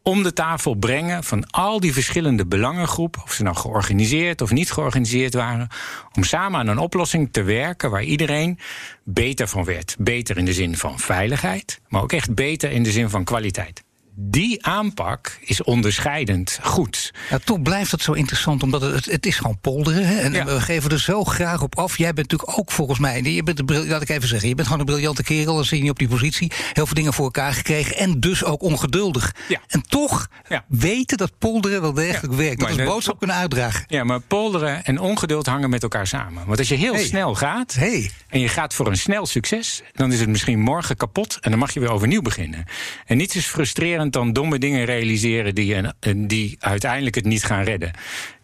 om 0.06 0.22
de 0.22 0.32
tafel 0.32 0.74
brengen 0.74 1.24
van 1.24 1.50
al 1.50 1.80
die 1.80 1.92
verschillende 1.92 2.46
belangengroepen, 2.46 3.22
of 3.22 3.32
ze 3.32 3.42
nou 3.42 3.56
georganiseerd 3.56 4.40
of 4.40 4.50
niet 4.50 4.72
georganiseerd 4.72 5.34
waren, 5.34 5.68
om 6.12 6.24
samen 6.24 6.60
aan 6.60 6.68
een 6.68 6.78
oplossing 6.78 7.28
te 7.32 7.42
werken 7.42 7.90
waar 7.90 8.04
iedereen 8.04 8.58
beter 9.04 9.48
van 9.48 9.64
werd. 9.64 9.96
Beter 9.98 10.36
in 10.36 10.44
de 10.44 10.52
zin 10.52 10.76
van 10.76 10.98
veiligheid, 10.98 11.80
maar 11.88 12.02
ook 12.02 12.12
echt 12.12 12.34
beter 12.34 12.70
in 12.70 12.82
de 12.82 12.92
zin 12.92 13.10
van 13.10 13.24
kwaliteit 13.24 13.84
die 14.16 14.66
aanpak 14.66 15.38
is 15.40 15.62
onderscheidend 15.62 16.58
goed. 16.62 17.14
Ja, 17.30 17.38
toch 17.38 17.62
blijft 17.62 17.90
het 17.90 18.02
zo 18.02 18.12
interessant, 18.12 18.62
omdat 18.62 18.80
het, 18.80 19.04
het 19.04 19.26
is 19.26 19.36
gewoon 19.36 19.58
polderen. 19.60 20.06
Hè? 20.06 20.20
En 20.20 20.46
we 20.46 20.60
geven 20.60 20.90
er 20.90 21.00
zo 21.00 21.24
graag 21.24 21.62
op 21.62 21.78
af. 21.78 21.98
Jij 21.98 22.12
bent 22.12 22.30
natuurlijk 22.30 22.58
ook 22.58 22.70
volgens 22.70 22.98
mij, 22.98 23.22
je 23.22 23.42
bent 23.42 23.70
laat 23.70 24.02
ik 24.02 24.08
even 24.08 24.28
zeggen, 24.28 24.48
je 24.48 24.54
bent 24.54 24.66
gewoon 24.68 24.82
een 24.82 24.92
briljante 24.92 25.22
kerel. 25.22 25.54
Dan 25.54 25.64
zie 25.64 25.84
je 25.84 25.90
op 25.90 25.98
die 25.98 26.08
positie. 26.08 26.52
Heel 26.72 26.86
veel 26.86 26.94
dingen 26.94 27.12
voor 27.12 27.24
elkaar 27.24 27.52
gekregen 27.52 27.96
en 27.96 28.20
dus 28.20 28.44
ook 28.44 28.62
ongeduldig. 28.62 29.34
Ja. 29.48 29.60
En 29.66 29.82
toch 29.82 30.28
weten 30.68 31.16
dat 31.16 31.38
polderen 31.38 31.80
wel 31.80 31.92
degelijk 31.92 32.34
werkt. 32.34 32.60
Dat 32.60 32.68
is 32.68 32.84
boodschap 32.84 33.18
kunnen 33.18 33.36
uitdragen. 33.36 33.84
Ja, 33.86 34.04
maar 34.04 34.20
polderen 34.20 34.84
en 34.84 35.00
ongeduld 35.00 35.46
hangen 35.46 35.70
met 35.70 35.82
elkaar 35.82 36.06
samen. 36.06 36.46
Want 36.46 36.58
als 36.58 36.68
je 36.68 36.74
heel 36.74 36.98
snel 36.98 37.34
gaat 37.34 37.74
hey. 37.74 38.10
en 38.28 38.40
je 38.40 38.48
gaat 38.48 38.74
voor 38.74 38.86
een 38.86 38.96
snel 38.96 39.26
succes, 39.26 39.82
dan 39.92 40.12
is 40.12 40.20
het 40.20 40.28
misschien 40.28 40.60
morgen 40.60 40.96
kapot 40.96 41.38
en 41.40 41.50
dan 41.50 41.58
mag 41.58 41.74
je 41.74 41.80
weer 41.80 41.90
overnieuw 41.90 42.22
beginnen. 42.22 42.64
En 43.06 43.16
niets 43.16 43.36
is 43.36 43.46
frustrerend 43.46 44.03
dan 44.12 44.32
domme 44.32 44.58
dingen 44.58 44.84
realiseren 44.84 45.54
die, 45.54 45.76
die 46.16 46.56
uiteindelijk 46.60 47.14
het 47.14 47.24
niet 47.24 47.44
gaan 47.44 47.64
redden. 47.64 47.90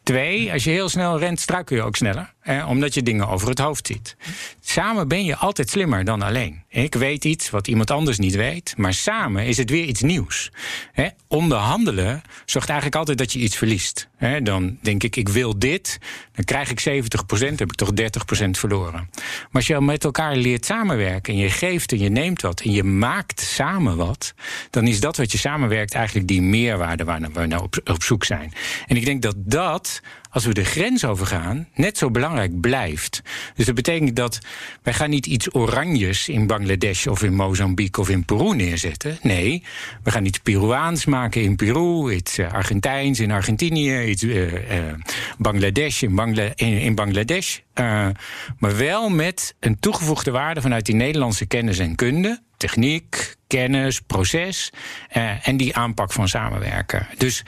Twee, 0.02 0.52
als 0.52 0.64
je 0.64 0.70
heel 0.70 0.88
snel 0.88 1.18
rent, 1.18 1.40
struikel 1.40 1.76
je 1.76 1.82
ook 1.82 1.96
sneller. 1.96 2.34
Eh, 2.50 2.68
omdat 2.68 2.94
je 2.94 3.02
dingen 3.02 3.28
over 3.28 3.48
het 3.48 3.58
hoofd 3.58 3.86
ziet. 3.86 4.16
Samen 4.60 5.08
ben 5.08 5.24
je 5.24 5.36
altijd 5.36 5.70
slimmer 5.70 6.04
dan 6.04 6.22
alleen. 6.22 6.62
Ik 6.68 6.94
weet 6.94 7.24
iets 7.24 7.50
wat 7.50 7.68
iemand 7.68 7.90
anders 7.90 8.18
niet 8.18 8.34
weet, 8.34 8.74
maar 8.76 8.94
samen 8.94 9.46
is 9.46 9.56
het 9.56 9.70
weer 9.70 9.84
iets 9.84 10.00
nieuws. 10.00 10.50
Hè, 10.92 11.08
onderhandelen 11.28 12.22
zorgt 12.44 12.68
eigenlijk 12.68 12.98
altijd 12.98 13.18
dat 13.18 13.32
je 13.32 13.38
iets 13.38 13.56
verliest. 13.56 14.08
Dan 14.42 14.78
denk 14.82 15.02
ik, 15.02 15.16
ik 15.16 15.28
wil 15.28 15.58
dit, 15.58 15.98
dan 16.32 16.44
krijg 16.44 16.70
ik 16.70 16.80
70%, 16.80 17.58
heb 17.58 17.70
ik 17.70 17.74
toch 17.74 17.90
30% 17.94 18.58
verloren. 18.58 19.10
Maar 19.12 19.48
als 19.52 19.66
je 19.66 19.80
met 19.80 20.04
elkaar 20.04 20.36
leert 20.36 20.64
samenwerken 20.64 21.32
en 21.34 21.38
je 21.38 21.50
geeft 21.50 21.92
en 21.92 21.98
je 21.98 22.08
neemt 22.08 22.42
wat 22.42 22.60
en 22.60 22.72
je 22.72 22.84
maakt 22.84 23.40
samen 23.40 23.96
wat, 23.96 24.34
dan 24.70 24.86
is 24.86 25.00
dat 25.00 25.16
wat 25.16 25.32
je 25.32 25.38
samenwerkt 25.38 25.94
eigenlijk 25.94 26.28
die 26.28 26.42
meerwaarde 26.42 27.04
waar 27.04 27.20
we 27.32 27.46
nou 27.46 27.62
op, 27.62 27.80
op 27.84 28.02
zoek 28.02 28.24
zijn. 28.24 28.52
En 28.86 28.96
ik 28.96 29.04
denk 29.04 29.22
dat 29.22 29.34
dat 29.36 30.00
als 30.30 30.44
we 30.44 30.54
de 30.54 30.64
grens 30.64 31.04
overgaan, 31.04 31.68
net 31.74 31.98
zo 31.98 32.10
belangrijk 32.10 32.60
blijft. 32.60 33.22
Dus 33.54 33.66
dat 33.66 33.74
betekent 33.74 34.16
dat 34.16 34.38
wij 34.82 34.92
gaan 34.92 35.10
niet 35.10 35.26
iets 35.26 35.54
oranjes 35.54 36.28
in 36.28 36.46
Bangladesh 36.46 37.06
of 37.06 37.22
in 37.22 37.34
Mozambique 37.34 38.00
of 38.00 38.08
in 38.08 38.24
Peru 38.24 38.54
neerzetten. 38.54 39.18
Nee, 39.22 39.62
we 40.02 40.10
gaan 40.10 40.24
iets 40.24 40.38
Peruaans 40.38 41.04
maken 41.04 41.42
in 41.42 41.56
Peru, 41.56 42.12
iets 42.12 42.38
uh, 42.38 42.52
Argentijns 42.52 43.20
in 43.20 43.30
Argentinië, 43.30 44.02
iets 44.02 44.22
uh, 44.22 44.52
Bangladesh 45.38 46.02
in, 46.02 46.14
Bangla 46.14 46.52
in, 46.54 46.78
in 46.78 46.94
Bangladesh. 46.94 47.58
maar 48.58 48.76
wel 48.76 49.08
met 49.08 49.54
een 49.60 49.78
toegevoegde 49.78 50.30
waarde 50.30 50.60
vanuit 50.60 50.86
die 50.86 50.94
Nederlandse 50.94 51.46
kennis 51.46 51.78
en 51.78 51.94
kunde 51.94 52.40
techniek, 52.60 53.36
kennis, 53.46 54.00
proces 54.00 54.72
uh, 55.16 55.48
en 55.48 55.56
die 55.56 55.76
aanpak 55.76 56.12
van 56.12 56.28
samenwerken. 56.28 57.06
Dus 57.18 57.42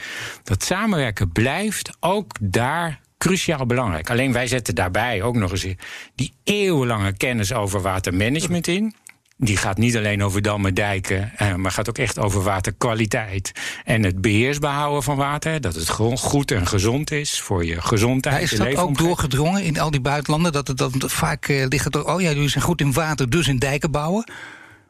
dat 0.45 0.65
samenwerken 0.65 1.33
blijft 1.33 1.97
ook 2.01 2.33
daar 2.41 3.01
cruciaal 3.19 3.67
belangrijk. 3.67 4.11
Alleen 4.11 4.33
wij 4.33 4.47
zetten 4.47 4.75
daarbij 4.75 5.23
ook 5.23 5.35
nog 5.35 5.51
eens 5.51 5.67
die 6.15 6.33
eeuwenlange 6.45 7.17
kennis 7.17 7.53
over 7.53 7.81
watermanagement 7.81 8.67
in. 8.67 8.95
Die 9.37 9.57
gaat 9.57 9.79
niet 9.79 9.97
alleen 9.97 10.23
over 10.23 10.43
dammen, 10.43 10.75
dijken, 10.75 11.33
uh, 11.43 11.55
maar 11.55 11.71
gaat 11.71 11.89
ook 11.89 11.99
echt 11.99 12.19
over 12.19 12.43
waterkwaliteit. 12.43 13.53
En 13.85 14.03
het 14.03 14.21
beheersbaar 14.21 14.75
houden 14.75 15.03
van 15.03 15.17
water. 15.17 15.61
Dat 15.61 15.75
het 15.75 15.89
gewoon 15.89 16.19
goed 16.19 16.51
en 16.51 16.67
gezond 16.67 17.11
is 17.11 17.41
voor 17.41 17.65
je 17.65 17.81
gezondheid. 17.81 18.37
Ja, 18.37 18.43
is 18.43 18.75
dat 18.75 18.77
ook 18.77 18.99
doorgedrongen 18.99 19.63
in 19.63 19.81
al 19.81 19.91
die 19.91 20.01
buitenlanden? 20.01 20.53
Dat 20.53 20.69
het 20.69 20.79
dan 20.79 20.93
vaak 20.97 21.49
uh, 21.49 21.67
ligt 21.67 21.95
er, 21.95 22.07
oh 22.07 22.21
ja, 22.21 22.29
jullie 22.31 22.49
zijn 22.49 22.65
goed 22.65 22.81
in 22.81 22.93
water, 22.93 23.31
dus 23.31 23.49
in 23.49 23.59
dijken 23.59 23.91
bouwen? 23.91 24.25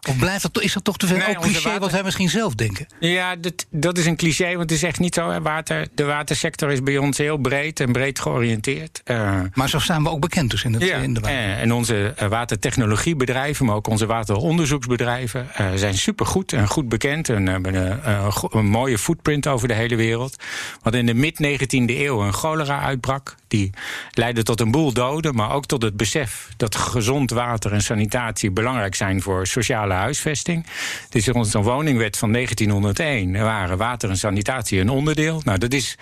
Of 0.09 0.17
blijft 0.19 0.43
dat, 0.43 0.63
is 0.63 0.73
dat 0.73 0.85
toch 0.85 0.97
te 0.97 1.07
veel 1.07 1.17
nee, 1.17 1.37
ook 1.37 1.43
cliché 1.43 1.63
water... 1.63 1.81
wat 1.81 1.91
wij 1.91 2.03
misschien 2.03 2.29
zelf 2.29 2.55
denken? 2.55 2.87
Ja, 3.01 3.37
dat, 3.37 3.67
dat 3.71 3.99
is 3.99 4.07
een 4.07 4.17
cliché, 4.17 4.49
want 4.49 4.61
het 4.61 4.71
is 4.71 4.83
echt 4.83 4.99
niet 4.99 5.15
zo. 5.15 5.41
Water, 5.41 5.89
de 5.95 6.05
watersector 6.05 6.71
is 6.71 6.83
bij 6.83 6.99
ons 6.99 7.19
heel 7.19 7.37
breed 7.37 7.81
en 7.81 7.93
breed 7.93 8.21
georiënteerd. 8.21 9.01
Uh, 9.05 9.41
maar 9.55 9.69
zo 9.69 9.79
staan 9.79 10.03
we 10.03 10.11
ook 10.11 10.21
bekend 10.21 10.51
dus 10.51 10.65
in, 10.65 10.73
het, 10.73 10.83
ja, 10.83 10.97
in 10.97 11.15
de 11.15 11.21
water. 11.21 11.39
En 11.39 11.73
onze 11.73 12.15
watertechnologiebedrijven, 12.29 13.67
maar 13.67 13.75
ook 13.75 13.87
onze 13.87 14.07
wateronderzoeksbedrijven... 14.07 15.47
Uh, 15.61 15.67
zijn 15.75 15.95
supergoed 15.95 16.53
en 16.53 16.69
goed 16.69 16.89
bekend 16.89 17.29
en 17.29 17.47
hebben 17.47 17.75
een, 17.75 18.33
een, 18.51 18.67
mooie 18.67 18.99
footprint 18.99 19.47
over 19.47 19.69
de 19.69 19.75
hele 19.75 19.97
wereld. 19.97 20.37
Want 20.83 20.95
in 20.97 21.07
de 21.07 21.15
mid-19e 21.15 21.97
eeuw 21.97 22.21
een 22.21 22.33
cholera 22.33 22.81
uitbrak. 22.81 23.35
Die 23.53 23.71
leidde 24.11 24.43
tot 24.43 24.61
een 24.61 24.71
boel 24.71 24.93
doden, 24.93 25.35
maar 25.35 25.53
ook 25.53 25.67
tot 25.67 25.83
het 25.83 25.97
besef... 25.97 26.49
dat 26.57 26.75
gezond 26.75 27.31
water 27.31 27.73
en 27.73 27.83
sanitatie 27.83 28.51
belangrijk 28.51 28.95
zijn 28.95 29.23
voor 29.23 29.47
sociale 29.47 29.95
huisvesting. 29.95 30.67
Het 31.05 31.15
is 31.15 31.29
onze 31.29 31.63
woningwet 31.63 32.19
van 32.19 32.33
1901. 32.33 33.35
Er 33.35 33.45
waren 33.45 33.79
water 33.79 34.11
en 34.11 34.17
sanitatie 34.17 34.81
een 34.81 34.89
onderdeel. 34.89 35.41
Nou, 35.45 35.59
dat 35.59 35.73
is, 35.73 35.99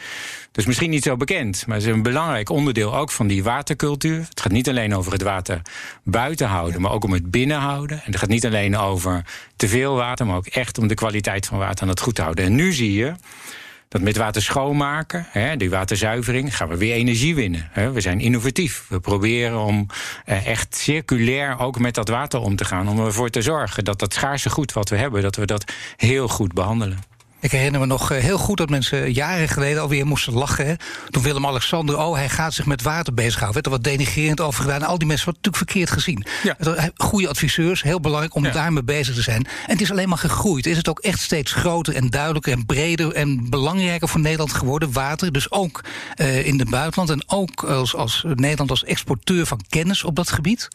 is 0.53 0.67
misschien 0.67 0.91
niet 0.91 1.03
zo 1.03 1.17
bekend, 1.17 1.67
maar 1.67 1.77
het 1.77 1.87
is 1.87 1.93
een 1.93 2.03
belangrijk 2.03 2.49
onderdeel 2.49 2.97
ook 2.97 3.11
van 3.11 3.27
die 3.27 3.43
watercultuur. 3.43 4.27
Het 4.29 4.41
gaat 4.41 4.53
niet 4.53 4.69
alleen 4.69 4.95
over 4.95 5.13
het 5.13 5.23
water 5.23 5.63
buiten 6.03 6.47
houden, 6.47 6.81
maar 6.81 6.93
ook 6.93 7.05
om 7.05 7.13
het 7.13 7.31
binnenhouden. 7.31 7.97
En 7.97 8.11
het 8.11 8.17
gaat 8.17 8.29
niet 8.29 8.47
alleen 8.47 8.77
over 8.77 9.25
te 9.57 9.69
veel 9.69 9.95
water, 9.95 10.27
maar 10.27 10.37
ook 10.37 10.47
echt 10.47 10.79
om 10.79 10.89
de 10.89 10.95
kwaliteit 10.95 11.47
van 11.47 11.59
water 11.59 11.83
en 11.83 11.89
het 11.89 12.01
goed 12.01 12.15
te 12.15 12.23
houden. 12.23 12.45
En 12.45 12.55
nu 12.55 12.73
zie 12.73 12.93
je 12.93 13.15
dat 13.91 14.01
met 14.01 14.17
water 14.17 14.43
schoonmaken, 14.43 15.27
hè, 15.31 15.57
die 15.57 15.71
waterzuivering, 15.71 16.57
gaan 16.57 16.69
we 16.69 16.77
weer 16.77 16.95
energie 16.95 17.35
winnen. 17.35 17.69
Hè. 17.71 17.93
We 17.93 18.01
zijn 18.01 18.21
innovatief. 18.21 18.85
We 18.89 19.01
proberen 19.01 19.59
om 19.59 19.87
eh, 20.25 20.47
echt 20.47 20.77
circulair 20.77 21.59
ook 21.59 21.79
met 21.79 21.95
dat 21.95 22.09
water 22.09 22.41
om 22.41 22.57
te 22.57 22.65
gaan. 22.65 22.89
Om 22.89 23.01
ervoor 23.01 23.31
te 23.31 23.43
zorgen 23.43 23.85
dat 23.85 23.99
dat 23.99 24.15
schaarse 24.15 24.51
goed 24.51 24.73
wat 24.73 24.89
we 24.89 24.97
hebben, 24.97 25.23
dat 25.23 25.37
we 25.37 25.45
dat 25.45 25.73
heel 25.97 26.29
goed 26.29 26.53
behandelen. 26.53 26.99
Ik 27.41 27.51
herinner 27.51 27.81
me 27.81 27.87
nog 27.87 28.11
eh, 28.11 28.19
heel 28.19 28.39
goed 28.39 28.59
dat 28.59 28.71
mensen 28.71 29.13
jaren 29.13 29.49
geleden 29.49 29.83
alweer 29.83 30.07
moesten 30.07 30.33
lachen. 30.33 30.67
Hè? 30.67 30.75
Toen 31.11 31.23
Willem-Alexander, 31.23 31.99
oh, 31.99 32.15
hij 32.15 32.29
gaat 32.29 32.55
zich 32.55 32.67
met 32.67 32.83
water 32.83 33.15
bezighouden. 33.15 33.53
Werd 33.53 33.67
er 33.67 33.73
wat 33.73 33.85
denigrerend 33.85 34.41
over 34.41 34.63
gedaan. 34.63 34.81
En 34.81 34.87
al 34.87 34.99
die 34.99 35.07
mensen 35.07 35.25
worden 35.25 35.43
natuurlijk 35.43 35.71
verkeerd 35.71 35.91
gezien. 35.91 36.25
Ja. 36.43 36.91
Goede 36.97 37.29
adviseurs, 37.29 37.83
heel 37.83 38.01
belangrijk 38.01 38.35
om 38.35 38.45
ja. 38.45 38.51
daarmee 38.51 38.83
bezig 38.83 39.15
te 39.15 39.23
zijn. 39.23 39.45
En 39.47 39.73
het 39.73 39.81
is 39.81 39.91
alleen 39.91 40.09
maar 40.09 40.19
gegroeid. 40.19 40.67
Is 40.67 40.77
het 40.77 40.89
ook 40.89 40.99
echt 40.99 41.21
steeds 41.21 41.53
groter 41.53 41.95
en 41.95 42.11
duidelijker 42.11 42.53
en 42.53 42.67
breder 42.67 43.13
en 43.13 43.51
belangrijker 43.51 44.09
voor 44.09 44.21
Nederland 44.21 44.53
geworden. 44.53 44.93
Water, 44.93 45.33
dus 45.33 45.51
ook 45.51 45.85
uh, 46.17 46.47
in 46.47 46.59
het 46.59 46.71
buitenland. 46.71 47.11
En 47.11 47.23
ook 47.27 47.65
als, 47.65 47.95
als 47.95 48.25
Nederland 48.35 48.71
als 48.71 48.85
exporteur 48.85 49.47
van 49.47 49.61
kennis 49.69 50.05
op 50.05 50.17
dat 50.17 50.31
gebied. 50.31 50.69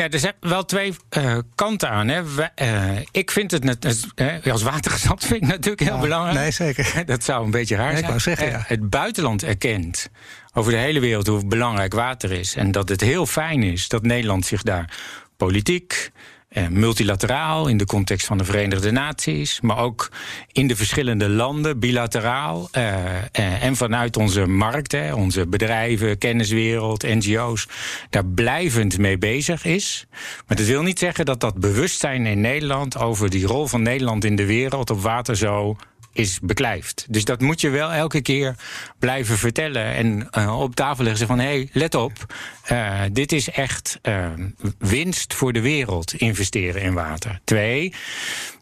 Ja, 0.00 0.08
er 0.08 0.18
zijn 0.18 0.34
wel 0.40 0.64
twee 0.64 0.94
uh, 1.18 1.38
kanten 1.54 1.90
aan. 1.90 2.08
Hè. 2.08 2.34
We, 2.34 2.50
uh, 2.62 2.98
ik 3.10 3.30
vind 3.30 3.50
het, 3.50 3.64
net, 3.64 4.06
uh, 4.14 4.52
als 4.52 4.62
watergezant 4.62 5.24
vind 5.24 5.42
ik 5.42 5.48
natuurlijk 5.48 5.80
heel 5.80 5.94
ja, 5.94 6.00
belangrijk. 6.00 6.38
Nee, 6.38 6.50
zeker. 6.50 7.02
Dat 7.06 7.24
zou 7.24 7.44
een 7.44 7.50
beetje 7.50 7.76
raar 7.76 7.92
nee, 7.92 8.02
zijn. 8.02 8.20
Zeggen, 8.20 8.50
ja. 8.50 8.62
Het 8.66 8.90
buitenland 8.90 9.42
erkent 9.42 10.10
over 10.52 10.72
de 10.72 10.78
hele 10.78 11.00
wereld 11.00 11.26
hoe 11.26 11.46
belangrijk 11.46 11.92
water 11.92 12.32
is. 12.32 12.54
En 12.54 12.72
dat 12.72 12.88
het 12.88 13.00
heel 13.00 13.26
fijn 13.26 13.62
is 13.62 13.88
dat 13.88 14.02
Nederland 14.02 14.46
zich 14.46 14.62
daar 14.62 14.98
politiek, 15.36 16.10
eh, 16.12 16.39
multilateraal 16.70 17.68
in 17.68 17.76
de 17.76 17.86
context 17.86 18.26
van 18.26 18.38
de 18.38 18.44
Verenigde 18.44 18.90
Naties, 18.90 19.60
maar 19.60 19.78
ook 19.78 20.10
in 20.52 20.66
de 20.66 20.76
verschillende 20.76 21.28
landen, 21.28 21.78
bilateraal. 21.78 22.68
Eh, 22.70 23.16
eh, 23.16 23.64
en 23.64 23.76
vanuit 23.76 24.16
onze 24.16 24.46
markten, 24.46 25.16
onze 25.16 25.46
bedrijven, 25.46 26.18
kenniswereld, 26.18 27.02
NGO's, 27.02 27.68
daar 28.10 28.26
blijvend 28.26 28.98
mee 28.98 29.18
bezig 29.18 29.64
is. 29.64 30.06
Maar 30.46 30.56
dat 30.56 30.66
wil 30.66 30.82
niet 30.82 30.98
zeggen 30.98 31.24
dat 31.24 31.40
dat 31.40 31.54
bewustzijn 31.54 32.26
in 32.26 32.40
Nederland 32.40 32.98
over 32.98 33.30
die 33.30 33.46
rol 33.46 33.66
van 33.66 33.82
Nederland 33.82 34.24
in 34.24 34.36
de 34.36 34.46
wereld 34.46 34.90
op 34.90 35.00
water 35.00 35.36
zo 35.36 35.76
is 36.12 36.38
beklijft. 36.42 37.06
Dus 37.08 37.24
dat 37.24 37.40
moet 37.40 37.60
je 37.60 37.68
wel 37.68 37.92
elke 37.92 38.20
keer 38.20 38.54
blijven 38.98 39.38
vertellen. 39.38 39.94
En 39.94 40.28
uh, 40.38 40.60
op 40.60 40.74
tafel 40.74 41.04
leggen 41.04 41.26
van: 41.26 41.38
hé, 41.38 41.44
hey, 41.44 41.68
let 41.72 41.94
op. 41.94 42.34
Uh, 42.72 43.00
dit 43.12 43.32
is 43.32 43.50
echt 43.50 43.98
uh, 44.02 44.30
winst 44.78 45.34
voor 45.34 45.52
de 45.52 45.60
wereld 45.60 46.14
investeren 46.14 46.82
in 46.82 46.94
water. 46.94 47.40
Twee, 47.44 47.94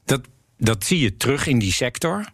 dat, 0.05 0.21
dat 0.59 0.85
zie 0.85 1.01
je 1.01 1.17
terug 1.17 1.47
in 1.47 1.59
die 1.59 1.73
sector. 1.73 2.27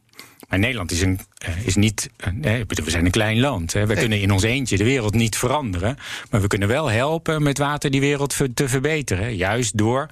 Maar 0.48 0.58
Nederland 0.58 0.90
is, 0.90 1.00
een, 1.00 1.20
is 1.64 1.74
niet. 1.74 2.10
we 2.40 2.74
zijn 2.86 3.04
een 3.04 3.10
klein 3.10 3.40
land. 3.40 3.72
Hè. 3.72 3.86
We 3.86 3.94
kunnen 3.94 4.20
in 4.20 4.32
ons 4.32 4.42
eentje 4.42 4.76
de 4.76 4.84
wereld 4.84 5.14
niet 5.14 5.36
veranderen. 5.36 5.96
Maar 6.30 6.40
we 6.40 6.46
kunnen 6.46 6.68
wel 6.68 6.90
helpen 6.90 7.42
met 7.42 7.58
water 7.58 7.90
die 7.90 8.00
wereld 8.00 8.36
te 8.54 8.68
verbeteren. 8.68 9.36
Juist 9.36 9.78
door 9.78 10.08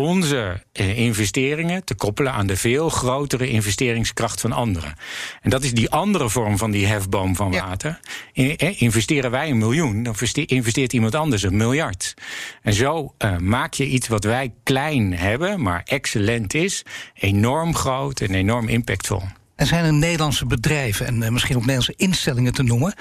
onze 0.00 0.62
investeringen 0.72 1.84
te 1.84 1.94
koppelen 1.94 2.32
aan 2.32 2.46
de 2.46 2.56
veel 2.56 2.88
grotere 2.88 3.48
investeringskracht 3.48 4.40
van 4.40 4.52
anderen. 4.52 4.94
En 5.42 5.50
dat 5.50 5.62
is 5.62 5.74
die 5.74 5.90
andere 5.90 6.30
vorm 6.30 6.58
van 6.58 6.70
die 6.70 6.86
hefboom 6.86 7.36
van 7.36 7.52
water. 7.52 8.00
Ja. 8.32 8.56
Investeren 8.58 9.30
wij 9.30 9.50
een 9.50 9.58
miljoen, 9.58 10.02
dan 10.02 10.14
investeert 10.46 10.92
iemand 10.92 11.14
anders 11.14 11.42
een 11.42 11.56
miljard. 11.56 12.14
En 12.62 12.72
zo 12.72 13.14
uh, 13.18 13.36
maak 13.36 13.74
je 13.74 13.86
iets 13.86 14.08
wat 14.08 14.24
wij 14.24 14.52
klein 14.62 15.12
hebben, 15.12 15.62
maar 15.62 15.82
excellent 15.84 16.54
is, 16.54 16.84
enorm 17.14 17.74
groot 17.74 18.20
en 18.20 18.34
enorm 18.34 18.68
impactvol. 18.68 19.22
En 19.56 19.66
zijn 19.66 19.84
er 19.84 19.92
Nederlandse 19.92 20.46
bedrijven 20.46 21.06
en 21.06 21.32
misschien 21.32 21.56
ook 21.56 21.66
Nederlandse 21.66 21.94
instellingen 21.96 22.52
te 22.52 22.62
noemen 22.62 22.94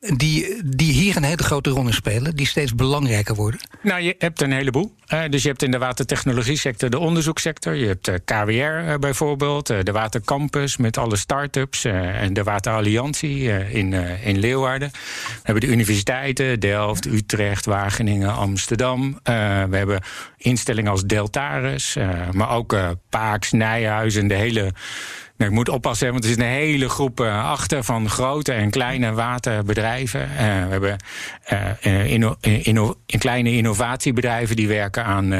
die, 0.00 0.62
die 0.64 0.92
hier 0.92 1.16
een 1.16 1.22
hele 1.22 1.42
grote 1.42 1.70
rol 1.70 1.86
in 1.86 1.92
spelen, 1.92 2.36
die 2.36 2.46
steeds 2.46 2.74
belangrijker 2.74 3.34
worden? 3.34 3.60
Nou, 3.82 4.02
je 4.02 4.14
hebt 4.18 4.42
een 4.42 4.52
heleboel. 4.52 4.94
Uh, 5.14 5.22
dus 5.30 5.42
je 5.42 5.48
hebt 5.48 5.62
in 5.62 5.70
de 5.70 5.78
watertechnologie 5.78 6.58
sector 6.58 6.90
de 6.90 6.98
onderzoekssector. 6.98 7.74
Je 7.74 7.86
hebt 7.86 8.04
de 8.04 8.20
KWR 8.24 8.52
uh, 8.52 8.94
bijvoorbeeld, 8.94 9.70
uh, 9.70 9.78
de 9.82 9.92
Watercampus 9.92 10.76
met 10.76 10.98
alle 10.98 11.16
start-ups 11.16 11.84
en 11.84 12.32
de 12.32 12.42
Wateralliantie 12.42 13.68
in, 13.70 13.92
in 14.22 14.38
Leeuwarden. 14.38 14.90
We 14.92 15.40
hebben 15.42 15.62
de 15.62 15.74
universiteiten, 15.74 16.60
Delft, 16.60 17.06
Utrecht, 17.06 17.64
Wageningen, 17.64 18.34
Amsterdam. 18.34 19.18
we 19.22 19.76
hebben 19.76 20.02
instellingen 20.36 20.90
als 20.90 21.04
Deltaris, 21.04 21.96
maar 22.32 22.50
ook 22.50 22.76
Paaks, 23.08 23.52
Nijhuizen, 23.52 24.28
de 24.28 24.34
hele 24.34 24.72
nou, 25.36 25.50
ik 25.50 25.56
moet 25.56 25.68
oppassen, 25.68 26.10
want 26.10 26.24
er 26.24 26.30
zit 26.30 26.38
een 26.38 26.44
hele 26.44 26.88
groep 26.88 27.20
uh, 27.20 27.50
achter 27.50 27.84
van 27.84 28.08
grote 28.10 28.52
en 28.52 28.70
kleine 28.70 29.12
waterbedrijven. 29.12 30.20
Uh, 30.20 30.36
we 30.38 30.42
hebben 30.42 30.96
uh, 31.84 32.90
kleine 33.18 33.56
innovatiebedrijven 33.56 34.56
die 34.56 34.68
werken 34.68 35.04
aan 35.04 35.32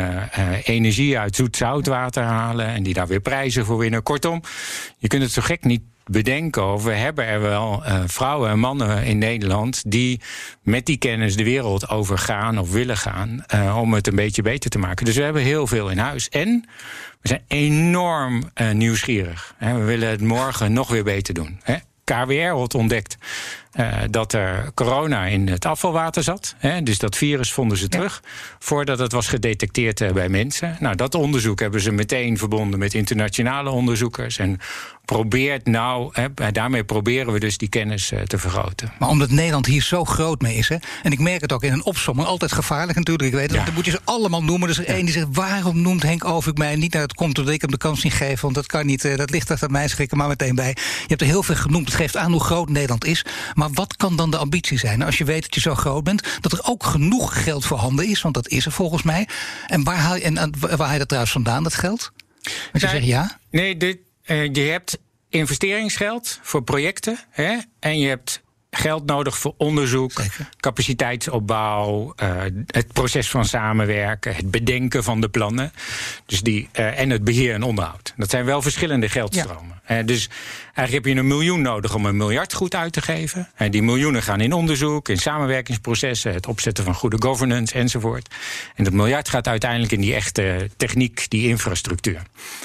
energie 0.62 1.18
uit 1.18 1.36
zoet 1.36 1.56
zoutwater 1.56 2.22
halen 2.22 2.66
en 2.66 2.82
die 2.82 2.94
daar 2.94 3.06
weer 3.06 3.20
prijzen 3.20 3.64
voor 3.64 3.78
winnen. 3.78 4.02
Kortom, 4.02 4.42
je 4.98 5.08
kunt 5.08 5.22
het 5.22 5.32
zo 5.32 5.42
gek 5.42 5.64
niet 5.64 5.82
bedenken 6.10 6.82
we 6.82 6.92
hebben 6.92 7.26
er 7.26 7.40
wel 7.40 7.82
uh, 7.86 8.02
vrouwen 8.06 8.50
en 8.50 8.58
mannen 8.58 9.04
in 9.04 9.18
Nederland 9.18 9.82
die 9.86 10.20
met 10.62 10.86
die 10.86 10.96
kennis 10.96 11.36
de 11.36 11.44
wereld 11.44 11.88
overgaan 11.88 12.58
of 12.58 12.72
willen 12.72 12.96
gaan 12.96 13.44
uh, 13.54 13.78
om 13.80 13.94
het 13.94 14.06
een 14.06 14.14
beetje 14.14 14.42
beter 14.42 14.70
te 14.70 14.78
maken. 14.78 15.04
Dus 15.04 15.16
we 15.16 15.22
hebben 15.22 15.42
heel 15.42 15.66
veel 15.66 15.90
in 15.90 15.98
huis. 15.98 16.28
En 16.28 16.68
we 17.20 17.28
zijn 17.28 17.44
enorm 17.48 18.50
uh, 18.54 18.70
nieuwsgierig. 18.70 19.54
Hè. 19.56 19.78
We 19.78 19.84
willen 19.84 20.08
het 20.08 20.20
morgen 20.20 20.72
nog 20.72 20.88
weer 20.88 21.04
beter 21.04 21.34
doen. 21.34 21.60
Hè. 21.62 21.76
KWR 22.04 22.54
wordt 22.54 22.74
ontdekt 22.74 23.16
uh, 23.78 23.94
dat 24.10 24.32
er 24.32 24.70
corona 24.74 25.24
in 25.24 25.48
het 25.48 25.64
afvalwater 25.64 26.22
zat. 26.22 26.54
Hè, 26.58 26.82
dus 26.82 26.98
dat 26.98 27.16
virus 27.16 27.52
vonden 27.52 27.78
ze 27.78 27.88
terug 27.88 28.22
voordat 28.58 28.98
het 28.98 29.12
was 29.12 29.28
gedetecteerd 29.28 30.00
uh, 30.00 30.10
bij 30.10 30.28
mensen. 30.28 30.76
Nou, 30.80 30.96
dat 30.96 31.14
onderzoek 31.14 31.60
hebben 31.60 31.80
ze 31.80 31.92
meteen 31.92 32.38
verbonden 32.38 32.78
met 32.78 32.94
internationale 32.94 33.70
onderzoekers. 33.70 34.38
En 34.38 34.58
probeert 35.04 35.66
nou, 35.66 36.10
hè, 36.12 36.52
daarmee 36.52 36.84
proberen 36.84 37.32
we 37.32 37.40
dus 37.40 37.58
die 37.58 37.68
kennis 37.68 38.12
uh, 38.12 38.20
te 38.20 38.38
vergroten. 38.38 38.92
Maar 38.98 39.08
omdat 39.08 39.30
Nederland 39.30 39.66
hier 39.66 39.82
zo 39.82 40.04
groot 40.04 40.40
mee 40.40 40.56
is, 40.56 40.68
hè, 40.68 40.76
en 41.02 41.12
ik 41.12 41.18
merk 41.18 41.40
het 41.40 41.52
ook 41.52 41.62
in 41.62 41.72
een 41.72 41.84
opsomming, 41.84 42.28
altijd 42.28 42.52
gevaarlijk 42.52 42.98
natuurlijk, 42.98 43.28
ik 43.28 43.34
weet 43.34 43.50
het, 43.50 43.58
ja. 43.58 43.64
dan 43.64 43.74
moet 43.74 43.84
je 43.84 43.90
ze 43.90 44.00
allemaal 44.04 44.42
noemen. 44.42 44.68
Dus 44.68 44.78
er 44.78 44.86
één 44.86 45.04
die 45.04 45.14
zegt, 45.14 45.26
waarom 45.32 45.80
noemt 45.80 46.02
Henk 46.02 46.24
Ovik 46.24 46.58
mij 46.58 46.76
niet? 46.76 46.92
Nou, 46.92 47.06
dat 47.06 47.16
komt 47.16 47.34
doordat 47.34 47.54
ik 47.54 47.60
hem 47.60 47.70
de 47.70 47.76
kans 47.76 48.02
niet 48.02 48.14
geef, 48.14 48.40
want 48.40 48.54
dat 48.54 48.66
kan 48.66 48.86
niet, 48.86 49.16
dat 49.16 49.30
ligt 49.30 49.50
achter 49.50 49.70
mij 49.70 49.88
schrikken 49.88 50.16
maar 50.16 50.28
meteen 50.28 50.54
bij. 50.54 50.76
Je 50.76 51.06
hebt 51.06 51.20
er 51.20 51.26
heel 51.26 51.42
veel 51.42 51.54
genoemd, 51.54 51.86
het 51.86 51.94
geeft 51.94 52.16
aan 52.16 52.32
hoe 52.32 52.44
groot 52.44 52.68
Nederland 52.68 53.04
is. 53.04 53.24
Maar 53.54 53.65
maar 53.66 53.74
wat 53.74 53.96
kan 53.96 54.16
dan 54.16 54.30
de 54.30 54.36
ambitie 54.36 54.78
zijn? 54.78 55.02
Als 55.02 55.18
je 55.18 55.24
weet 55.24 55.42
dat 55.42 55.54
je 55.54 55.60
zo 55.60 55.74
groot 55.74 56.04
bent, 56.04 56.38
dat 56.40 56.52
er 56.52 56.60
ook 56.62 56.84
genoeg 56.84 57.42
geld 57.42 57.64
voorhanden 57.64 58.06
is, 58.06 58.22
want 58.22 58.34
dat 58.34 58.48
is 58.48 58.66
er 58.66 58.72
volgens 58.72 59.02
mij. 59.02 59.28
En 59.66 59.84
waar 59.84 59.96
haal 59.96 60.16
je, 60.16 60.22
en, 60.22 60.52
waar 60.58 60.78
haal 60.78 60.92
je 60.92 60.98
dat 60.98 61.08
trouwens 61.08 61.32
vandaan, 61.32 61.62
dat 61.62 61.74
geld? 61.74 62.12
Want 62.42 62.56
je 62.72 62.78
nee, 62.78 62.90
zegt 62.90 63.04
ja? 63.04 63.38
Nee, 63.50 63.76
dit, 63.76 63.98
uh, 64.26 64.52
je 64.52 64.60
hebt 64.60 64.98
investeringsgeld 65.28 66.38
voor 66.42 66.62
projecten 66.62 67.18
hè, 67.30 67.56
en 67.80 67.98
je 67.98 68.08
hebt 68.08 68.42
geld 68.76 69.06
nodig 69.06 69.38
voor 69.38 69.54
onderzoek, 69.56 70.12
Zeker. 70.12 70.48
capaciteitsopbouw, 70.60 72.14
uh, 72.22 72.36
het 72.66 72.92
proces 72.92 73.30
van 73.30 73.44
samenwerken, 73.44 74.34
het 74.34 74.50
bedenken 74.50 75.04
van 75.04 75.20
de 75.20 75.28
plannen. 75.28 75.72
Dus 76.26 76.40
die, 76.40 76.68
uh, 76.78 77.00
en 77.00 77.10
het 77.10 77.24
beheer 77.24 77.54
en 77.54 77.62
onderhoud. 77.62 78.14
Dat 78.16 78.30
zijn 78.30 78.44
wel 78.44 78.62
verschillende 78.62 79.08
geldstromen. 79.08 79.80
Ja. 79.88 79.98
Uh, 79.98 80.06
dus 80.06 80.28
eigenlijk 80.74 80.92
heb 81.06 81.14
je 81.14 81.20
een 81.20 81.26
miljoen 81.26 81.62
nodig 81.62 81.94
om 81.94 82.06
een 82.06 82.16
miljard 82.16 82.54
goed 82.54 82.74
uit 82.74 82.92
te 82.92 83.02
geven. 83.02 83.48
En 83.54 83.70
die 83.70 83.82
miljoenen 83.82 84.22
gaan 84.22 84.40
in 84.40 84.52
onderzoek, 84.52 85.08
in 85.08 85.18
samenwerkingsprocessen, 85.18 86.32
het 86.32 86.46
opzetten 86.46 86.84
van 86.84 86.94
goede 86.94 87.22
governance 87.22 87.74
enzovoort. 87.74 88.34
En 88.74 88.84
dat 88.84 88.92
miljard 88.92 89.28
gaat 89.28 89.48
uiteindelijk 89.48 89.92
in 89.92 90.00
die 90.00 90.14
echte 90.14 90.70
techniek, 90.76 91.26
die 91.28 91.48
infrastructuur. 91.48 92.22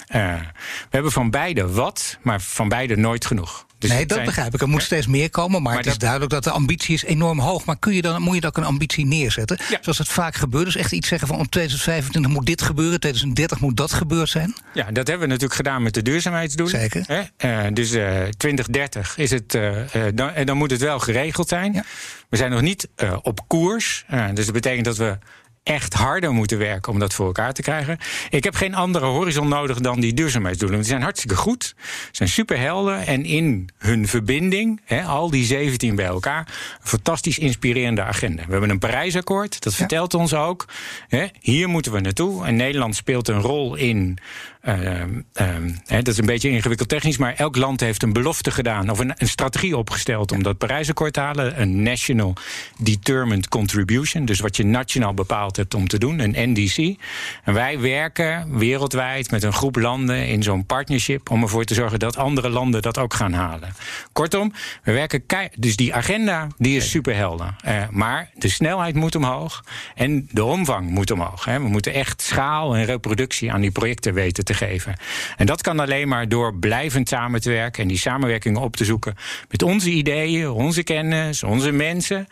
we 0.07 0.41
hebben 0.89 1.11
van 1.11 1.29
beide 1.29 1.71
wat, 1.71 2.17
maar 2.21 2.41
van 2.41 2.69
beide 2.69 2.97
nooit 2.97 3.25
genoeg. 3.25 3.65
Dus 3.81 3.89
nee, 3.89 4.05
dat 4.05 4.11
zijn... 4.11 4.25
begrijp 4.25 4.53
ik. 4.53 4.61
Er 4.61 4.67
moet 4.67 4.83
steeds 4.83 5.07
meer 5.07 5.29
komen. 5.29 5.61
Maar, 5.61 5.73
maar 5.73 5.81
het 5.81 5.91
is 5.91 5.97
duidelijk 5.97 6.31
dat 6.31 6.43
de 6.43 6.51
ambitie 6.51 6.93
is 6.93 7.03
enorm 7.03 7.39
hoog. 7.39 7.65
Maar 7.65 7.79
kun 7.79 7.93
je 7.93 8.01
dan, 8.01 8.21
moet 8.21 8.35
je 8.35 8.41
dan 8.41 8.49
ook 8.49 8.57
een 8.57 8.63
ambitie 8.63 9.05
neerzetten? 9.05 9.57
Ja. 9.69 9.77
Zoals 9.81 9.97
het 9.97 10.07
vaak 10.07 10.35
gebeurt. 10.35 10.65
Dus 10.65 10.75
echt 10.75 10.91
iets 10.91 11.07
zeggen 11.07 11.27
van 11.27 11.37
om 11.37 11.49
2025 11.49 12.31
moet 12.31 12.45
dit 12.45 12.61
gebeuren. 12.61 12.99
2030 12.99 13.59
moet 13.59 13.77
dat 13.77 13.93
gebeurd 13.93 14.29
zijn. 14.29 14.55
Ja, 14.73 14.91
dat 14.91 15.07
hebben 15.07 15.27
we 15.27 15.33
natuurlijk 15.33 15.53
gedaan 15.53 15.83
met 15.83 15.93
de 15.93 16.01
duurzaamheidsdoelen. 16.01 16.79
Zeker. 16.79 17.29
Uh, 17.37 17.65
dus 17.73 17.91
uh, 17.91 18.23
2030 18.37 19.17
is 19.17 19.31
het, 19.31 19.53
uh, 19.53 19.77
dan, 20.13 20.31
dan 20.45 20.57
moet 20.57 20.71
het 20.71 20.81
wel 20.81 20.99
geregeld 20.99 21.47
zijn. 21.47 21.73
Ja. 21.73 21.83
We 22.29 22.37
zijn 22.37 22.51
nog 22.51 22.61
niet 22.61 22.87
op 23.21 23.47
koers. 23.47 24.05
dus 24.33 24.45
dat 24.45 24.53
betekent 24.53 24.85
dat 24.85 24.97
we 24.97 25.17
echt 25.63 25.93
harder 25.93 26.33
moeten 26.33 26.57
werken 26.57 26.91
om 26.91 26.99
dat 26.99 27.13
voor 27.13 27.25
elkaar 27.25 27.53
te 27.53 27.61
krijgen. 27.61 27.97
Ik 28.29 28.43
heb 28.43 28.55
geen 28.55 28.75
andere 28.75 29.05
horizon 29.05 29.47
nodig 29.47 29.79
dan 29.79 29.99
die 29.99 30.13
duurzaamheidsdoelen. 30.13 30.79
Die 30.79 30.87
zijn 30.87 31.01
hartstikke 31.01 31.35
goed, 31.35 31.75
zijn 32.11 32.29
superhelden 32.29 33.05
en 33.05 33.25
in 33.25 33.69
hun 33.77 34.07
verbinding, 34.07 34.81
hè, 34.85 35.03
al 35.03 35.29
die 35.29 35.45
17 35.45 35.95
bij 35.95 36.05
elkaar, 36.05 36.39
een 36.81 36.87
fantastisch 36.87 37.37
inspirerende 37.37 38.03
agenda. 38.03 38.43
We 38.45 38.51
hebben 38.51 38.69
een 38.69 38.79
Parijsakkoord, 38.79 39.61
dat 39.63 39.71
ja. 39.71 39.77
vertelt 39.77 40.13
ons 40.13 40.33
ook. 40.33 40.65
Hè, 41.07 41.25
hier 41.39 41.69
moeten 41.69 41.91
we 41.91 41.99
naartoe 41.99 42.45
en 42.45 42.55
Nederland 42.55 42.95
speelt 42.95 43.27
een 43.27 43.41
rol 43.41 43.75
in 43.75 44.17
Uh, 44.61 45.01
uh, 45.41 45.55
dat 45.87 46.07
is 46.07 46.17
een 46.17 46.25
beetje 46.25 46.49
ingewikkeld 46.49 46.89
technisch, 46.89 47.17
maar 47.17 47.33
elk 47.35 47.55
land 47.55 47.79
heeft 47.79 48.03
een 48.03 48.13
belofte 48.13 48.51
gedaan 48.51 48.89
of 48.89 48.99
een, 48.99 49.13
een 49.17 49.27
strategie 49.27 49.77
opgesteld 49.77 50.31
om 50.31 50.43
dat 50.43 50.57
Parijsakkoord 50.57 51.13
te 51.13 51.19
halen. 51.19 51.61
Een 51.61 51.83
National 51.83 52.33
Determined 52.77 53.47
Contribution, 53.47 54.25
dus 54.25 54.39
wat 54.39 54.57
je 54.57 54.65
nationaal 54.65 55.13
bepaald 55.13 55.55
hebt 55.55 55.73
om 55.73 55.87
te 55.87 55.97
doen, 55.97 56.19
een 56.19 56.49
NDC. 56.51 56.99
En 57.43 57.53
wij 57.53 57.79
werken 57.79 58.57
wereldwijd 58.57 59.31
met 59.31 59.43
een 59.43 59.53
groep 59.53 59.75
landen 59.75 60.27
in 60.27 60.43
zo'n 60.43 60.65
partnership 60.65 61.29
om 61.29 61.41
ervoor 61.41 61.63
te 61.63 61.73
zorgen 61.73 61.99
dat 61.99 62.17
andere 62.17 62.49
landen 62.49 62.81
dat 62.81 62.97
ook 62.97 63.13
gaan 63.13 63.33
halen. 63.33 63.73
Kortom, 64.13 64.53
we 64.83 64.91
werken 64.91 65.23
dus 65.57 65.75
die 65.75 65.93
agenda 65.93 66.47
die 66.57 66.75
is 66.75 66.89
superhelder. 66.89 67.55
Uh, 67.65 67.83
maar 67.89 68.29
de 68.37 68.49
snelheid 68.49 68.95
moet 68.95 69.15
omhoog 69.15 69.63
en 69.95 70.29
de 70.31 70.43
omvang 70.43 70.89
moet 70.89 71.11
omhoog. 71.11 71.45
Hè. 71.45 71.59
We 71.59 71.67
moeten 71.67 71.93
echt 71.93 72.21
schaal 72.21 72.75
en 72.75 72.85
reproductie 72.85 73.51
aan 73.51 73.61
die 73.61 73.71
projecten 73.71 74.13
weten 74.13 74.43
te 74.43 74.50
geven. 74.53 74.95
En 75.37 75.45
dat 75.45 75.61
kan 75.61 75.79
alleen 75.79 76.07
maar 76.07 76.29
door 76.29 76.55
blijvend 76.55 77.09
samen 77.09 77.41
te 77.41 77.49
werken 77.49 77.81
en 77.81 77.87
die 77.87 77.97
samenwerkingen 77.97 78.61
op 78.61 78.75
te 78.75 78.85
zoeken 78.85 79.15
met 79.49 79.63
onze 79.63 79.89
ideeën, 79.89 80.49
onze 80.49 80.83
kennis, 80.83 81.43
onze 81.43 81.71
mensen. 81.71 82.27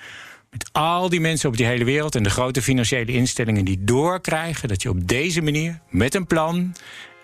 Met 0.51 0.70
al 0.72 1.09
die 1.09 1.20
mensen 1.20 1.49
op 1.49 1.57
die 1.57 1.65
hele 1.65 1.84
wereld 1.84 2.15
en 2.15 2.24
de 2.24 2.30
grote 2.30 2.61
financiële 2.61 3.11
instellingen 3.11 3.65
die 3.65 3.84
doorkrijgen 3.84 4.67
dat 4.67 4.82
je 4.82 4.89
op 4.89 5.07
deze 5.07 5.41
manier 5.41 5.80
met 5.89 6.15
een 6.15 6.28
plan 6.28 6.74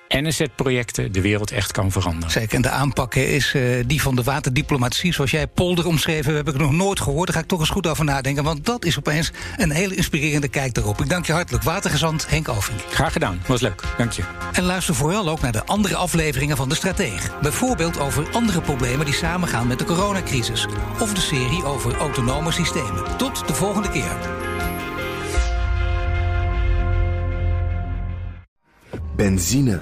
en 0.08 0.26
een 0.26 0.34
set 0.34 0.56
projecten 0.56 1.12
de 1.12 1.22
wereld 1.22 1.51
echt 1.51 1.72
kan 1.72 1.91
veranderen. 1.91 2.32
Zeker, 2.32 2.56
en 2.56 2.62
de 2.62 2.70
aanpak 2.70 3.16
is 3.16 3.53
uh, 3.53 3.84
die 3.88 4.01
van 4.01 4.16
de 4.16 4.24
waterdiplomatie, 4.24 5.14
zoals 5.14 5.32
jij 5.32 5.47
polder 5.47 5.88
omschreven, 5.88 6.36
heb 6.36 6.49
ik 6.49 6.58
nog 6.58 6.72
nooit 6.72 6.99
gehoord. 6.99 7.26
Daar 7.26 7.36
ga 7.36 7.41
ik 7.41 7.47
toch 7.47 7.60
eens 7.60 7.70
goed 7.70 7.88
over 7.88 8.06
nadenken, 8.06 8.43
want 8.43 8.66
dat 8.66 8.86
is 8.86 8.97
opeens 8.97 9.32
een 9.58 9.72
hele 9.72 9.95
inspirerende 9.95 10.47
kijk 10.47 10.78
erop. 10.78 11.01
Ik 11.01 11.10
dank 11.10 11.26
je 11.26 11.34
hartelijk, 11.34 11.64
watergezant 11.64 12.30
Henk 12.30 12.49
Oving. 12.49 12.78
Graag 12.89 13.14
gedaan, 13.14 13.41
was 13.47 13.62
leuk, 13.62 13.82
dank 13.97 14.12
je. 14.12 14.24
En 14.53 14.64
luister 14.64 14.95
vooral 14.95 15.30
ook 15.30 15.41
naar 15.41 15.51
de 15.51 15.66
andere 15.66 15.95
afleveringen 15.95 16.58
van 16.58 16.70
De 16.70 16.76
Strateeg. 16.76 17.39
Bijvoorbeeld 17.41 17.99
over 17.99 18.28
andere 18.32 18.62
problemen 18.62 19.06
die 19.06 19.16
samengaan 19.16 19.68
met 19.68 19.80
de 19.80 19.86
coronacrisis. 19.86 20.68
Of 20.99 21.14
de 21.14 21.22
serie 21.22 21.66
over 21.66 21.95
autonome 21.97 22.51
systemen. 22.51 23.18
Tot 23.18 23.47
de 23.47 23.53
volgende 23.53 23.89
keer. 23.89 24.18
Benzine 29.16 29.82